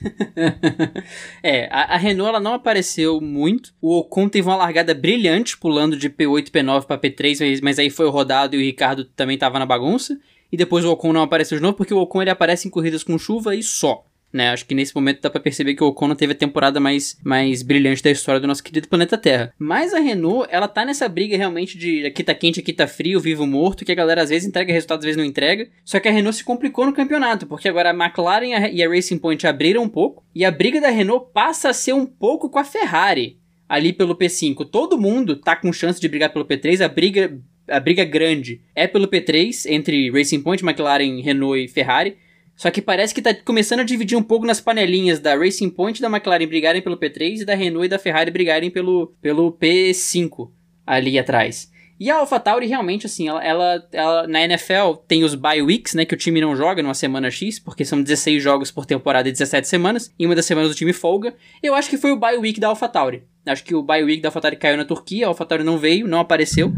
é, 1.43 1.67
a, 1.69 1.95
a, 1.95 1.97
Renault 1.97 2.29
ela 2.29 2.39
não 2.39 2.55
apareceu 2.55 3.21
muito. 3.21 3.75
O 3.83 3.99
Ocon 3.99 4.29
teve 4.29 4.49
uma 4.49 4.57
largada 4.57 4.95
brilhante, 4.95 5.59
pulando 5.59 5.97
de 5.97 6.09
P8, 6.09 6.51
P9 6.51 6.87
pra 6.87 6.97
P3, 6.97 7.59
mas 7.61 7.81
aí 7.81 7.91
foi 7.91 8.09
rodado 8.09 8.55
e 8.55 8.59
o 8.59 8.63
Ricardo 8.63 9.05
também 9.05 9.37
tava 9.37 9.59
na 9.59 9.67
bagunça. 9.67 10.17
E 10.53 10.57
depois 10.57 10.85
o 10.85 10.93
Ocon 10.93 11.13
não 11.13 11.23
apareceu 11.23 11.59
de 11.59 11.63
novo, 11.63 11.77
porque 11.77 11.93
o 11.93 11.99
Ocon 11.99 12.23
ele 12.23 12.31
aparece 12.31 12.69
em 12.69 12.71
corridas 12.71 13.03
com 13.03 13.19
chuva 13.19 13.57
e 13.57 13.63
só 13.63 14.07
né? 14.35 14.51
Acho 14.51 14.67
que 14.67 14.75
nesse 14.75 14.93
momento 14.93 15.23
dá 15.23 15.31
para 15.31 15.41
perceber 15.41 15.75
que 15.75 15.85
o 15.85 15.87
Ocon 15.87 16.09
não 16.09 16.17
teve 16.17 16.33
a 16.33 16.37
temporada 16.37 16.81
mais, 16.81 17.17
mais 17.23 17.63
brilhante 17.63 18.03
da 18.03 18.11
história 18.11 18.41
do 18.41 18.49
nosso 18.49 18.65
querido 18.65 18.89
planeta 18.89 19.17
Terra. 19.17 19.55
Mas 19.57 19.95
a 19.95 20.01
Renault, 20.01 20.49
ela 20.51 20.67
tá 20.67 20.85
nessa 20.85 21.09
briga 21.09 21.37
realmente 21.37 21.79
de 21.79 22.05
aqui 22.05 22.25
tá 22.25 22.35
quente, 22.35 22.59
aqui 22.59 22.73
tá 22.73 22.89
frio, 22.89 23.21
vivo, 23.21 23.47
morto, 23.47 23.85
que 23.85 23.93
a 23.93 23.95
galera 23.95 24.23
às 24.23 24.31
vezes 24.31 24.49
entrega 24.49 24.73
resultado, 24.73 24.99
às 24.99 25.05
vezes 25.05 25.17
não 25.17 25.25
entrega. 25.25 25.69
Só 25.85 26.01
que 26.01 26.09
a 26.09 26.11
Renault 26.11 26.37
se 26.37 26.45
complicou 26.45 26.85
no 26.85 26.93
campeonato, 26.93 27.47
porque 27.47 27.69
agora 27.69 27.91
a 27.91 27.95
McLaren 27.95 28.71
e 28.73 28.83
a 28.83 28.89
Racing 28.89 29.19
Point 29.19 29.47
abriram 29.47 29.85
um 29.85 29.89
pouco, 29.89 30.25
e 30.35 30.45
a 30.45 30.51
briga 30.51 30.81
da 30.81 30.91
Renault 30.91 31.29
passa 31.33 31.71
a 31.71 31.73
ser 31.73 31.93
um 31.93 32.05
pouco 32.05 32.51
com 32.51 32.59
a 32.59 32.65
Ferrari. 32.65 33.39
Ali 33.69 33.93
pelo 33.93 34.17
P5, 34.17 34.69
todo 34.69 34.99
mundo 34.99 35.37
tá 35.37 35.55
com 35.55 35.73
chance 35.73 36.01
de 36.01 36.09
brigar 36.09 36.33
pelo 36.33 36.45
P3, 36.45 36.85
a 36.85 36.89
briga 36.89 37.41
a 37.67 37.81
briga 37.81 38.05
grande 38.05 38.61
é 38.75 38.87
pelo 38.87 39.09
P3 39.09 39.71
entre 39.71 40.11
Racing 40.11 40.43
Point, 40.43 40.63
McLaren, 40.63 41.23
Renault 41.23 41.59
e 41.59 41.67
Ferrari. 41.67 42.19
Só 42.57 42.71
que 42.71 42.81
parece 42.81 43.15
que 43.15 43.23
tá 43.23 43.35
começando 43.35 43.81
a 43.81 43.85
dividir 43.85 44.17
um 44.17 44.23
pouco 44.23 44.47
nas 44.47 44.61
panelinhas 44.61 45.19
da 45.19 45.37
Racing 45.37 45.71
Point 45.71 46.01
da 46.01 46.09
McLaren 46.09 46.47
brigarem 46.47 46.81
pelo 46.81 46.97
P3 46.97 47.41
e 47.41 47.45
da 47.45 47.55
Renault 47.55 47.87
e 47.87 47.89
da 47.89 47.99
Ferrari 47.99 48.31
brigarem 48.31 48.71
pelo, 48.71 49.13
pelo 49.21 49.53
P5 49.53 50.51
ali 50.87 51.19
atrás. 51.19 51.73
E 51.99 52.11
a 52.11 52.17
AlphaTauri 52.17 52.67
realmente, 52.67 53.07
assim, 53.07 53.29
ela, 53.29 53.43
ela, 53.43 53.89
ela, 53.93 54.27
na 54.27 54.43
NFL 54.43 54.95
tem 55.07 55.23
os 55.23 55.35
bye 55.35 55.63
weeks, 55.63 55.95
né, 55.95 56.05
que 56.05 56.15
o 56.15 56.19
time 56.19 56.41
não 56.41 56.57
joga 56.57 56.83
numa 56.83 56.95
semana 56.95 57.31
X, 57.31 57.59
porque 57.59 57.85
são 57.85 58.03
16 58.03 58.43
jogos 58.43 58.71
por 58.71 58.85
temporada 58.85 59.29
e 59.29 59.33
17 59.33 59.67
semanas, 59.69 60.13
e 60.19 60.27
uma 60.27 60.35
das 60.35 60.45
semanas 60.45 60.73
o 60.73 60.75
time 60.75 60.93
folga. 60.93 61.35
Eu 61.63 61.75
acho 61.75 61.89
que 61.89 61.97
foi 61.97 62.11
o 62.11 62.17
bye 62.17 62.37
week 62.37 62.59
da 62.59 62.69
AlphaTauri. 62.69 63.23
Acho 63.47 63.63
que 63.63 63.75
o 63.75 63.83
bye 63.83 64.03
week 64.03 64.21
da 64.21 64.29
AlphaTauri 64.29 64.57
caiu 64.57 64.77
na 64.77 64.85
Turquia, 64.85 65.27
a 65.27 65.29
AlphaTauri 65.29 65.63
não 65.63 65.79
veio, 65.79 66.09
não 66.09 66.19
apareceu 66.19 66.75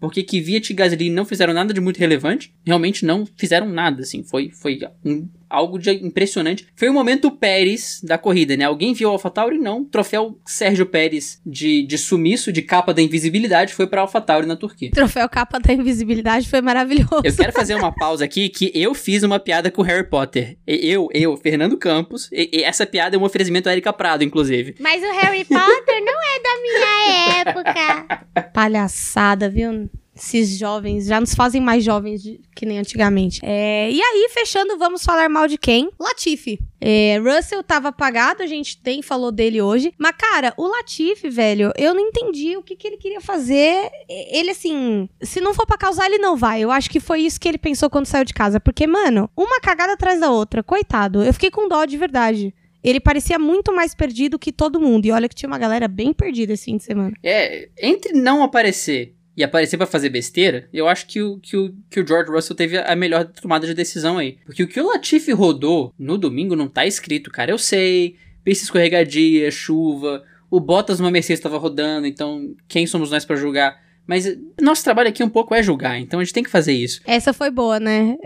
porque 0.00 0.22
Kvyat 0.22 0.70
e 0.70 0.74
Gasly 0.74 1.10
não 1.10 1.24
fizeram 1.24 1.52
nada 1.52 1.74
de 1.74 1.80
muito 1.80 1.98
relevante, 1.98 2.54
realmente 2.64 3.04
não 3.04 3.26
fizeram 3.36 3.68
nada, 3.68 4.02
assim, 4.02 4.22
foi, 4.22 4.50
foi 4.50 4.80
um, 5.04 5.28
algo 5.48 5.78
de 5.78 5.90
impressionante. 5.90 6.66
Foi 6.74 6.88
o 6.88 6.92
momento 6.92 7.30
Pérez 7.30 8.00
da 8.02 8.18
corrida, 8.18 8.56
né? 8.56 8.64
Alguém 8.64 8.92
viu 8.92 9.08
o 9.08 9.12
AlphaTauri? 9.12 9.58
Não. 9.58 9.84
Troféu 9.84 10.38
Sérgio 10.46 10.86
Pérez 10.86 11.40
de, 11.44 11.82
de 11.86 11.98
sumiço, 11.98 12.52
de 12.52 12.62
capa 12.62 12.92
da 12.92 13.02
invisibilidade, 13.02 13.74
foi 13.74 13.86
pra 13.86 14.02
AlphaTauri 14.02 14.46
na 14.46 14.56
Turquia. 14.56 14.90
Troféu 14.90 15.28
capa 15.28 15.58
da 15.58 15.72
invisibilidade 15.72 16.48
foi 16.48 16.60
maravilhoso. 16.60 17.22
Eu 17.24 17.34
quero 17.34 17.52
fazer 17.52 17.74
uma 17.74 17.92
pausa 17.94 18.24
aqui 18.24 18.48
que 18.48 18.70
eu 18.74 18.94
fiz 18.94 19.22
uma 19.22 19.38
piada 19.38 19.70
com 19.70 19.82
Harry 19.82 20.08
Potter. 20.08 20.58
Eu, 20.66 21.08
eu, 21.12 21.36
Fernando 21.36 21.76
Campos, 21.76 22.28
e, 22.32 22.50
e 22.52 22.62
essa 22.62 22.86
piada 22.86 23.16
é 23.16 23.18
um 23.18 23.24
oferecimento 23.24 23.68
a 23.68 23.72
Erika 23.72 23.92
Prado, 23.92 24.24
inclusive. 24.24 24.74
Mas 24.80 25.02
o 25.02 25.12
Harry 25.12 25.44
Potter 25.44 26.04
não 26.04 26.18
é 26.22 26.42
da 26.42 26.62
minha 26.62 27.40
época. 27.40 28.50
Palhaçada, 28.52 29.48
viu? 29.48 29.88
Esses 30.18 30.58
jovens 30.58 31.06
já 31.06 31.20
nos 31.20 31.34
fazem 31.34 31.60
mais 31.60 31.84
jovens 31.84 32.22
de, 32.22 32.40
que 32.54 32.66
nem 32.66 32.78
antigamente. 32.78 33.40
É, 33.42 33.90
e 33.90 34.00
aí, 34.00 34.28
fechando, 34.32 34.76
vamos 34.76 35.04
falar 35.04 35.28
mal 35.28 35.46
de 35.46 35.56
quem? 35.56 35.90
Latifi. 35.98 36.58
É, 36.80 37.18
Russell 37.18 37.62
tava 37.62 37.88
apagado, 37.88 38.42
a 38.42 38.46
gente 38.46 38.80
tem 38.80 39.00
falou 39.02 39.30
dele 39.30 39.62
hoje. 39.62 39.92
Mas, 39.98 40.12
cara, 40.16 40.52
o 40.56 40.66
Latifi, 40.66 41.28
velho, 41.28 41.72
eu 41.76 41.94
não 41.94 42.00
entendi 42.00 42.56
o 42.56 42.62
que, 42.62 42.76
que 42.76 42.86
ele 42.86 42.96
queria 42.96 43.20
fazer. 43.20 43.90
Ele, 44.08 44.50
assim, 44.50 45.08
se 45.22 45.40
não 45.40 45.54
for 45.54 45.66
para 45.66 45.78
causar, 45.78 46.06
ele 46.06 46.18
não 46.18 46.36
vai. 46.36 46.62
Eu 46.62 46.70
acho 46.70 46.90
que 46.90 47.00
foi 47.00 47.20
isso 47.20 47.40
que 47.40 47.48
ele 47.48 47.58
pensou 47.58 47.88
quando 47.88 48.06
saiu 48.06 48.24
de 48.24 48.34
casa. 48.34 48.60
Porque, 48.60 48.86
mano, 48.86 49.30
uma 49.36 49.60
cagada 49.60 49.92
atrás 49.92 50.20
da 50.20 50.30
outra. 50.30 50.62
Coitado, 50.62 51.22
eu 51.22 51.32
fiquei 51.32 51.50
com 51.50 51.68
dó 51.68 51.84
de 51.84 51.96
verdade. 51.96 52.54
Ele 52.82 53.00
parecia 53.00 53.38
muito 53.38 53.74
mais 53.74 53.94
perdido 53.94 54.38
que 54.38 54.52
todo 54.52 54.80
mundo. 54.80 55.06
E 55.06 55.10
olha 55.10 55.28
que 55.28 55.34
tinha 55.34 55.48
uma 55.48 55.58
galera 55.58 55.88
bem 55.88 56.12
perdida 56.12 56.52
esse 56.52 56.66
fim 56.66 56.76
de 56.76 56.84
semana. 56.84 57.12
É, 57.22 57.68
entre 57.80 58.12
não 58.12 58.42
aparecer 58.42 59.17
e 59.38 59.44
aparecer 59.44 59.76
para 59.76 59.86
fazer 59.86 60.08
besteira, 60.08 60.68
eu 60.72 60.88
acho 60.88 61.06
que 61.06 61.22
o, 61.22 61.38
que, 61.38 61.56
o, 61.56 61.72
que 61.88 62.00
o 62.00 62.06
George 62.06 62.28
Russell 62.28 62.56
teve 62.56 62.76
a 62.76 62.96
melhor 62.96 63.24
tomada 63.24 63.68
de 63.68 63.72
decisão 63.72 64.18
aí. 64.18 64.36
Porque 64.44 64.64
o 64.64 64.66
que 64.66 64.80
o 64.80 64.88
Latifi 64.88 65.30
rodou 65.30 65.94
no 65.96 66.18
domingo 66.18 66.56
não 66.56 66.66
tá 66.66 66.84
escrito, 66.84 67.30
cara. 67.30 67.52
Eu 67.52 67.56
sei, 67.56 68.16
pista 68.42 68.64
escorregadia, 68.64 69.48
chuva, 69.52 70.24
o 70.50 70.58
Bottas 70.58 70.98
numa 70.98 71.12
Mercedes 71.12 71.38
estava 71.38 71.56
rodando, 71.56 72.08
então 72.08 72.52
quem 72.66 72.84
somos 72.84 73.12
nós 73.12 73.24
para 73.24 73.36
julgar? 73.36 73.80
Mas 74.04 74.26
nosso 74.60 74.82
trabalho 74.82 75.08
aqui 75.08 75.22
um 75.22 75.28
pouco 75.28 75.54
é 75.54 75.62
julgar, 75.62 76.00
então 76.00 76.18
a 76.18 76.24
gente 76.24 76.34
tem 76.34 76.42
que 76.42 76.50
fazer 76.50 76.72
isso. 76.72 77.00
Essa 77.06 77.32
foi 77.32 77.48
boa, 77.52 77.78
né? 77.78 78.16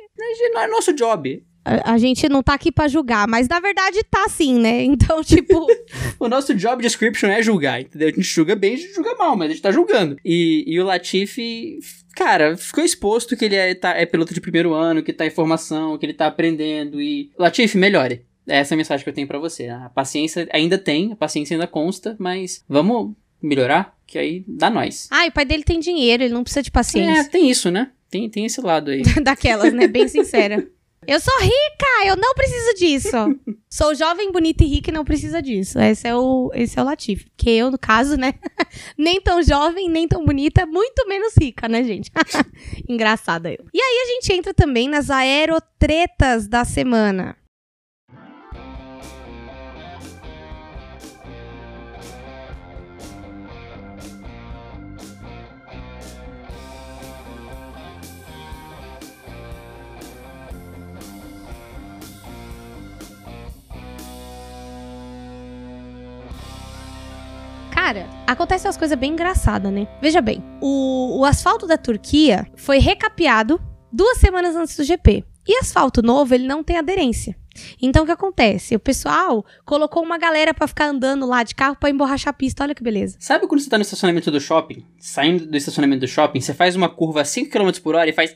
Não 0.54 0.60
é 0.62 0.66
nosso 0.66 0.94
job. 0.94 1.44
A, 1.64 1.92
a, 1.92 1.98
gente 1.98 2.28
não 2.28 2.42
tá 2.42 2.54
aqui 2.54 2.72
para 2.72 2.88
julgar, 2.88 3.28
mas 3.28 3.46
na 3.48 3.60
verdade 3.60 4.02
tá 4.04 4.28
sim, 4.28 4.58
né? 4.58 4.82
Então, 4.92 5.22
tipo. 5.22 5.66
o 6.18 6.28
nosso 6.28 6.54
job 6.54 6.82
description 6.82 7.28
é 7.28 7.42
julgar, 7.42 7.80
entendeu? 7.80 8.08
A 8.08 8.10
gente 8.10 8.22
julga 8.22 8.54
bem, 8.56 8.74
a 8.74 8.76
gente 8.76 8.94
julga 8.94 9.14
mal, 9.14 9.36
mas 9.36 9.46
a 9.46 9.52
gente 9.52 9.62
tá 9.62 9.70
julgando. 9.70 10.16
E, 10.24 10.64
e 10.66 10.80
o 10.80 10.84
Latifi, 10.84 11.78
cara, 12.14 12.56
ficou 12.56 12.84
exposto 12.84 13.36
que 13.36 13.44
ele 13.44 13.54
é, 13.54 13.74
tá, 13.74 13.96
é 13.96 14.04
piloto 14.04 14.34
de 14.34 14.40
primeiro 14.40 14.74
ano, 14.74 15.02
que 15.02 15.12
tá 15.12 15.24
em 15.24 15.30
formação, 15.30 15.96
que 15.96 16.04
ele 16.04 16.14
tá 16.14 16.26
aprendendo. 16.26 17.00
E. 17.00 17.30
Latifi, 17.38 17.78
melhore. 17.78 18.22
Essa 18.46 18.74
é 18.74 18.76
a 18.76 18.78
mensagem 18.78 19.04
que 19.04 19.10
eu 19.10 19.14
tenho 19.14 19.28
para 19.28 19.38
você. 19.38 19.68
A 19.68 19.88
paciência 19.88 20.48
ainda 20.52 20.76
tem, 20.76 21.12
a 21.12 21.16
paciência 21.16 21.54
ainda 21.54 21.66
consta, 21.66 22.16
mas 22.18 22.64
vamos 22.68 23.14
melhorar, 23.40 23.96
que 24.06 24.18
aí 24.18 24.44
dá 24.46 24.68
nós. 24.68 25.08
Ah, 25.10 25.26
e 25.26 25.28
o 25.28 25.32
pai 25.32 25.44
dele 25.44 25.62
tem 25.62 25.78
dinheiro, 25.78 26.22
ele 26.22 26.34
não 26.34 26.42
precisa 26.42 26.62
de 26.62 26.70
paciência. 26.70 27.20
É, 27.20 27.24
tem 27.24 27.50
isso, 27.50 27.70
né? 27.70 27.90
Tem, 28.10 28.28
tem 28.28 28.44
esse 28.44 28.60
lado 28.60 28.90
aí. 28.90 29.02
Daquelas, 29.22 29.72
né? 29.72 29.86
Bem 29.86 30.06
sincera. 30.08 30.66
Eu 31.06 31.18
sou 31.18 31.36
rica, 31.40 32.06
eu 32.06 32.16
não 32.16 32.32
preciso 32.34 32.74
disso. 32.74 33.16
sou 33.68 33.94
jovem, 33.94 34.30
bonita 34.30 34.62
e 34.62 34.68
rica 34.68 34.90
e 34.90 34.94
não 34.94 35.04
precisa 35.04 35.42
disso. 35.42 35.78
Esse 35.80 36.06
é 36.06 36.14
o, 36.14 36.50
esse 36.54 36.78
é 36.78 36.82
o 36.82 36.84
Latif. 36.84 37.26
Que 37.36 37.50
eu, 37.50 37.70
no 37.70 37.78
caso, 37.78 38.16
né? 38.16 38.34
nem 38.96 39.20
tão 39.20 39.42
jovem, 39.42 39.88
nem 39.88 40.06
tão 40.06 40.24
bonita, 40.24 40.64
muito 40.64 41.06
menos 41.08 41.34
rica, 41.40 41.68
né, 41.68 41.82
gente? 41.82 42.10
Engraçada 42.88 43.50
eu. 43.50 43.64
E 43.74 43.80
aí 43.80 44.02
a 44.04 44.06
gente 44.14 44.32
entra 44.32 44.54
também 44.54 44.88
nas 44.88 45.10
aerotretas 45.10 46.46
da 46.46 46.64
semana. 46.64 47.36
Cara, 67.84 68.08
acontecem 68.28 68.68
umas 68.68 68.76
coisas 68.76 68.96
bem 68.96 69.10
engraçadas, 69.10 69.72
né? 69.72 69.88
Veja 70.00 70.20
bem, 70.20 70.40
o, 70.60 71.18
o 71.18 71.24
asfalto 71.24 71.66
da 71.66 71.76
Turquia 71.76 72.46
foi 72.54 72.78
recapeado 72.78 73.60
duas 73.92 74.18
semanas 74.18 74.54
antes 74.54 74.76
do 74.76 74.84
GP. 74.84 75.24
E 75.44 75.58
asfalto 75.58 76.00
novo, 76.00 76.32
ele 76.32 76.46
não 76.46 76.62
tem 76.62 76.78
aderência. 76.78 77.36
Então 77.82 78.04
o 78.04 78.06
que 78.06 78.12
acontece? 78.12 78.76
O 78.76 78.78
pessoal 78.78 79.44
colocou 79.64 80.00
uma 80.00 80.16
galera 80.16 80.54
para 80.54 80.68
ficar 80.68 80.90
andando 80.90 81.26
lá 81.26 81.42
de 81.42 81.56
carro 81.56 81.74
para 81.74 81.90
emborrachar 81.90 82.30
a 82.30 82.32
pista. 82.32 82.62
Olha 82.62 82.72
que 82.72 82.84
beleza. 82.84 83.16
Sabe 83.18 83.48
quando 83.48 83.60
você 83.60 83.68
tá 83.68 83.76
no 83.76 83.82
estacionamento 83.82 84.30
do 84.30 84.40
shopping? 84.40 84.86
Saindo 85.00 85.44
do 85.44 85.56
estacionamento 85.56 86.02
do 86.02 86.08
shopping, 86.08 86.40
você 86.40 86.54
faz 86.54 86.76
uma 86.76 86.88
curva 86.88 87.22
a 87.22 87.24
5 87.24 87.50
km 87.50 87.72
por 87.82 87.96
hora 87.96 88.08
e 88.08 88.12
faz. 88.12 88.32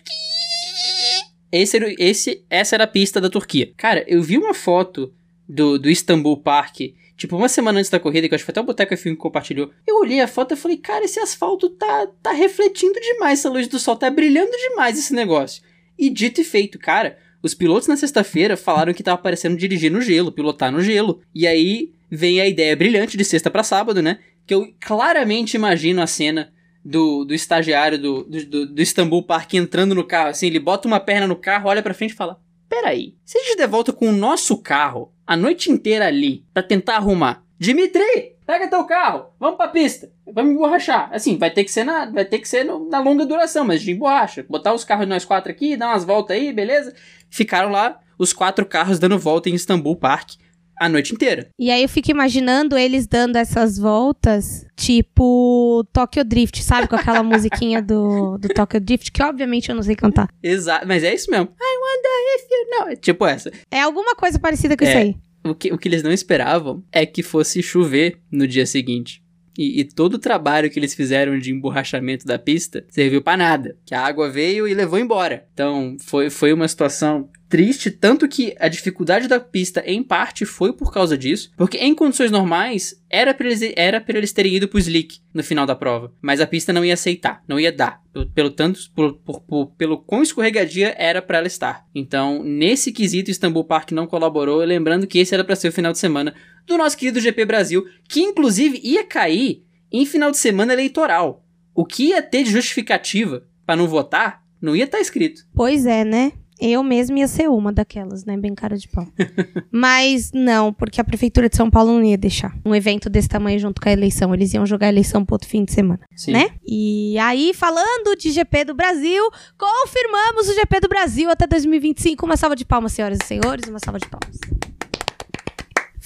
Esse, 1.53 1.77
era, 1.77 1.95
esse, 2.01 2.45
essa 2.51 2.75
era 2.75 2.83
a 2.83 2.89
pista 2.89 3.21
da 3.21 3.31
Turquia. 3.31 3.73
Cara, 3.77 4.05
eu 4.09 4.21
vi 4.25 4.39
uma 4.39 4.53
foto 4.53 5.15
do, 5.49 5.79
do 5.79 5.89
Istanbul 5.89 6.39
Park 6.39 6.81
Tipo, 7.17 7.37
uma 7.37 7.49
semana 7.49 7.79
antes 7.79 7.91
da 7.91 7.99
corrida, 7.99 8.29
que 8.29 8.35
eu 8.35 8.37
acho 8.37 8.45
que 8.45 8.51
até 8.51 8.61
o 8.61 8.65
Boteco 8.65 8.95
F1 8.95 9.03
que 9.03 9.17
compartilhou, 9.17 9.71
eu 9.87 10.01
olhei 10.01 10.21
a 10.21 10.29
foto 10.29 10.53
e 10.53 10.57
falei, 10.57 10.77
cara, 10.77 11.05
esse 11.05 11.19
asfalto 11.19 11.71
tá, 11.71 12.09
tá 12.23 12.33
refletindo 12.33 13.01
demais 13.01 13.39
essa 13.39 13.49
luz 13.49 13.67
do 13.69 13.79
sol, 13.79 13.97
tá 13.97 14.11
brilhando 14.11 14.51
demais 14.51 14.99
esse 14.99 15.15
negócio. 15.15 15.63
E 15.99 16.11
dito 16.11 16.43
e 16.43 16.45
feito, 16.45 16.79
cara, 16.79 17.17
os 17.43 17.55
pilotos 17.55 17.89
na 17.89 17.97
sexta-feira 17.97 18.57
falaram 18.57 18.93
que 18.93 19.03
tava 19.03 19.19
parecendo 19.19 19.57
dirigir 19.57 19.91
no 19.91 20.01
gelo, 20.03 20.33
pilotar 20.33 20.71
no 20.71 20.83
gelo. 20.83 21.21
E 21.35 21.47
aí 21.47 21.93
vem 22.11 22.41
a 22.41 22.47
ideia 22.47 22.77
brilhante 22.77 23.17
de 23.17 23.25
sexta 23.25 23.51
para 23.51 23.63
sábado, 23.63 24.03
né? 24.03 24.19
Que 24.47 24.55
eu 24.55 24.73
claramente 24.81 25.55
imagino 25.55 26.03
a 26.03 26.07
cena 26.07 26.53
do, 26.85 27.25
do 27.25 27.35
estagiário 27.35 27.99
do, 27.99 28.25
do, 28.25 28.67
do 28.67 28.83
Istanbul 28.83 29.23
Park 29.23 29.55
entrando 29.55 29.95
no 29.95 30.05
carro, 30.05 30.29
assim, 30.31 30.47
ele 30.47 30.61
bota 30.61 30.87
uma 30.87 31.01
perna 31.01 31.27
no 31.27 31.35
carro, 31.35 31.69
olha 31.69 31.83
pra 31.83 31.95
frente 31.95 32.13
e 32.13 32.17
fala: 32.17 32.41
Peraí, 32.69 33.15
se 33.25 33.39
a 33.39 33.43
gente 33.43 33.57
der 33.57 33.69
volta 33.69 33.93
com 33.93 34.09
o 34.09 34.13
nosso 34.13 34.59
carro 34.59 35.13
a 35.27 35.37
noite 35.37 35.71
inteira 35.71 36.07
ali 36.07 36.45
para 36.53 36.63
tentar 36.63 36.97
arrumar. 36.97 37.43
Dimitri, 37.59 38.37
pega 38.47 38.69
teu 38.69 38.85
carro, 38.85 39.27
vamos 39.41 39.57
pra 39.57 39.69
pista, 39.69 40.11
vamos 40.27 40.53
emborrachar. 40.53 41.11
Assim, 41.13 41.39
vai 41.39 41.51
ter 41.51 41.65
que 41.65 41.71
ser 41.71 41.85
na, 41.85 42.07
vai 42.07 42.25
ter 42.25 42.39
que 42.39 42.49
ser 42.49 42.65
no, 42.65 42.89
na 42.89 43.01
longa 43.01 43.25
duração, 43.27 43.65
mas 43.65 43.83
de 43.83 43.93
emborracha. 43.93 44.45
Botar 44.49 44.75
os 44.75 44.85
carros 44.85 45.07
de 45.07 45.11
nós 45.11 45.25
quatro 45.25 45.51
aqui, 45.51 45.77
dar 45.77 45.89
umas 45.89 46.05
voltas 46.05 46.37
aí, 46.37 46.53
beleza? 46.53 46.95
Ficaram 47.31 47.71
lá 47.71 47.99
os 48.19 48.33
quatro 48.33 48.65
carros 48.65 48.99
dando 48.99 49.19
volta 49.19 49.49
em 49.49 49.55
Istanbul 49.55 49.97
Park 49.97 50.35
a 50.79 50.89
noite 50.89 51.15
inteira. 51.15 51.49
E 51.59 51.71
aí 51.71 51.83
eu 51.83 51.89
fico 51.89 52.11
imaginando 52.11 52.77
eles 52.77 53.07
dando 53.07 53.37
essas 53.37 53.79
voltas, 53.79 54.67
tipo 54.77 55.85
Tokyo 55.93 56.25
Drift, 56.25 56.63
sabe? 56.63 56.89
Com 56.89 56.97
aquela 56.97 57.23
musiquinha 57.25 57.81
do, 57.83 58.39
do 58.39 58.49
Tokyo 58.49 58.81
Drift, 58.81 59.11
que 59.11 59.23
obviamente 59.23 59.69
eu 59.69 59.75
não 59.75 59.83
sei 59.83 59.97
cantar. 59.97 60.29
Exato, 60.43 60.87
mas 60.87 61.03
é 61.03 61.15
isso 61.15 61.31
mesmo. 61.31 61.47
I 61.47 61.77
wonder 61.85 62.17
if 62.37 62.47
you 62.51 62.71
know. 62.71 62.97
Tipo 62.97 63.27
essa. 63.27 63.51
É 63.71 63.81
alguma 63.81 64.15
coisa 64.15 64.39
parecida 64.39 64.77
com 64.77 64.85
é, 64.85 64.89
isso 64.89 64.99
aí. 64.99 65.17
O 65.45 65.55
que, 65.55 65.73
o 65.73 65.79
que 65.79 65.89
eles 65.89 66.03
não 66.03 66.13
esperavam 66.13 66.85
é 66.93 67.07
que 67.07 67.23
fosse 67.23 67.63
chover 67.63 68.19
no 68.31 68.47
dia 68.47 68.67
seguinte. 68.67 69.23
E, 69.59 69.81
e, 69.81 69.85
todo 69.85 70.15
o 70.15 70.19
trabalho 70.19 70.71
que 70.71 70.79
eles 70.79 70.95
fizeram 70.95 71.39
de 71.39 71.51
emborrachamento 71.51 72.27
da 72.27 72.39
pista 72.39 72.85
serviu 72.91 73.23
para 73.23 73.39
nada. 73.39 73.77
Que 73.87 73.95
a 73.95 74.05
água 74.05 74.29
veio 74.29 74.69
e 74.69 74.75
levou 74.75 74.99
embora. 74.99 75.47
Então 75.55 75.97
foi, 76.01 76.29
foi 76.29 76.53
uma 76.53 76.69
situação 76.69 77.31
triste, 77.49 77.91
tanto 77.91 78.29
que 78.29 78.55
a 78.59 78.69
dificuldade 78.69 79.29
da 79.29 79.39
pista, 79.39 79.83
em 79.87 80.03
parte, 80.03 80.45
foi 80.45 80.73
por 80.73 80.93
causa 80.93 81.17
disso, 81.17 81.51
porque 81.57 81.79
em 81.79 81.95
condições 81.95 82.31
normais, 82.31 83.01
era 83.09 83.33
pra 83.33 83.47
eles, 83.47 83.61
era 83.77 84.05
eles 84.09 84.33
terem 84.33 84.55
ido 84.55 84.69
pro 84.69 84.79
slick 84.79 85.19
no 85.33 85.45
final 85.45 85.67
da 85.67 85.75
prova, 85.75 86.13
mas 86.21 86.41
a 86.41 86.47
pista 86.47 86.73
não 86.73 86.85
ia 86.85 86.95
aceitar, 86.95 87.43
não 87.47 87.59
ia 87.59 87.73
dar, 87.73 88.03
pelo, 88.13 88.27
pelo 88.27 88.51
tanto, 88.51 88.81
por, 88.95 89.15
por, 89.19 89.41
por, 89.41 89.67
pelo 89.77 89.99
quão 89.99 90.23
escorregadia 90.23 90.95
era 90.99 91.23
para 91.23 91.39
ela 91.39 91.47
estar. 91.47 91.87
Então, 91.95 92.43
nesse 92.43 92.93
quesito, 92.93 93.31
Istanbul 93.31 93.65
Park 93.65 93.93
não 93.93 94.07
colaborou, 94.07 94.59
lembrando 94.59 95.07
que 95.07 95.19
esse 95.19 95.35
era 95.35 95.45
para 95.45 95.57
ser 95.57 95.69
o 95.69 95.73
final 95.73 95.93
de 95.93 95.99
semana 95.99 96.35
do 96.67 96.77
nosso 96.77 96.97
querido 96.97 97.21
GP 97.21 97.45
Brasil, 97.45 97.85
que 98.09 98.21
inclusive 98.21 98.81
ia 98.83 99.05
cair 99.05 99.65
em 99.93 100.05
final 100.05 100.31
de 100.31 100.39
semana 100.39 100.73
eleitoral. 100.73 101.45
O 101.75 101.85
que 101.85 102.09
ia 102.09 102.23
ter 102.23 102.43
de 102.43 102.51
justificativa 102.51 103.47
para 103.65 103.77
não 103.77 103.87
votar, 103.87 104.43
não 104.61 104.75
ia 104.75 104.85
estar 104.85 104.99
tá 104.99 105.03
escrito. 105.03 105.43
Pois 105.55 105.85
é, 105.87 106.05
né? 106.05 106.33
Eu 106.61 106.83
mesma 106.83 107.19
ia 107.19 107.29
ser 107.29 107.49
uma 107.49 107.73
daquelas, 107.73 108.25
né? 108.25 108.37
Bem 108.37 108.55
cara 108.55 108.77
de 108.77 108.89
pau. 108.89 109.07
Mas 109.71 110.33
não, 110.33 110.73
porque 110.73 111.01
a 111.01 111.05
Prefeitura 111.05 111.49
de 111.49 111.57
São 111.57 111.71
Paulo 111.71 111.93
não 111.93 112.03
ia 112.03 112.17
deixar 112.17 112.57
um 112.65 112.75
evento 112.75 113.11
desse 113.11 113.29
tamanho 113.29 113.59
junto 113.59 113.81
com 113.81 113.89
a 113.89 113.93
eleição. 113.93 114.33
Eles 114.35 114.55
iam 114.55 114.65
jogar 114.65 114.87
a 114.87 114.91
eleição 114.91 115.25
pro 115.25 115.35
outro 115.35 115.49
fim 115.49 115.65
de 115.65 115.73
semana, 115.73 116.01
Sim. 116.17 116.33
né? 116.33 116.51
E 116.67 117.19
aí, 117.19 117.53
falando 117.53 118.17
de 118.17 118.31
GP 118.31 118.65
do 118.65 118.75
Brasil, 118.75 119.23
confirmamos 119.59 120.49
o 120.49 120.55
GP 120.55 120.81
do 120.81 120.89
Brasil 120.89 121.31
até 121.31 121.47
2025. 121.47 122.25
Uma 122.25 122.37
salva 122.37 122.57
de 122.57 122.65
palmas, 122.65 122.93
senhoras 122.93 123.19
e 123.23 123.27
senhores. 123.27 123.69
Uma 123.69 123.79
salva 123.79 123.99
de 123.99 124.09
palmas. 124.09 124.39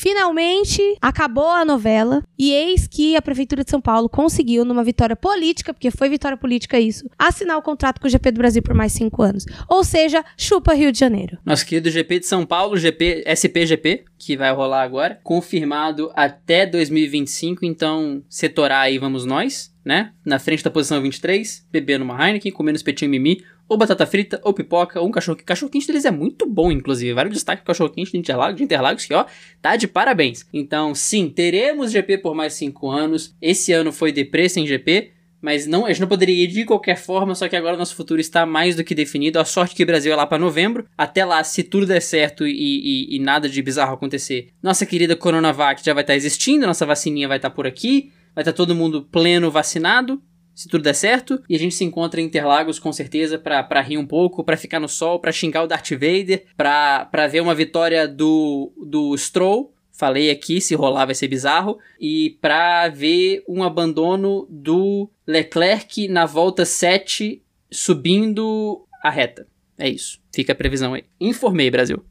Finalmente, 0.00 0.96
acabou 0.98 1.50
a 1.50 1.62
novela 1.62 2.22
e 2.38 2.52
eis 2.52 2.86
que 2.86 3.14
a 3.16 3.20
Prefeitura 3.20 3.62
de 3.62 3.70
São 3.70 3.82
Paulo 3.82 4.08
conseguiu, 4.08 4.64
numa 4.64 4.82
vitória 4.82 5.14
política, 5.14 5.74
porque 5.74 5.90
foi 5.90 6.08
vitória 6.08 6.38
política 6.38 6.80
isso, 6.80 7.06
assinar 7.18 7.58
o 7.58 7.62
contrato 7.62 8.00
com 8.00 8.06
o 8.06 8.10
GP 8.10 8.30
do 8.30 8.38
Brasil 8.38 8.62
por 8.62 8.74
mais 8.74 8.92
cinco 8.92 9.22
anos. 9.22 9.44
Ou 9.68 9.84
seja, 9.84 10.24
chupa 10.38 10.72
Rio 10.72 10.90
de 10.90 10.98
Janeiro. 10.98 11.36
Nosso 11.44 11.66
querido 11.66 11.90
GP 11.90 12.20
de 12.20 12.26
São 12.26 12.46
Paulo, 12.46 12.78
GP, 12.78 13.24
SPGP, 13.26 14.04
que 14.16 14.38
vai 14.38 14.50
rolar 14.54 14.84
agora, 14.84 15.20
confirmado 15.22 16.10
até 16.14 16.64
2025, 16.64 17.66
então 17.66 18.22
setorar 18.26 18.84
aí 18.84 18.96
vamos 18.96 19.26
nós, 19.26 19.70
né? 19.84 20.12
Na 20.24 20.38
frente 20.38 20.64
da 20.64 20.70
posição 20.70 21.02
23, 21.02 21.66
bebendo 21.70 22.06
uma 22.06 22.26
Heineken, 22.26 22.52
comendo 22.52 22.76
espetinho 22.76 23.10
mimi, 23.10 23.44
ou 23.70 23.76
batata 23.76 24.04
frita, 24.04 24.40
ou 24.42 24.52
pipoca, 24.52 25.00
ou 25.00 25.06
um 25.06 25.12
cachorro 25.12 25.36
quente. 25.36 25.46
Cachorro 25.46 25.70
quente 25.70 25.86
deles 25.86 26.04
é 26.04 26.10
muito 26.10 26.44
bom, 26.44 26.72
inclusive. 26.72 27.14
Vários 27.14 27.34
destaques 27.34 27.64
cachorro 27.64 27.88
quente 27.88 28.10
de 28.10 28.18
Interlagos, 28.18 28.56
de 28.56 28.64
Interlagos, 28.64 29.06
que 29.06 29.14
ó, 29.14 29.24
tá 29.62 29.76
de 29.76 29.86
parabéns. 29.86 30.44
Então, 30.52 30.92
sim, 30.92 31.28
teremos 31.28 31.92
GP 31.92 32.18
por 32.18 32.34
mais 32.34 32.52
5 32.54 32.90
anos. 32.90 33.32
Esse 33.40 33.72
ano 33.72 33.92
foi 33.92 34.10
deprê 34.10 34.48
sem 34.48 34.66
GP. 34.66 35.12
Mas 35.40 35.68
não, 35.68 35.86
a 35.86 35.88
gente 35.88 36.00
não 36.00 36.08
poderia 36.08 36.44
ir 36.44 36.48
de 36.48 36.64
qualquer 36.64 36.96
forma, 36.96 37.34
só 37.34 37.48
que 37.48 37.56
agora 37.56 37.76
nosso 37.76 37.94
futuro 37.94 38.20
está 38.20 38.44
mais 38.44 38.74
do 38.74 38.82
que 38.82 38.94
definido. 38.94 39.38
A 39.38 39.44
sorte 39.44 39.74
que 39.74 39.84
o 39.84 39.86
Brasil 39.86 40.12
é 40.12 40.16
lá 40.16 40.26
para 40.26 40.36
novembro. 40.36 40.84
Até 40.98 41.24
lá, 41.24 41.42
se 41.44 41.62
tudo 41.62 41.86
der 41.86 42.02
certo 42.02 42.46
e, 42.46 42.52
e, 42.52 43.16
e, 43.16 43.18
nada 43.20 43.48
de 43.48 43.62
bizarro 43.62 43.94
acontecer, 43.94 44.48
nossa 44.60 44.84
querida 44.84 45.14
Coronavac 45.14 45.82
já 45.82 45.94
vai 45.94 46.02
estar 46.02 46.12
tá 46.12 46.16
existindo, 46.16 46.66
nossa 46.66 46.84
vacininha 46.84 47.28
vai 47.28 47.38
estar 47.38 47.50
tá 47.50 47.54
por 47.54 47.68
aqui, 47.68 48.12
vai 48.34 48.42
estar 48.42 48.52
tá 48.52 48.56
todo 48.56 48.74
mundo 48.74 49.02
pleno 49.10 49.48
vacinado 49.48 50.20
se 50.60 50.68
tudo 50.68 50.82
der 50.82 50.94
certo. 50.94 51.42
E 51.48 51.56
a 51.56 51.58
gente 51.58 51.74
se 51.74 51.84
encontra 51.84 52.20
em 52.20 52.24
Interlagos 52.26 52.78
com 52.78 52.92
certeza 52.92 53.38
para 53.38 53.80
rir 53.80 53.96
um 53.96 54.04
pouco, 54.06 54.44
para 54.44 54.58
ficar 54.58 54.78
no 54.78 54.90
sol, 54.90 55.18
para 55.18 55.32
xingar 55.32 55.62
o 55.62 55.66
Darth 55.66 55.92
Vader, 55.92 56.44
para 56.54 57.26
ver 57.28 57.40
uma 57.40 57.54
vitória 57.54 58.06
do, 58.06 58.70
do 58.76 59.16
Stroll. 59.16 59.72
Falei 59.90 60.30
aqui, 60.30 60.60
se 60.60 60.74
rolar 60.74 61.06
vai 61.06 61.14
ser 61.14 61.28
bizarro. 61.28 61.78
E 61.98 62.36
para 62.42 62.90
ver 62.90 63.42
um 63.48 63.62
abandono 63.62 64.46
do 64.50 65.08
Leclerc 65.26 66.06
na 66.08 66.26
volta 66.26 66.66
7 66.66 67.42
subindo 67.70 68.86
a 69.02 69.08
reta. 69.08 69.46
É 69.78 69.88
isso. 69.88 70.20
Fica 70.30 70.52
a 70.52 70.56
previsão 70.56 70.92
aí. 70.92 71.04
Informei, 71.18 71.70
Brasil. 71.70 72.04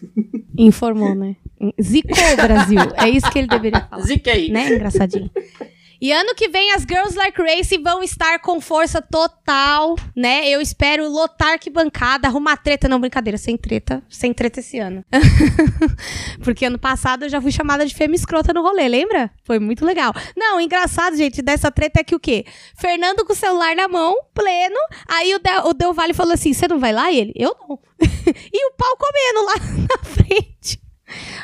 Informou, 0.58 1.14
né? 1.14 1.34
Zicou 1.80 2.32
o 2.34 2.36
Brasil. 2.36 2.80
É 2.98 3.08
isso 3.08 3.30
que 3.30 3.38
ele 3.38 3.48
deveria 3.48 3.80
falar. 3.88 4.02
Ziquei. 4.02 4.50
Né? 4.50 4.74
Engraçadinho. 4.74 5.30
E 6.00 6.12
ano 6.12 6.34
que 6.34 6.48
vem 6.48 6.72
as 6.72 6.82
Girls 6.82 7.16
Like 7.16 7.40
Race 7.40 7.76
vão 7.78 8.02
estar 8.02 8.38
com 8.40 8.60
força 8.60 9.00
total, 9.00 9.96
né? 10.14 10.48
Eu 10.48 10.60
espero 10.60 11.08
lotar 11.08 11.58
que 11.58 11.70
bancada, 11.70 12.28
arrumar 12.28 12.56
treta. 12.56 12.88
Não, 12.88 13.00
brincadeira, 13.00 13.38
sem 13.38 13.56
treta. 13.56 14.02
Sem 14.08 14.32
treta 14.32 14.60
esse 14.60 14.78
ano. 14.78 15.04
Porque 16.44 16.66
ano 16.66 16.78
passado 16.78 17.24
eu 17.24 17.28
já 17.28 17.40
fui 17.40 17.50
chamada 17.50 17.86
de 17.86 17.94
fêmea 17.94 18.16
escrota 18.16 18.52
no 18.52 18.62
rolê, 18.62 18.88
lembra? 18.88 19.30
Foi 19.44 19.58
muito 19.58 19.84
legal. 19.84 20.12
Não, 20.36 20.60
engraçado, 20.60 21.16
gente, 21.16 21.40
dessa 21.42 21.70
treta 21.70 22.00
é 22.00 22.04
que 22.04 22.14
o 22.14 22.20
quê? 22.20 22.44
Fernando 22.76 23.24
com 23.24 23.32
o 23.32 23.36
celular 23.36 23.74
na 23.74 23.88
mão, 23.88 24.16
pleno. 24.34 24.76
Aí 25.08 25.34
o 25.34 25.38
Del, 25.38 25.66
o 25.66 25.74
Del 25.74 25.94
Vale 25.94 26.14
falou 26.14 26.32
assim: 26.32 26.52
você 26.52 26.68
não 26.68 26.78
vai 26.78 26.92
lá? 26.92 27.10
E 27.10 27.20
ele, 27.20 27.32
eu 27.34 27.56
não. 27.60 27.78
e 28.52 28.66
o 28.66 28.72
pau 28.72 28.96
comendo 28.96 29.46
lá 29.46 29.54
na 29.88 30.04
frente. 30.04 30.85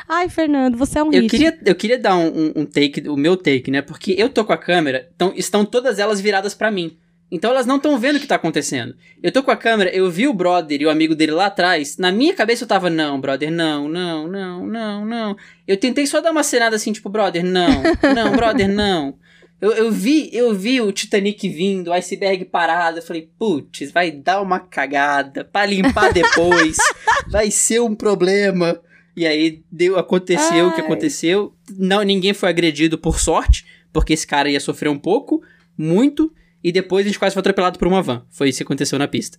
Ai, 0.07 0.29
Fernando, 0.29 0.77
você 0.77 0.99
é 0.99 1.03
um 1.03 1.11
eu 1.11 1.21
hit. 1.21 1.29
Queria, 1.29 1.59
eu 1.65 1.75
queria 1.75 1.97
dar 1.97 2.17
um, 2.17 2.53
um, 2.55 2.65
take, 2.65 3.07
o 3.07 3.15
meu 3.15 3.37
take, 3.37 3.71
né? 3.71 3.81
Porque 3.81 4.15
eu 4.17 4.29
tô 4.29 4.43
com 4.43 4.53
a 4.53 4.57
câmera, 4.57 5.09
então 5.15 5.33
estão 5.35 5.65
todas 5.65 5.99
elas 5.99 6.19
viradas 6.19 6.53
para 6.53 6.71
mim. 6.71 6.97
Então 7.31 7.49
elas 7.49 7.65
não 7.65 7.77
estão 7.77 7.97
vendo 7.97 8.17
o 8.17 8.19
que 8.19 8.27
tá 8.27 8.35
acontecendo. 8.35 8.95
Eu 9.21 9.31
tô 9.31 9.41
com 9.41 9.49
a 9.49 9.57
câmera, 9.57 9.89
eu 9.89 10.09
vi 10.11 10.27
o 10.27 10.33
brother 10.33 10.79
e 10.79 10.85
o 10.85 10.89
amigo 10.89 11.15
dele 11.15 11.31
lá 11.31 11.47
atrás. 11.47 11.97
Na 11.97 12.11
minha 12.11 12.33
cabeça 12.35 12.63
eu 12.63 12.67
tava, 12.67 12.91
não, 12.91 13.19
brother, 13.19 13.49
não, 13.51 13.89
não, 13.89 14.27
não, 14.27 14.67
não, 14.67 15.05
não. 15.05 15.35
Eu 15.67 15.75
tentei 15.77 16.05
só 16.05 16.21
dar 16.21 16.31
uma 16.31 16.43
cenada 16.43 16.75
assim, 16.75 16.93
tipo, 16.93 17.09
brother, 17.09 17.43
não, 17.43 17.81
não, 18.13 18.31
brother, 18.37 18.69
não. 18.69 19.17
Eu, 19.59 19.71
eu 19.71 19.91
vi, 19.91 20.29
eu 20.31 20.53
vi 20.53 20.79
o 20.79 20.91
Titanic 20.91 21.47
vindo, 21.49 21.87
o 21.87 21.93
iceberg 21.93 22.45
parado. 22.45 22.99
Eu 22.99 23.01
falei, 23.01 23.29
putz, 23.39 23.91
vai 23.91 24.11
dar 24.11 24.41
uma 24.41 24.59
cagada 24.59 25.43
pra 25.43 25.65
limpar 25.65 26.13
depois. 26.13 26.77
vai 27.31 27.49
ser 27.49 27.79
um 27.79 27.95
problema. 27.95 28.79
E 29.15 29.25
aí 29.25 29.63
deu, 29.71 29.97
aconteceu 29.97 30.65
Ai. 30.65 30.71
o 30.71 30.73
que 30.73 30.81
aconteceu. 30.81 31.53
Não, 31.77 32.01
ninguém 32.01 32.33
foi 32.33 32.49
agredido 32.49 32.97
por 32.97 33.19
sorte, 33.19 33.65
porque 33.91 34.13
esse 34.13 34.25
cara 34.25 34.49
ia 34.49 34.59
sofrer 34.59 34.89
um 34.89 34.97
pouco, 34.97 35.41
muito. 35.77 36.33
E 36.63 36.71
depois 36.71 37.05
a 37.05 37.09
gente 37.09 37.19
quase 37.19 37.33
foi 37.33 37.41
atropelado 37.41 37.77
por 37.77 37.87
uma 37.87 38.01
van. 38.01 38.25
Foi 38.29 38.49
isso 38.49 38.57
que 38.57 38.63
aconteceu 38.63 38.97
na 38.97 39.07
pista. 39.07 39.37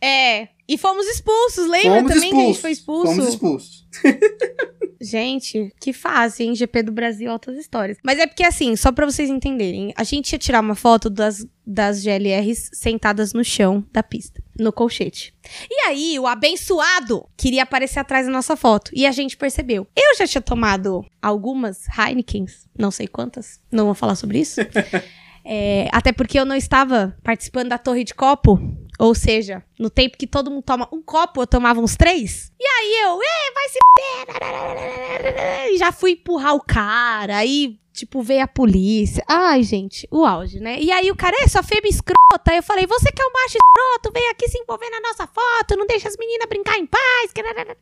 É. 0.00 0.48
E 0.72 0.78
fomos 0.78 1.06
expulsos, 1.06 1.68
lembra 1.68 1.98
fomos 1.98 2.14
também 2.14 2.30
expulsos. 2.30 2.30
que 2.30 2.40
a 2.40 2.46
gente 2.46 2.60
foi 2.62 2.70
expulso? 2.70 3.14
Fomos 3.14 3.28
expulsos. 3.28 3.86
gente, 4.98 5.70
que 5.78 5.92
fácil, 5.92 6.46
hein? 6.46 6.54
GP 6.54 6.84
do 6.84 6.92
Brasil, 6.92 7.30
altas 7.30 7.58
histórias. 7.58 7.98
Mas 8.02 8.18
é 8.18 8.26
porque, 8.26 8.42
assim, 8.42 8.74
só 8.74 8.90
pra 8.90 9.04
vocês 9.04 9.28
entenderem, 9.28 9.92
a 9.94 10.02
gente 10.02 10.32
ia 10.32 10.38
tirar 10.38 10.60
uma 10.60 10.74
foto 10.74 11.10
das, 11.10 11.46
das 11.66 12.02
GLRs 12.02 12.70
sentadas 12.72 13.34
no 13.34 13.44
chão 13.44 13.84
da 13.92 14.02
pista, 14.02 14.42
no 14.58 14.72
colchete. 14.72 15.34
E 15.70 15.88
aí, 15.88 16.18
o 16.18 16.26
abençoado 16.26 17.28
queria 17.36 17.64
aparecer 17.64 17.98
atrás 17.98 18.24
da 18.24 18.32
nossa 18.32 18.56
foto. 18.56 18.90
E 18.94 19.04
a 19.04 19.12
gente 19.12 19.36
percebeu. 19.36 19.86
Eu 19.94 20.16
já 20.16 20.26
tinha 20.26 20.40
tomado 20.40 21.04
algumas 21.20 21.84
Heinekens, 21.98 22.66
não 22.78 22.90
sei 22.90 23.06
quantas, 23.06 23.60
não 23.70 23.84
vou 23.84 23.94
falar 23.94 24.14
sobre 24.14 24.38
isso. 24.38 24.58
É, 25.44 25.88
até 25.90 26.12
porque 26.12 26.38
eu 26.38 26.44
não 26.44 26.54
estava 26.54 27.16
participando 27.22 27.70
da 27.70 27.78
torre 27.78 28.04
de 28.04 28.14
copo. 28.14 28.58
Ou 28.98 29.14
seja, 29.14 29.64
no 29.78 29.90
tempo 29.90 30.16
que 30.16 30.26
todo 30.26 30.50
mundo 30.50 30.62
toma 30.62 30.88
um 30.92 31.02
copo, 31.02 31.42
eu 31.42 31.46
tomava 31.46 31.80
uns 31.80 31.96
três. 31.96 32.52
E 32.60 32.64
aí 32.64 33.04
eu, 33.04 33.18
vai 33.54 33.68
se 33.68 33.78
e 35.72 35.78
já 35.78 35.90
fui 35.92 36.12
empurrar 36.12 36.54
o 36.54 36.60
cara. 36.60 37.38
Aí 37.38 37.76
Tipo, 37.92 38.22
veio 38.22 38.42
a 38.42 38.48
polícia. 38.48 39.22
Ai, 39.28 39.62
gente, 39.62 40.08
o 40.10 40.24
auge, 40.24 40.58
né? 40.58 40.80
E 40.80 40.90
aí 40.90 41.10
o 41.10 41.16
cara, 41.16 41.36
é 41.42 41.46
sua 41.46 41.62
fêmea 41.62 41.90
escrota. 41.90 42.54
Eu 42.54 42.62
falei, 42.62 42.86
você 42.86 43.12
que 43.12 43.20
é 43.20 43.26
um 43.26 43.32
macho 43.32 43.58
escroto, 43.58 44.12
vem 44.14 44.30
aqui 44.30 44.48
se 44.48 44.58
envolver 44.58 44.88
na 44.88 45.00
nossa 45.00 45.26
foto, 45.26 45.76
não 45.76 45.86
deixa 45.86 46.08
as 46.08 46.16
meninas 46.16 46.48
brincar 46.48 46.78
em 46.78 46.86
paz. 46.86 47.32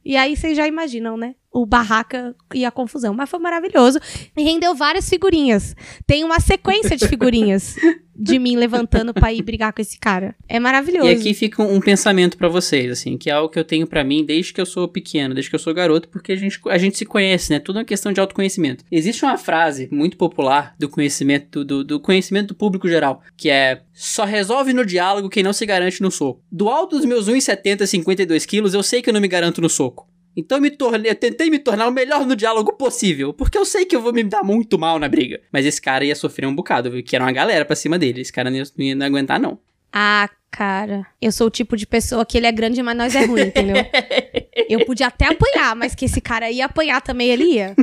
E 0.05 0.17
aí 0.17 0.37
vocês 0.37 0.57
já 0.57 0.67
imaginam, 0.67 1.17
né? 1.17 1.37
O 1.53 1.66
barraca 1.66 2.34
e 2.55 2.64
a 2.64 2.70
confusão. 2.70 3.12
Mas 3.12 3.28
foi 3.28 3.40
maravilhoso. 3.40 3.98
E 4.36 4.42
rendeu 4.42 4.74
várias 4.74 5.09
figurinhas. 5.09 5.74
Tem 6.07 6.24
uma 6.24 6.38
sequência 6.40 6.96
de 6.96 7.09
figurinhas 7.09 7.76
de 8.20 8.38
mim 8.38 8.55
levantando 8.55 9.14
pra 9.14 9.32
ir 9.32 9.42
brigar 9.42 9.72
com 9.72 9.80
esse 9.80 9.98
cara. 9.98 10.34
É 10.46 10.61
maravilhoso. 10.61 11.09
E 11.09 11.12
aqui 11.12 11.32
fica 11.32 11.62
um, 11.62 11.80
pensamento 11.80 12.36
para 12.36 12.48
vocês, 12.48 12.90
assim, 12.90 13.16
que 13.16 13.30
é 13.30 13.32
algo 13.32 13.48
que 13.48 13.59
eu 13.59 13.64
tenho 13.64 13.86
para 13.86 14.05
mim 14.05 14.24
desde 14.24 14.53
que 14.53 14.61
eu 14.61 14.66
sou 14.66 14.86
pequeno, 14.86 15.32
desde 15.32 15.48
que 15.48 15.57
eu 15.57 15.61
sou 15.61 15.72
garoto, 15.72 16.09
porque 16.09 16.32
a 16.32 16.36
gente, 16.36 16.61
a 16.66 16.76
gente 16.76 16.98
se 16.98 17.07
conhece, 17.07 17.51
né? 17.51 17.59
Tudo 17.59 17.78
é 17.78 17.80
uma 17.80 17.86
questão 17.86 18.12
de 18.12 18.20
autoconhecimento. 18.20 18.84
Existe 18.92 19.24
uma 19.24 19.38
frase 19.38 19.88
muito 19.90 20.18
popular 20.18 20.74
do 20.78 20.88
conhecimento 20.88 21.64
do, 21.64 21.82
do 21.82 21.98
conhecimento 21.98 22.48
do 22.48 22.55
público 22.55 22.86
geral, 22.86 23.22
que 23.36 23.48
é 23.48 23.80
só 23.94 24.24
resolve 24.24 24.74
no 24.74 24.84
diálogo 24.84 25.30
quem 25.30 25.42
não 25.42 25.55
se 25.55 25.64
garante 25.64 26.03
no 26.03 26.11
soco. 26.11 26.42
Do 26.53 26.68
alto 26.68 26.96
dos 26.96 27.07
meus 27.07 27.26
1,70 27.26 27.86
52 27.86 28.44
quilos, 28.44 28.74
eu 28.74 28.82
sei 28.82 29.01
que 29.01 29.09
eu 29.09 29.14
não 29.14 29.20
me 29.20 29.28
garanto 29.28 29.62
no 29.62 29.68
soco. 29.68 30.10
Então 30.41 30.59
eu 30.59 30.62
me 30.62 30.70
tornei, 30.70 31.11
eu 31.11 31.14
tentei 31.14 31.51
me 31.51 31.59
tornar 31.59 31.86
o 31.88 31.93
melhor 31.93 32.26
no 32.26 32.34
diálogo 32.34 32.72
possível, 32.72 33.32
porque 33.32 33.57
eu 33.57 33.64
sei 33.64 33.84
que 33.84 33.95
eu 33.95 34.01
vou 34.01 34.12
me 34.12 34.24
dar 34.24 34.43
muito 34.43 34.78
mal 34.78 34.99
na 34.99 35.09
briga. 35.09 35.41
Mas 35.53 35.66
esse 35.66 35.80
cara 35.80 36.05
ia 36.05 36.14
sofrer 36.14 36.47
um 36.47 36.55
bocado, 36.55 36.91
viu? 36.91 37.03
Que 37.03 37.14
era 37.14 37.24
uma 37.24 37.32
galera 37.32 37.64
pra 37.64 37.76
cima 37.76 37.99
dele. 37.99 38.20
Esse 38.20 38.32
cara 38.32 38.51
não 38.51 38.57
ia, 38.57 38.64
não 38.76 38.84
ia 38.84 39.07
aguentar, 39.07 39.38
não. 39.38 39.59
Ah, 39.93 40.28
cara, 40.51 41.07
eu 41.20 41.32
sou 41.32 41.49
o 41.49 41.51
tipo 41.51 41.76
de 41.76 41.86
pessoa 41.86 42.24
que 42.24 42.38
ele 42.38 42.47
é 42.47 42.53
grande, 42.53 42.82
mas 42.82 42.97
nós 42.97 43.14
é 43.14 43.24
ruim, 43.24 43.43
entendeu? 43.43 43.76
eu 44.68 44.84
podia 44.84 45.09
até 45.09 45.26
apanhar, 45.26 45.74
mas 45.74 45.95
que 45.95 46.05
esse 46.05 46.20
cara 46.20 46.51
ia 46.51 46.66
apanhar 46.66 47.01
também, 47.01 47.28
ele 47.28 47.45
ia. 47.45 47.74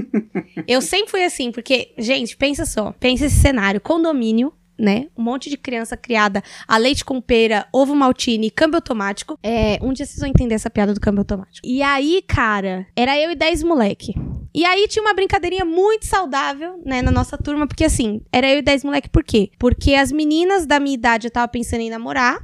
Eu 0.68 0.82
sempre 0.82 1.12
fui 1.12 1.24
assim, 1.24 1.52
porque, 1.52 1.94
gente, 1.98 2.36
pensa 2.38 2.66
só, 2.66 2.94
pensa 3.00 3.26
esse 3.26 3.36
cenário, 3.36 3.82
condomínio, 3.82 4.54
né? 4.78 5.08
Um 5.18 5.24
monte 5.24 5.50
de 5.50 5.58
criança 5.58 5.98
criada 5.98 6.44
a 6.68 6.78
leite 6.78 7.04
com 7.04 7.20
pera, 7.20 7.68
ovo 7.74 7.96
maltine, 7.96 8.52
câmbio 8.52 8.78
automático. 8.78 9.38
É, 9.42 9.80
um 9.82 9.92
dia 9.92 10.06
vocês 10.06 10.20
vão 10.20 10.30
entender 10.30 10.56
essa 10.56 10.70
piada 10.70 10.94
do 10.94 11.00
câmbio 11.00 11.22
automático. 11.22 11.66
E 11.66 11.82
aí, 11.82 12.22
cara, 12.28 12.86
era 12.96 13.20
eu 13.20 13.32
e 13.32 13.36
10 13.36 13.64
moleque. 13.64 14.14
E 14.54 14.66
aí 14.66 14.88
tinha 14.88 15.04
uma 15.04 15.14
brincadeirinha 15.14 15.66
muito 15.66 16.06
saudável, 16.06 16.82
né, 16.86 17.02
na 17.02 17.12
nossa 17.12 17.38
turma, 17.38 17.68
porque 17.68 17.84
assim, 17.84 18.22
era 18.32 18.50
eu 18.50 18.60
e 18.60 18.62
10 18.62 18.84
moleque 18.84 19.10
por 19.10 19.24
quê? 19.24 19.52
Porque 19.60 19.94
as 19.94 20.12
meninas 20.12 20.66
da 20.66 20.80
minha 20.80 20.96
idade 20.96 21.28
eu 21.28 21.32
tava 21.32 21.48
pensando 21.48 21.82
em 21.82 21.90
namorar, 21.90 22.40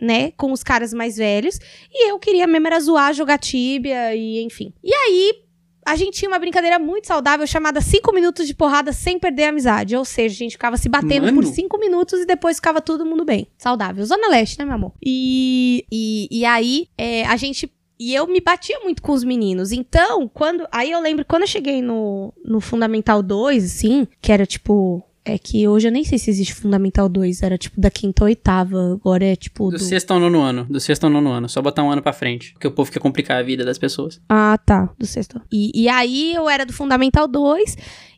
né, 0.00 0.30
com 0.36 0.52
os 0.52 0.62
caras 0.62 0.92
mais 0.92 1.16
velhos, 1.16 1.58
e 1.90 2.10
eu 2.10 2.18
queria 2.18 2.46
mesmo 2.46 2.66
era 2.66 2.78
zoar, 2.78 3.14
jogar 3.14 3.38
tíbia 3.38 4.14
e 4.14 4.42
enfim. 4.42 4.72
E 4.84 4.94
aí, 4.94 5.45
a 5.86 5.94
gente 5.94 6.18
tinha 6.18 6.28
uma 6.28 6.38
brincadeira 6.38 6.80
muito 6.80 7.06
saudável 7.06 7.46
chamada 7.46 7.80
5 7.80 8.12
minutos 8.12 8.46
de 8.46 8.54
porrada 8.54 8.92
sem 8.92 9.20
perder 9.20 9.44
a 9.44 9.48
amizade. 9.50 9.96
Ou 9.96 10.04
seja, 10.04 10.34
a 10.34 10.38
gente 10.38 10.52
ficava 10.52 10.76
se 10.76 10.88
batendo 10.88 11.26
Mano. 11.26 11.40
por 11.40 11.46
5 11.46 11.78
minutos 11.78 12.20
e 12.20 12.26
depois 12.26 12.56
ficava 12.56 12.80
todo 12.80 13.06
mundo 13.06 13.24
bem. 13.24 13.46
Saudável. 13.56 14.04
Zona 14.04 14.28
Leste, 14.28 14.58
né, 14.58 14.64
meu 14.64 14.74
amor? 14.74 14.92
E, 15.00 15.86
e, 15.90 16.28
e 16.30 16.44
aí, 16.44 16.88
é, 16.98 17.24
a 17.26 17.36
gente 17.36 17.72
e 17.98 18.14
eu 18.14 18.26
me 18.26 18.40
batia 18.40 18.78
muito 18.80 19.00
com 19.00 19.12
os 19.12 19.24
meninos. 19.24 19.72
Então, 19.72 20.28
quando. 20.28 20.66
Aí 20.70 20.90
eu 20.90 21.00
lembro, 21.00 21.24
quando 21.24 21.42
eu 21.42 21.48
cheguei 21.48 21.80
no, 21.80 22.34
no 22.44 22.60
Fundamental 22.60 23.22
2, 23.22 23.64
assim, 23.64 24.08
que 24.20 24.32
era 24.32 24.44
tipo 24.44 25.02
é 25.26 25.36
que 25.36 25.66
hoje 25.66 25.88
eu 25.88 25.92
nem 25.92 26.04
sei 26.04 26.18
se 26.18 26.30
existe 26.30 26.54
Fundamental 26.54 27.08
2, 27.08 27.42
era 27.42 27.58
tipo 27.58 27.80
da 27.80 27.90
quinta 27.90 28.22
ou 28.22 28.28
oitava, 28.28 28.92
agora 28.92 29.24
é 29.24 29.34
tipo. 29.34 29.70
Do, 29.70 29.76
do... 29.76 29.82
sexto 29.82 30.12
ao 30.12 30.20
nono 30.20 30.40
ano, 30.40 30.64
do 30.64 30.78
sexto 30.78 31.04
ao 31.04 31.10
nono 31.10 31.30
ano, 31.30 31.48
só 31.48 31.60
botar 31.60 31.82
um 31.82 31.90
ano 31.90 32.00
pra 32.00 32.12
frente, 32.12 32.52
porque 32.52 32.68
o 32.68 32.70
povo 32.70 32.90
quer 32.90 33.00
complicar 33.00 33.38
a 33.38 33.42
vida 33.42 33.64
das 33.64 33.76
pessoas. 33.76 34.20
Ah, 34.28 34.56
tá, 34.64 34.88
do 34.96 35.04
sexto. 35.04 35.40
E, 35.52 35.72
e 35.74 35.88
aí 35.88 36.34
eu 36.34 36.48
era 36.48 36.64
do 36.64 36.72
Fundamental 36.72 37.26
2, 37.26 37.76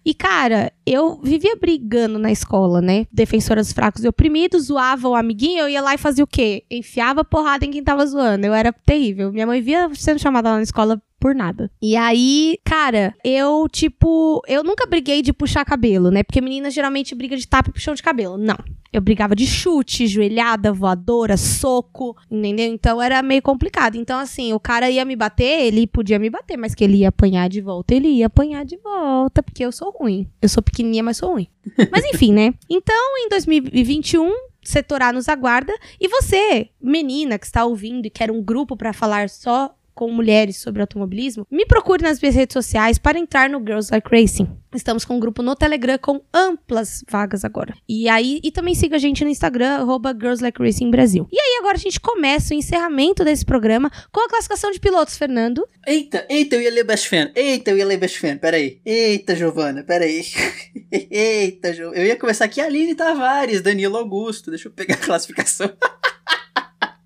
e, 0.08 0.14
cara, 0.14 0.72
eu 0.86 1.20
vivia 1.22 1.54
brigando 1.56 2.18
na 2.18 2.32
escola, 2.32 2.80
né? 2.80 3.06
Defensora 3.12 3.60
dos 3.60 3.74
fracos 3.74 4.02
e 4.02 4.08
oprimidos, 4.08 4.66
zoava 4.66 5.06
o 5.06 5.14
amiguinho, 5.14 5.60
eu 5.60 5.68
ia 5.68 5.82
lá 5.82 5.94
e 5.94 5.98
fazia 5.98 6.24
o 6.24 6.26
quê? 6.26 6.64
Enfiava 6.70 7.24
porrada 7.24 7.66
em 7.66 7.70
quem 7.70 7.84
tava 7.84 8.06
zoando. 8.06 8.46
Eu 8.46 8.54
era 8.54 8.72
terrível. 8.72 9.30
Minha 9.30 9.46
mãe 9.46 9.60
via 9.60 9.90
sendo 9.94 10.18
chamada 10.18 10.48
lá 10.48 10.56
na 10.56 10.62
escola 10.62 10.98
por 11.18 11.34
nada. 11.34 11.70
E 11.80 11.96
aí, 11.96 12.58
cara, 12.64 13.14
eu, 13.24 13.66
tipo, 13.70 14.42
eu 14.46 14.62
nunca 14.62 14.86
briguei 14.86 15.22
de 15.22 15.32
puxar 15.32 15.64
cabelo, 15.64 16.10
né? 16.10 16.22
Porque 16.22 16.40
meninas 16.40 16.74
geralmente 16.74 17.14
briga 17.14 17.36
de 17.36 17.46
tapa 17.46 17.70
e 17.70 17.72
puxão 17.72 17.94
de 17.94 18.02
cabelo. 18.02 18.36
Não. 18.36 18.56
Eu 18.90 19.02
brigava 19.02 19.36
de 19.36 19.46
chute, 19.46 20.06
joelhada, 20.06 20.72
voadora, 20.72 21.36
soco, 21.36 22.16
entendeu? 22.30 22.66
Então 22.66 23.02
era 23.02 23.20
meio 23.22 23.42
complicado. 23.42 23.96
Então, 23.96 24.18
assim, 24.18 24.52
o 24.52 24.60
cara 24.60 24.90
ia 24.90 25.04
me 25.04 25.14
bater, 25.14 25.66
ele 25.66 25.86
podia 25.86 26.18
me 26.18 26.30
bater, 26.30 26.56
mas 26.56 26.74
que 26.74 26.84
ele 26.84 26.98
ia 26.98 27.08
apanhar 27.08 27.48
de 27.48 27.60
volta, 27.60 27.94
ele 27.94 28.08
ia 28.08 28.26
apanhar 28.26 28.64
de 28.64 28.78
volta, 28.78 29.42
porque 29.42 29.64
eu 29.64 29.72
sou 29.72 29.90
ruim. 29.90 30.26
Eu 30.40 30.48
sou 30.48 30.62
pequenininha, 30.62 31.02
mas 31.02 31.18
sou 31.18 31.32
ruim. 31.32 31.48
mas 31.92 32.04
enfim, 32.06 32.32
né? 32.32 32.54
Então, 32.70 33.18
em 33.18 33.28
2021, 33.28 34.32
Setorá 34.68 35.12
nos 35.12 35.28
aguarda. 35.28 35.72
E 35.98 36.08
você, 36.08 36.68
menina 36.80 37.38
que 37.38 37.46
está 37.46 37.64
ouvindo 37.64 38.04
e 38.06 38.10
quer 38.10 38.30
um 38.30 38.42
grupo 38.42 38.76
para 38.76 38.92
falar 38.92 39.30
só 39.30 39.74
com 39.98 40.12
mulheres 40.12 40.58
sobre 40.58 40.80
automobilismo, 40.80 41.44
me 41.50 41.66
procure 41.66 42.04
nas 42.04 42.20
minhas 42.20 42.36
redes 42.36 42.54
sociais 42.54 42.98
para 42.98 43.18
entrar 43.18 43.50
no 43.50 43.58
Girls 43.58 43.90
Like 43.90 44.08
Racing. 44.08 44.48
Estamos 44.72 45.04
com 45.04 45.16
um 45.16 45.18
grupo 45.18 45.42
no 45.42 45.56
Telegram 45.56 45.98
com 45.98 46.22
amplas 46.32 47.02
vagas 47.10 47.44
agora. 47.44 47.74
E 47.88 48.08
aí, 48.08 48.38
e 48.44 48.52
também 48.52 48.76
siga 48.76 48.94
a 48.94 48.98
gente 49.00 49.24
no 49.24 49.30
Instagram, 49.30 49.70
arroba 49.70 50.12
Girls 50.12 50.40
Like 50.40 50.62
Racing 50.62 50.88
Brasil. 50.88 51.26
E 51.32 51.36
aí, 51.36 51.56
agora 51.58 51.76
a 51.76 51.80
gente 51.80 51.98
começa 51.98 52.54
o 52.54 52.56
encerramento 52.56 53.24
desse 53.24 53.44
programa 53.44 53.90
com 54.12 54.20
a 54.20 54.28
classificação 54.28 54.70
de 54.70 54.78
pilotos, 54.78 55.18
Fernando. 55.18 55.66
Eita, 55.84 56.24
eita, 56.30 56.54
eu 56.54 56.62
ia 56.62 56.70
ler 56.70 56.84
Best 56.84 57.08
Fan. 57.08 57.32
Eita, 57.34 57.72
eu 57.72 57.78
ia 57.78 57.84
ler 57.84 57.96
Best 57.96 58.20
Fan. 58.20 58.36
Peraí. 58.36 58.80
Eita, 58.86 59.34
Giovana, 59.34 59.82
peraí. 59.82 60.22
eita, 61.10 61.72
Jo. 61.72 61.92
Eu 61.92 62.06
ia 62.06 62.14
começar 62.14 62.44
aqui, 62.44 62.60
Aline 62.60 62.94
Tavares, 62.94 63.62
Danilo 63.62 63.96
Augusto. 63.96 64.50
Deixa 64.50 64.68
eu 64.68 64.72
pegar 64.72 64.94
a 64.94 64.98
classificação. 64.98 65.72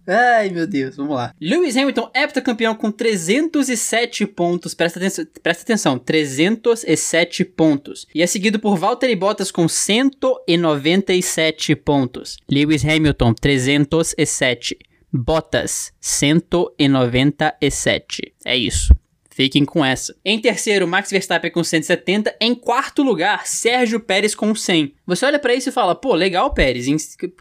Ai, 0.07 0.51
meu 0.51 0.67
Deus, 0.67 0.97
vamos 0.97 1.15
lá. 1.15 1.35
Lewis 1.41 1.75
Hamilton, 1.77 2.11
heptacampeão 2.15 2.75
com 2.75 2.91
307 2.91 4.27
pontos. 4.27 4.75
Presta 4.75 4.99
atenção, 4.99 5.25
presta 5.43 5.63
atenção 5.63 5.99
307 5.99 7.45
pontos. 7.45 8.07
E 8.15 8.23
é 8.23 8.27
seguido 8.27 8.59
por 8.59 8.77
Valtteri 8.77 9.15
Bottas 9.15 9.51
com 9.51 9.69
197 9.69 11.75
pontos. 11.77 12.39
Lewis 12.51 12.83
Hamilton, 12.85 13.35
307. 13.35 14.79
Bottas, 15.13 15.93
197. 16.01 18.33
É 18.45 18.57
isso. 18.57 18.95
Fiquem 19.35 19.65
com 19.65 19.83
essa. 19.83 20.15
Em 20.23 20.39
terceiro, 20.39 20.87
Max 20.87 21.11
Verstappen 21.11 21.51
com 21.51 21.65
170. 21.65 22.37
Em 22.39 22.55
quarto 22.55 23.03
lugar, 23.03 23.47
Sérgio 23.47 23.99
Pérez 23.99 24.35
com 24.35 24.55
100. 24.55 24.95
Você 25.07 25.25
olha 25.25 25.39
para 25.39 25.55
isso 25.55 25.71
e 25.71 25.73
fala, 25.73 25.95
pô, 25.95 26.15
legal, 26.15 26.53
Pérez. 26.53 26.87
Em 26.87 26.97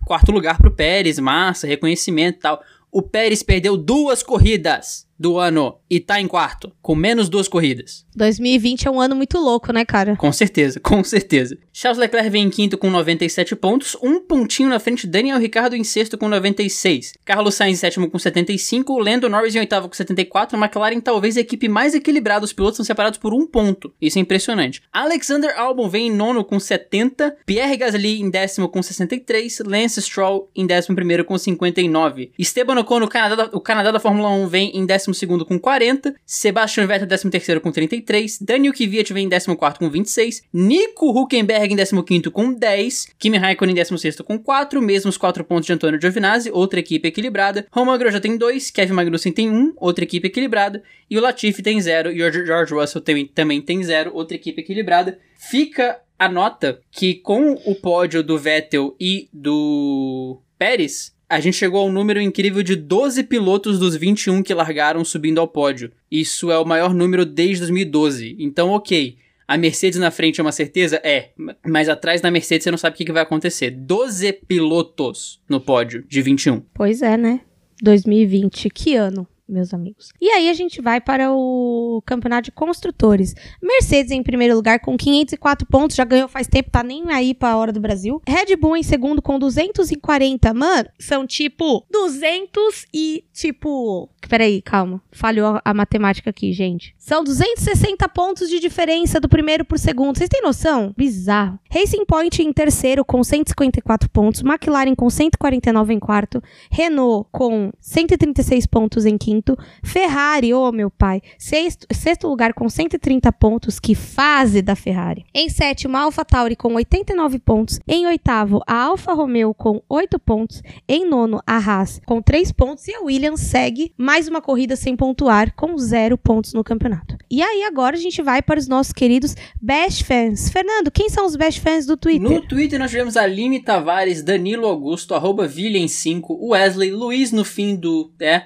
quarto 0.06 0.32
lugar 0.32 0.58
pro 0.58 0.72
Pérez, 0.72 1.20
massa, 1.20 1.68
reconhecimento 1.68 2.38
e 2.38 2.39
tal. 2.39 2.64
O 2.89 3.02
Pérez 3.02 3.44
perdeu 3.44 3.76
duas 3.76 4.24
corridas. 4.24 5.06
Do 5.22 5.38
ano 5.38 5.78
e 5.90 6.00
tá 6.00 6.20
em 6.20 6.28
quarto, 6.28 6.72
com 6.82 6.96
menos 6.96 7.30
duas 7.30 7.48
corridas. 7.48 8.06
2020 8.16 8.88
é 8.88 8.92
um 8.92 9.00
ano 9.00 9.16
muito 9.16 9.38
louco, 9.38 9.72
né, 9.72 9.86
cara? 9.86 10.16
Com 10.16 10.32
certeza, 10.32 10.80
com 10.82 11.04
certeza. 11.04 11.58
Charles 11.72 12.00
Leclerc 12.00 12.30
vem 12.30 12.46
em 12.46 12.50
quinto 12.50 12.78
com 12.78 12.90
97 12.90 13.56
pontos, 13.56 13.96
um 14.02 14.20
pontinho 14.20 14.70
na 14.70 14.80
frente 14.80 15.06
Daniel 15.06 15.38
Ricciardo 15.38 15.76
em 15.76 15.84
sexto 15.84 16.18
com 16.18 16.28
96. 16.28 17.14
Carlos 17.24 17.56
Sainz 17.56 17.72
em 17.72 17.76
sétimo 17.76 18.10
com 18.10 18.18
75, 18.18 18.98
Lando 18.98 19.30
Norris 19.30 19.56
em 19.56 19.60
oitavo 19.60 19.88
com 19.88 19.94
74, 19.94 20.58
McLaren 20.58 21.00
talvez 21.00 21.38
a 21.38 21.42
equipe 21.42 21.70
mais 21.70 21.94
equilibrada, 21.94 22.44
os 22.44 22.52
pilotos 22.52 22.78
são 22.78 22.86
separados 22.86 23.20
por 23.20 23.34
um 23.34 23.46
ponto. 23.46 23.94
Isso 24.02 24.18
é 24.18 24.22
impressionante. 24.22 24.82
Alexander 24.92 25.54
Albon 25.58 25.88
vem 25.88 26.08
em 26.08 26.12
nono 26.12 26.44
com 26.44 26.60
70, 26.60 27.38
Pierre 27.46 27.78
Gasly 27.78 28.22
em 28.22 28.30
décimo 28.30 28.68
com 28.68 28.82
63, 28.82 29.60
Lance 29.66 30.02
Stroll 30.02 30.50
em 30.56 30.66
décimo 30.66 30.96
primeiro 30.96 31.24
com 31.24 31.38
59. 31.38 32.32
Esteban 32.38 32.80
Ocon, 32.80 33.04
o 33.04 33.08
Canadá, 33.08 33.50
o 33.54 33.62
Canadá 33.62 33.92
da 33.92 34.00
Fórmula 34.00 34.30
1, 34.30 34.48
vem 34.48 34.78
em 34.78 34.86
décimo 34.86 35.11
segundo 35.14 35.45
com 35.45 35.59
40, 35.59 36.16
Sebastian 36.26 36.88
Vettel 36.88 37.07
décimo 37.07 37.32
terceiro 37.32 37.62
com 37.62 37.72
33, 37.72 38.39
Daniel 38.39 38.74
Kvyat 38.74 39.14
vem 39.14 39.26
em 39.26 39.30
décimo 39.30 39.55
quarto 39.55 39.80
com 39.80 39.89
26, 39.89 40.43
Nico 40.53 41.09
Huckenberg 41.09 41.74
em 41.74 41.76
décimo 41.76 42.03
quinto 42.03 42.32
com 42.32 42.53
10, 42.53 43.09
Kimi 43.18 43.38
Raikkonen 43.38 43.74
em 43.74 43.76
décimo 43.76 43.97
sexto 43.97 44.24
com 44.24 44.38
4, 44.38 44.82
mesmos 44.82 45.18
4 45.18 45.43
pontos 45.43 45.66
de 45.66 45.74
Antônio 45.74 45.99
Giovinazzi, 45.99 46.51
outra 46.51 46.80
equipe 46.80 47.07
equilibrada, 47.07 47.66
Roman 47.72 47.97
Grosjean 47.97 48.22
tem 48.22 48.38
2, 48.38 48.72
Kevin 48.72 48.93
Magnussen 48.93 49.32
tem 49.32 49.49
1, 49.49 49.74
outra 49.78 50.03
equipe 50.03 50.28
equilibrada, 50.28 50.84
e 51.09 51.18
o 51.18 51.22
Latifi 51.22 51.62
tem 51.62 51.80
0, 51.80 52.12
e 52.12 52.24
o 52.24 52.32
George 52.32 52.74
Russell 52.74 53.01
tem, 53.01 53.28
também 53.28 53.62
tem 53.62 53.84
0, 53.84 54.12
outra 54.14 54.36
equipe 54.36 54.62
equilibrada. 54.62 55.20
Fica 55.38 55.99
a 56.18 56.30
nota 56.30 56.80
que 56.91 57.16
com 57.16 57.53
o 57.66 57.74
pódio 57.74 58.22
do 58.22 58.38
Vettel 58.38 58.95
e 58.99 59.28
do 59.34 60.39
Pérez, 60.57 61.16
a 61.32 61.40
gente 61.40 61.56
chegou 61.56 61.80
ao 61.80 61.90
número 61.90 62.20
incrível 62.20 62.62
de 62.62 62.76
12 62.76 63.24
pilotos 63.24 63.80
dos 63.80 63.96
21 63.96 64.44
que 64.44 64.54
largaram 64.54 65.06
subindo 65.06 65.40
ao 65.40 65.48
pódio. 65.48 65.90
Isso 66.12 66.52
é 66.52 66.60
o 66.60 66.66
maior 66.66 66.94
número 66.94 67.26
desde 67.26 67.60
2012. 67.60 68.36
Então, 68.38 68.72
ok. 68.72 69.16
A 69.48 69.58
Mercedes 69.58 69.98
na 69.98 70.12
frente 70.12 70.42
é 70.42 70.44
uma 70.44 70.52
certeza? 70.52 71.00
É. 71.06 71.30
Mas 71.66 71.88
atrás 71.88 72.20
da 72.20 72.30
Mercedes 72.30 72.66
você 72.66 72.72
não 72.72 72.78
sabe 72.78 72.96
o 72.96 72.98
que 72.98 73.14
vai 73.14 73.24
acontecer. 73.24 73.72
12 73.72 74.34
pilotos 74.46 75.42
no 75.48 75.62
pódio 75.62 76.04
de 76.06 76.22
21. 76.22 76.64
Pois 76.74 77.02
é, 77.02 77.16
né? 77.16 77.40
2020, 77.82 78.70
que 78.70 78.96
ano? 78.96 79.26
Meus 79.52 79.74
amigos. 79.74 80.10
E 80.20 80.30
aí 80.30 80.49
a 80.49 80.54
gente 80.54 80.82
vai 80.82 81.02
para 81.02 81.32
o 81.32 82.02
campeonato 82.06 82.45
de 82.45 82.52
construtores. 82.52 83.36
Mercedes 83.62 84.12
em 84.12 84.24
primeiro 84.24 84.56
lugar 84.56 84.80
com 84.80 84.97
504 84.97 85.68
pontos, 85.68 85.95
já 85.95 86.04
ganhou 86.04 86.28
faz 86.28 86.47
tempo, 86.47 86.72
tá 86.72 86.84
nem 86.84 87.12
aí 87.12 87.34
para 87.34 87.49
a 87.49 87.58
hora 87.58 87.72
do 87.72 87.80
Brasil. 87.80 88.22
Red 88.28 88.56
Bull 88.56 88.78
em 88.78 88.84
segundo 88.84 89.22
com 89.22 89.38
240. 89.38 90.54
Mano, 90.54 90.89
são 90.99 91.28
tipo 91.28 91.86
200 91.91 92.86
e 92.93 93.24
tipo, 93.34 94.10
peraí, 94.28 94.62
calma. 94.62 95.02
Falhou 95.12 95.56
a, 95.56 95.62
a 95.66 95.74
matemática 95.74 96.30
aqui, 96.30 96.54
gente. 96.54 96.95
São 97.02 97.24
260 97.24 98.08
pontos 98.10 98.47
de 98.47 98.60
diferença 98.60 99.20
do 99.20 99.28
primeiro 99.28 99.66
pro 99.66 99.78
segundo. 99.78 100.18
Vocês 100.18 100.30
têm 100.30 100.41
noção? 100.41 100.93
Bizarro. 100.95 101.60
Racing 101.70 102.06
Point 102.06 102.41
em 102.41 102.54
terceiro 102.54 103.04
com 103.04 103.24
154 103.24 104.10
pontos, 104.10 104.41
McLaren 104.41 104.95
com 104.95 105.10
149 105.10 105.93
em 105.93 105.99
quarto, 105.99 106.41
Renault 106.70 107.28
com 107.32 107.72
136 107.80 108.66
pontos 108.68 109.06
em 109.06 109.18
quinto 109.18 109.32
quinto. 109.32 109.58
Ferrari, 109.82 110.54
ô 110.54 110.68
oh, 110.68 110.72
meu 110.72 110.89
pai, 110.89 111.22
sexto, 111.38 111.88
sexto 111.93 112.28
lugar 112.28 112.54
com 112.54 112.70
130 112.70 113.32
pontos, 113.34 113.80
que 113.80 113.95
fase 113.95 114.62
da 114.62 114.76
Ferrari. 114.76 115.26
Em 115.34 115.49
sétimo, 115.49 115.97
a 115.97 116.02
Alfa 116.02 116.24
Tauri 116.24 116.56
com 116.56 116.74
89 116.76 117.39
pontos. 117.39 117.80
Em 117.88 118.06
oitavo, 118.06 118.62
a 118.68 118.84
Alfa 118.84 119.14
Romeo 119.14 119.54
com 119.54 119.82
8 119.89 120.20
pontos. 120.20 120.62
Em 120.88 121.08
nono, 121.08 121.41
a 121.47 121.58
Haas 121.58 122.02
com 122.06 122.22
3 122.22 122.52
pontos. 122.52 122.88
E 122.88 122.95
a 122.95 123.02
Williams 123.02 123.41
segue 123.41 123.93
mais 123.97 124.28
uma 124.28 124.41
corrida 124.41 124.76
sem 124.76 124.95
pontuar, 124.95 125.54
com 125.56 125.78
0 125.78 126.18
pontos 126.18 126.54
no 126.54 126.64
campeonato. 126.64 126.91
E 127.30 127.42
aí, 127.42 127.64
agora 127.64 127.96
a 127.96 128.00
gente 128.00 128.22
vai 128.22 128.42
para 128.42 128.60
os 128.60 128.68
nossos 128.68 128.92
queridos 128.94 129.36
Best 129.62 130.04
Fans. 130.04 130.50
Fernando, 130.50 130.92
quem 130.92 131.10
são 131.10 131.26
os 131.26 131.36
Best 131.36 131.62
Fans 131.62 131.86
do 131.86 131.96
Twitter? 131.96 132.30
No 132.30 132.42
Twitter 132.42 132.80
nós 132.80 132.92
tivemos 132.92 133.16
Aline 133.16 133.62
Tavares, 133.62 134.24
Danilo 134.24 134.68
Augusto, 134.68 135.14
arroba 135.14 135.48
5 135.48 136.50
Wesley, 136.50 136.92
Luiz 136.92 137.32
no 137.32 137.44
fim 137.44 137.76
do. 137.76 138.12
É, 138.20 138.44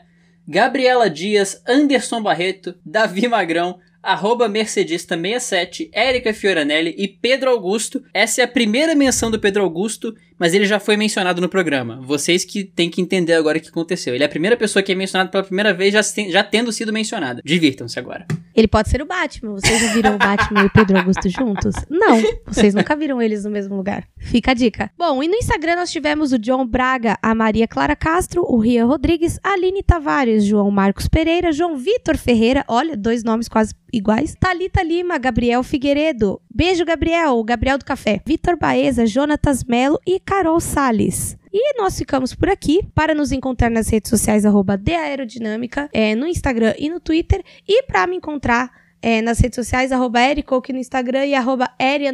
Gabriela 0.48 1.10
Dias, 1.10 1.62
Anderson 1.68 2.22
Barreto, 2.22 2.76
Davi 2.86 3.28
Magrão, 3.28 3.80
arroba 4.06 4.48
Mercedista67, 4.48 5.90
Érica 5.92 6.34
Fioranelli 6.34 6.94
e 6.98 7.08
Pedro 7.08 7.50
Augusto. 7.50 8.04
Essa 8.14 8.42
é 8.42 8.44
a 8.44 8.48
primeira 8.48 8.96
menção 8.96 9.32
do 9.32 9.40
Pedro 9.40 9.64
Augusto 9.64 10.16
mas 10.40 10.54
ele 10.54 10.66
já 10.66 10.80
foi 10.80 10.98
mencionado 10.98 11.42
no 11.42 11.50
programa. 11.50 12.00
Vocês 12.02 12.44
que 12.44 12.64
têm 12.64 12.90
que 12.90 13.02
entender 13.02 13.34
agora 13.34 13.58
o 13.58 13.62
que 13.62 13.70
aconteceu. 13.70 14.14
Ele 14.14 14.24
é 14.24 14.28
a 14.28 14.30
primeira 14.30 14.58
pessoa 14.58 14.84
que 14.84 14.92
é 14.92 14.96
mencionada 14.96 15.30
pela 15.30 15.44
primeira 15.44 15.74
vez, 15.74 15.94
já, 15.94 16.02
já 16.30 16.44
tendo 16.44 16.72
sido 16.72 16.92
mencionada. 16.92 17.42
Divirtam-se 17.44 17.98
agora. 17.98 18.26
Ele 18.56 18.68
pode 18.68 18.90
ser 18.90 19.02
o 19.02 19.06
Batman. 19.06 19.54
Vocês 19.54 19.80
já 19.82 19.94
viram 19.94 20.16
o 20.16 20.18
Batman 20.18 20.64
e 20.64 20.66
o 20.66 20.72
Pedro 20.72 20.98
Augusto 20.98 21.30
juntos? 21.30 21.76
Não, 21.90 22.22
vocês 22.46 22.74
nunca 22.74 22.96
viram 22.96 23.22
eles 23.22 23.44
no 23.44 23.52
mesmo 23.52 23.76
lugar. 23.76 24.08
Fica 24.18 24.52
a 24.52 24.54
dica. 24.54 24.92
Bom, 24.98 25.22
e 25.24 25.28
no 25.28 25.36
Instagram 25.36 25.78
nós 25.78 25.92
tivemos 25.92 26.32
o 26.32 26.40
John 26.40 26.66
Braga, 26.66 27.18
a 27.22 27.34
Maria 27.34 27.68
Clara 27.68 27.96
Castro, 27.96 28.44
o 28.44 28.58
Ria 28.58 28.86
Rodrigues, 28.86 29.40
a 29.44 29.54
Aline 29.54 29.84
Tavares, 29.84 30.44
João 30.44 30.72
Marcos 30.72 31.08
Pereira, 31.08 31.52
João 31.52 31.78
Vitor 31.78 32.18
Ferreira, 32.18 32.64
olha, 32.68 32.96
dois 32.98 33.24
nomes 33.24 33.48
quase 33.48 33.74
iguais. 33.96 34.36
Talita 34.40 34.84
Lima, 34.84 35.18
Gabriel 35.18 35.64
Figueiredo. 35.64 36.42
Beijo, 36.54 36.86
Gabriel, 36.86 37.44
Gabriel 37.44 37.78
do 37.78 37.86
Café. 37.86 38.22
Vitor 38.26 38.58
Baeza, 38.58 39.06
Jonatas 39.06 39.64
Melo 39.64 40.00
e 40.06 40.20
Carol 40.20 40.60
Sales. 40.60 41.38
E 41.52 41.78
nós 41.78 41.98
ficamos 41.98 42.36
por 42.36 42.50
aqui 42.50 42.82
para 42.94 43.16
nos 43.16 43.32
encontrar 43.32 43.72
nas 43.72 43.88
redes 43.88 44.10
sociais 44.10 44.46
arroba 44.46 44.78
Aerodinâmica, 44.86 45.90
é, 45.94 46.14
no 46.14 46.28
Instagram 46.28 46.74
e 46.78 46.90
no 46.90 47.00
Twitter. 47.00 47.42
E 47.66 47.84
para 47.84 48.06
me 48.06 48.18
encontrar 48.18 48.70
é, 49.06 49.22
nas 49.22 49.40
redes 49.40 49.56
sociais, 49.56 49.92
arroba 49.92 50.20
Ericoke 50.20 50.74
no 50.74 50.80
Instagram 50.80 51.28
e 51.28 51.36
arroba 51.36 51.70
Eri 51.78 52.06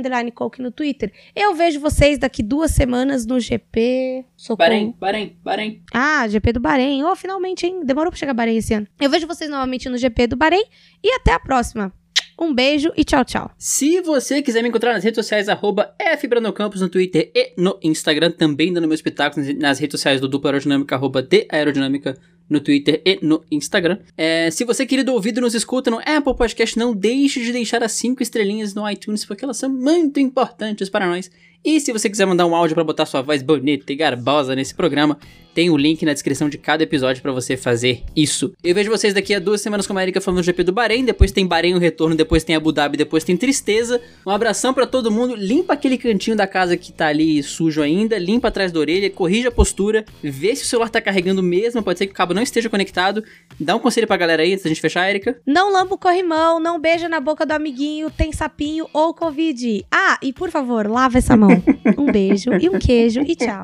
no 0.60 0.72
Twitter. 0.72 1.10
Eu 1.34 1.56
vejo 1.56 1.80
vocês 1.80 2.20
daqui 2.20 2.44
duas 2.44 2.72
semanas 2.72 3.26
no 3.26 3.40
GP. 3.40 4.26
Socorro. 4.36 4.58
Bahrein, 4.58 4.94
Bahrein, 5.00 5.38
Bahrein. 5.42 5.82
Ah, 5.94 6.28
GP 6.28 6.52
do 6.52 6.60
Bahrein. 6.60 7.02
Oh, 7.06 7.16
finalmente, 7.16 7.66
hein? 7.66 7.86
Demorou 7.86 8.12
pra 8.12 8.20
chegar 8.20 8.34
Bahrein 8.34 8.58
esse 8.58 8.74
ano. 8.74 8.86
Eu 9.00 9.10
vejo 9.10 9.26
vocês 9.26 9.50
novamente 9.50 9.88
no 9.88 9.98
GP 9.98 10.28
do 10.28 10.36
Bahrein 10.36 10.66
e 11.02 11.14
até 11.14 11.32
a 11.32 11.40
próxima. 11.40 11.94
Um 12.38 12.54
beijo 12.54 12.92
e 12.98 13.06
tchau, 13.06 13.24
tchau. 13.24 13.52
Se 13.58 14.02
você 14.02 14.42
quiser 14.42 14.62
me 14.62 14.68
encontrar 14.68 14.92
nas 14.92 15.04
redes 15.06 15.16
sociais, 15.16 15.48
arroba 15.48 15.96
FBranocampos 16.18 16.82
no 16.82 16.90
Twitter 16.90 17.32
e 17.34 17.54
no 17.56 17.80
Instagram, 17.82 18.32
também 18.32 18.74
dando 18.74 18.88
meu 18.88 18.96
espetáculo 18.96 19.46
nas 19.60 19.80
redes 19.80 19.94
sociais 19.98 20.20
do 20.20 20.28
Dupla 20.28 20.50
Aerodinâmica, 20.50 20.96
arroba 20.96 21.22
de 21.22 21.48
Aerodinâmica 21.50 22.18
no 22.52 22.60
Twitter 22.60 23.02
e 23.06 23.18
no 23.22 23.42
Instagram. 23.50 23.98
É, 24.18 24.52
se 24.52 24.66
você, 24.66 24.86
querido 24.86 25.14
ouvido, 25.14 25.40
nos 25.40 25.56
escuta 25.56 25.90
no 25.90 26.00
Apple 26.00 26.36
Podcast, 26.36 26.78
não 26.78 26.94
deixe 26.94 27.42
de 27.42 27.54
deixar 27.54 27.82
as 27.82 27.94
5 27.94 28.22
estrelinhas 28.22 28.74
no 28.74 28.88
iTunes, 28.90 29.24
porque 29.24 29.46
elas 29.46 29.56
são 29.56 29.70
muito 29.70 30.20
importantes 30.20 30.90
para 30.90 31.08
nós. 31.08 31.32
E 31.64 31.80
se 31.80 31.94
você 31.94 32.10
quiser 32.10 32.26
mandar 32.26 32.48
um 32.48 32.56
áudio 32.56 32.74
para 32.74 32.84
botar 32.84 33.06
sua 33.06 33.22
voz 33.22 33.44
bonita 33.44 33.94
e 33.94 33.96
garbosa 33.96 34.56
nesse 34.56 34.74
programa, 34.74 35.18
tem 35.54 35.70
o 35.70 35.74
um 35.74 35.78
link 35.78 36.04
na 36.06 36.14
descrição 36.14 36.50
de 36.50 36.58
cada 36.58 36.84
episódio 36.84 37.22
para 37.22 37.32
você 37.32 37.56
fazer 37.58 38.04
isso. 38.16 38.54
Eu 38.64 38.74
vejo 38.74 38.90
vocês 38.90 39.14
daqui 39.14 39.34
a 39.34 39.40
duas 39.40 39.62
semanas 39.62 39.86
com 39.86 39.98
a 39.98 40.02
Erika 40.02 40.22
falando 40.22 40.40
do 40.40 40.46
GP 40.46 40.64
do 40.64 40.72
Bahrein, 40.72 41.06
depois 41.06 41.32
tem 41.32 41.46
Bahrein 41.46 41.76
o 41.76 41.78
retorno, 41.78 42.16
depois 42.16 42.44
tem 42.44 42.56
Abu 42.56 42.72
Dhabi, 42.72 42.98
depois 42.98 43.24
tem 43.24 43.38
Tristeza. 43.38 44.02
Um 44.26 44.32
abração 44.32 44.74
para 44.74 44.88
todo 44.88 45.12
mundo, 45.12 45.36
limpa 45.36 45.74
aquele 45.74 45.98
cantinho 45.98 46.36
da 46.36 46.48
casa 46.48 46.78
que 46.78 46.92
tá 46.92 47.08
ali 47.08 47.44
sujo 47.44 47.82
ainda, 47.82 48.18
limpa 48.18 48.48
atrás 48.48 48.72
da 48.72 48.80
orelha, 48.80 49.10
corrija 49.10 49.50
a 49.50 49.52
postura, 49.52 50.06
vê 50.24 50.56
se 50.56 50.64
o 50.64 50.68
celular 50.68 50.90
tá 50.90 51.02
carregando 51.02 51.44
mesmo, 51.44 51.84
pode 51.84 52.00
ser 52.00 52.08
que 52.08 52.14
o 52.14 52.16
cabo 52.16 52.34
não 52.34 52.42
esteja 52.42 52.70
conectado. 52.70 53.24
Dá 53.60 53.76
um 53.76 53.80
conselho 53.80 54.08
pra 54.08 54.18
galera 54.18 54.42
aí 54.42 54.54
antes 54.54 54.64
da 54.64 54.70
gente 54.70 54.82
fechar, 54.82 55.10
Erika. 55.10 55.40
Não 55.46 55.72
lampa 55.72 55.96
o 55.96 55.98
corrimão, 55.98 56.60
não 56.60 56.80
beija 56.80 57.08
na 57.10 57.20
boca 57.20 57.46
do 57.46 57.52
amiguinho, 57.52 58.10
tem 58.10 58.32
sapinho 58.32 58.88
ou 58.94 59.14
covid. 59.14 59.86
Ah, 59.92 60.18
e 60.22 60.32
por 60.34 60.50
favor, 60.50 60.88
lava 60.88 61.18
essa 61.18 61.36
mão. 61.36 61.51
um 61.98 62.12
beijo 62.12 62.52
e 62.60 62.70
um 62.70 62.80
queijo 62.80 63.22
e 63.22 63.36
tchau. 63.36 63.64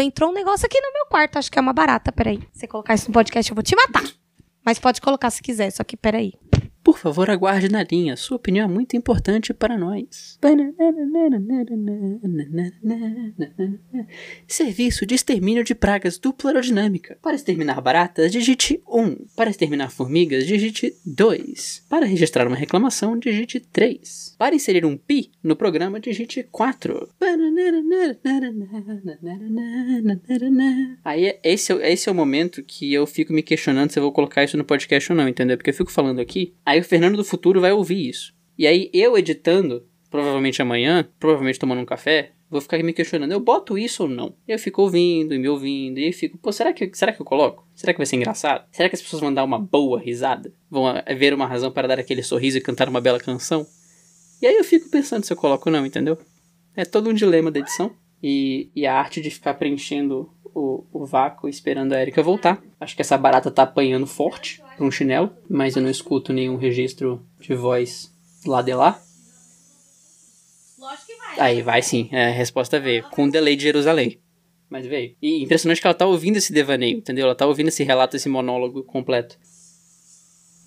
entrou 0.00 0.30
um 0.30 0.34
negócio 0.34 0.66
aqui 0.66 0.80
no 0.80 0.92
meu 0.92 1.06
quarto. 1.06 1.38
Acho 1.38 1.50
que 1.50 1.58
é 1.58 1.62
uma 1.62 1.72
barata, 1.72 2.10
peraí. 2.10 2.38
Se 2.52 2.60
você 2.60 2.66
colocar 2.66 2.94
isso 2.94 3.08
no 3.08 3.12
podcast, 3.12 3.50
eu 3.50 3.54
vou 3.54 3.62
te 3.62 3.76
matar. 3.76 4.04
Mas 4.64 4.78
pode 4.78 5.00
colocar 5.00 5.30
se 5.30 5.42
quiser, 5.42 5.70
só 5.70 5.84
que 5.84 5.96
peraí. 5.96 6.32
Por 6.88 6.96
favor, 6.96 7.28
aguarde 7.28 7.68
na 7.68 7.82
linha. 7.82 8.16
Sua 8.16 8.38
opinião 8.38 8.64
é 8.64 8.72
muito 8.72 8.96
importante 8.96 9.52
para 9.52 9.76
nós. 9.76 10.38
Serviço 14.46 15.04
de 15.04 15.14
extermínio 15.14 15.62
de 15.62 15.74
pragas 15.74 16.16
dupla 16.18 16.48
aerodinâmica. 16.48 17.18
Para 17.20 17.34
exterminar 17.34 17.78
baratas, 17.82 18.32
digite 18.32 18.82
1. 18.88 19.26
Para 19.36 19.50
exterminar 19.50 19.90
formigas, 19.90 20.46
digite 20.46 20.94
2. 21.04 21.84
Para 21.90 22.06
registrar 22.06 22.46
uma 22.46 22.56
reclamação, 22.56 23.18
digite 23.18 23.60
3. 23.60 24.34
Para 24.38 24.54
inserir 24.54 24.86
um 24.86 24.96
pi 24.96 25.30
no 25.42 25.54
programa, 25.54 26.00
digite 26.00 26.42
4. 26.50 27.10
Aí, 31.04 31.38
esse, 31.44 31.70
é- 31.70 31.92
esse 31.92 32.08
é 32.08 32.12
o 32.12 32.14
momento 32.14 32.62
que 32.62 32.94
eu 32.94 33.06
fico 33.06 33.34
me 33.34 33.42
questionando 33.42 33.90
se 33.90 33.98
eu 33.98 34.02
vou 34.02 34.12
colocar 34.12 34.42
isso 34.42 34.56
no 34.56 34.64
podcast 34.64 35.12
ou 35.12 35.16
não, 35.18 35.28
entendeu? 35.28 35.58
Porque 35.58 35.68
eu 35.68 35.74
fico 35.74 35.92
falando 35.92 36.18
aqui, 36.20 36.54
aí 36.64 36.77
o 36.80 36.84
Fernando 36.84 37.16
do 37.16 37.24
futuro 37.24 37.60
vai 37.60 37.72
ouvir 37.72 38.08
isso. 38.08 38.34
E 38.58 38.66
aí 38.66 38.90
eu 38.92 39.16
editando, 39.16 39.86
provavelmente 40.10 40.60
amanhã, 40.60 41.08
provavelmente 41.18 41.58
tomando 41.58 41.80
um 41.80 41.86
café, 41.86 42.32
vou 42.50 42.60
ficar 42.60 42.82
me 42.82 42.92
questionando, 42.92 43.32
eu 43.32 43.40
boto 43.40 43.76
isso 43.76 44.04
ou 44.04 44.08
não? 44.08 44.34
Eu 44.46 44.58
fico 44.58 44.82
ouvindo 44.82 45.34
e 45.34 45.38
me 45.38 45.48
ouvindo, 45.48 45.98
e 45.98 46.08
eu 46.08 46.12
fico, 46.12 46.38
pô, 46.38 46.50
será 46.50 46.72
que, 46.72 46.90
será 46.94 47.12
que 47.12 47.20
eu 47.20 47.26
coloco? 47.26 47.66
Será 47.74 47.92
que 47.92 47.98
vai 47.98 48.06
ser 48.06 48.16
engraçado? 48.16 48.66
Será 48.72 48.88
que 48.88 48.96
as 48.96 49.02
pessoas 49.02 49.20
vão 49.20 49.32
dar 49.32 49.44
uma 49.44 49.58
boa 49.58 50.00
risada? 50.00 50.52
Vão 50.70 50.86
ah, 50.86 51.04
ver 51.16 51.34
uma 51.34 51.46
razão 51.46 51.70
para 51.70 51.86
dar 51.86 51.98
aquele 51.98 52.22
sorriso 52.22 52.58
e 52.58 52.60
cantar 52.60 52.88
uma 52.88 53.00
bela 53.00 53.20
canção? 53.20 53.66
E 54.40 54.46
aí 54.46 54.56
eu 54.56 54.64
fico 54.64 54.88
pensando 54.88 55.24
se 55.24 55.32
eu 55.32 55.36
coloco 55.36 55.68
ou 55.68 55.72
não, 55.72 55.84
entendeu? 55.84 56.18
É 56.74 56.84
todo 56.84 57.10
um 57.10 57.14
dilema 57.14 57.50
da 57.50 57.60
edição. 57.60 57.92
E, 58.22 58.70
e 58.74 58.86
a 58.86 58.94
arte 58.94 59.20
de 59.20 59.30
ficar 59.30 59.54
preenchendo 59.54 60.32
o, 60.44 60.84
o 60.92 61.04
vácuo 61.04 61.48
esperando 61.48 61.92
a 61.92 62.00
Erika 62.00 62.22
voltar. 62.22 62.62
Acho 62.80 62.96
que 62.96 63.02
essa 63.02 63.16
barata 63.16 63.50
tá 63.50 63.62
apanhando 63.62 64.06
forte 64.06 64.60
pra 64.78 64.86
um 64.86 64.90
chinelo, 64.90 65.30
mas 65.50 65.74
eu 65.74 65.82
não 65.82 65.90
escuto 65.90 66.32
nenhum 66.32 66.56
registro 66.56 67.26
de 67.40 67.54
voz 67.54 68.10
lá 68.46 68.62
de 68.62 68.72
lá. 68.72 69.02
Lógico 70.78 71.06
que 71.06 71.16
vai. 71.16 71.40
Aí 71.40 71.62
vai 71.62 71.82
sim, 71.82 72.08
é, 72.12 72.28
a 72.28 72.30
resposta 72.30 72.78
veio. 72.78 73.02
Com 73.10 73.28
delay 73.28 73.56
de 73.56 73.64
Jerusalém. 73.64 74.20
Mas 74.70 74.86
veio. 74.86 75.16
E 75.20 75.42
impressionante 75.42 75.80
que 75.80 75.86
ela 75.86 75.94
tá 75.94 76.06
ouvindo 76.06 76.36
esse 76.36 76.52
devaneio, 76.52 76.98
entendeu? 76.98 77.24
Ela 77.24 77.34
tá 77.34 77.46
ouvindo 77.46 77.68
esse 77.68 77.82
relato, 77.82 78.16
esse 78.16 78.28
monólogo 78.28 78.84
completo. 78.84 79.36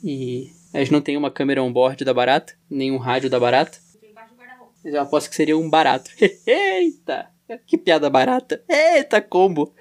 E 0.04 0.52
a 0.74 0.80
gente 0.80 0.92
não 0.92 1.02
tem 1.02 1.16
uma 1.16 1.32
câmera 1.32 1.64
on-board 1.64 2.04
da 2.04 2.14
barata, 2.14 2.54
nem 2.70 2.92
um 2.92 2.98
rádio 2.98 3.30
da 3.30 3.40
barata. 3.40 3.78
Mas 4.84 4.94
eu 4.94 5.02
aposto 5.02 5.30
que 5.30 5.36
seria 5.36 5.58
um 5.58 5.70
barato. 5.70 6.12
Eita! 6.46 7.30
Que 7.68 7.78
piada 7.78 8.10
barata. 8.10 8.64
Eita, 8.68 9.22
combo. 9.22 9.74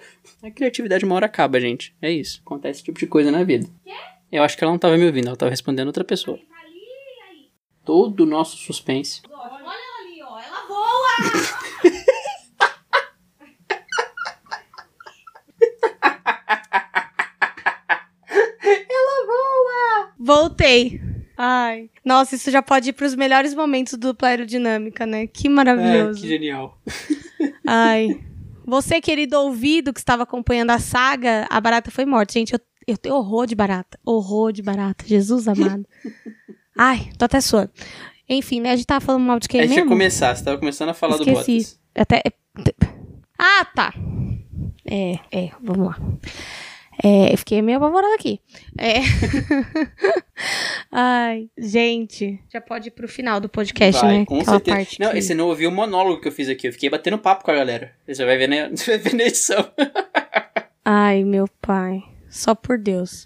A 0.42 0.50
criatividade 0.50 1.04
uma 1.04 1.14
hora 1.14 1.26
acaba, 1.26 1.60
gente. 1.60 1.94
É 2.02 2.10
isso. 2.10 2.42
Acontece 2.44 2.78
esse 2.78 2.84
tipo 2.84 2.98
de 2.98 3.06
coisa 3.06 3.30
na 3.30 3.42
vida. 3.44 3.66
Eu 4.30 4.42
acho 4.42 4.56
que 4.56 4.62
ela 4.64 4.72
não 4.72 4.78
tava 4.78 4.96
me 4.96 5.06
ouvindo, 5.06 5.26
ela 5.28 5.36
tava 5.36 5.50
respondendo 5.50 5.88
outra 5.88 6.04
pessoa. 6.04 6.38
Todo 7.84 8.20
o 8.20 8.26
nosso 8.26 8.56
suspense. 8.56 9.22
Olha 9.28 9.50
ela 9.58 10.00
ali, 10.00 10.22
ó. 10.22 10.38
Ela 10.38 10.66
voa! 10.68 11.10
Ela 18.62 19.26
voa! 19.26 20.12
Voltei. 20.18 21.00
Ai. 21.36 21.90
Nossa, 22.04 22.34
isso 22.34 22.50
já 22.50 22.62
pode 22.62 22.90
ir 22.90 22.92
pros 22.92 23.14
melhores 23.14 23.54
momentos 23.54 23.94
do 23.94 24.08
dupla 24.08 24.28
aerodinâmica, 24.28 25.06
né? 25.06 25.26
Que 25.26 25.48
É, 25.48 25.50
maravilhoso. 25.50 26.20
que 26.20 26.28
genial. 26.28 26.78
Ai. 27.66 28.20
Você, 28.66 29.00
querido 29.00 29.38
ouvido, 29.38 29.92
que 29.92 30.00
estava 30.00 30.22
acompanhando 30.22 30.70
a 30.70 30.78
saga, 30.78 31.46
a 31.50 31.60
barata 31.60 31.90
foi 31.90 32.04
morta. 32.04 32.32
Gente, 32.32 32.52
eu, 32.52 32.60
eu 32.86 32.96
tenho 32.96 33.16
horror 33.16 33.46
de 33.46 33.54
barata. 33.54 33.98
Horror 34.04 34.52
de 34.52 34.62
barata. 34.62 35.04
Jesus 35.06 35.48
amado. 35.48 35.86
Ai, 36.76 37.10
tô 37.18 37.24
até 37.24 37.40
suando. 37.40 37.70
Enfim, 38.28 38.60
né? 38.60 38.70
A 38.70 38.76
gente 38.76 38.86
tava 38.86 39.04
falando 39.04 39.24
mal 39.24 39.40
de 39.40 39.48
quem 39.48 39.60
a 39.60 39.66
gente 39.66 39.76
ia 39.76 39.86
começar, 39.86 40.34
você 40.34 40.44
tava 40.44 40.58
começando 40.58 40.90
a 40.90 40.94
falar 40.94 41.16
do 41.16 41.28
Esqueci. 41.28 41.58
Bottas. 41.58 41.80
Até... 41.94 42.22
Ah, 43.38 43.64
tá. 43.74 43.94
É, 44.84 45.18
é, 45.32 45.50
vamos 45.60 45.88
lá. 45.88 45.98
É, 47.02 47.32
eu 47.32 47.38
fiquei 47.38 47.62
meio 47.62 47.78
apavorada 47.78 48.14
aqui. 48.14 48.40
É. 48.78 48.94
Ai, 50.92 51.48
gente. 51.56 52.38
Já 52.52 52.60
pode 52.60 52.88
ir 52.88 52.90
pro 52.90 53.08
final 53.08 53.40
do 53.40 53.48
podcast, 53.48 54.00
Vai, 54.02 54.18
né? 54.18 54.24
com 54.26 54.36
Aquela 54.40 54.56
certeza. 54.56 54.76
parte 54.76 55.00
Não, 55.00 55.10
que- 55.12 55.22
você 55.22 55.34
não 55.34 55.48
ouviu 55.48 55.70
o 55.70 55.72
monólogo 55.72 56.20
que 56.20 56.28
eu 56.28 56.32
fiz 56.32 56.48
aqui. 56.48 56.68
Eu 56.68 56.72
fiquei 56.72 56.90
batendo 56.90 57.18
papo 57.18 57.44
com 57.44 57.50
a 57.50 57.54
galera. 57.54 57.92
Você 58.06 58.24
vai 58.24 58.36
ver 58.36 58.48
na, 58.48 58.68
você 58.70 58.90
vai 58.96 58.98
ver 58.98 59.14
na 59.14 59.24
edição. 59.24 59.70
Ai, 60.84 61.24
meu 61.24 61.46
pai. 61.62 62.02
Só 62.28 62.54
por 62.54 62.78
Deus. 62.78 63.10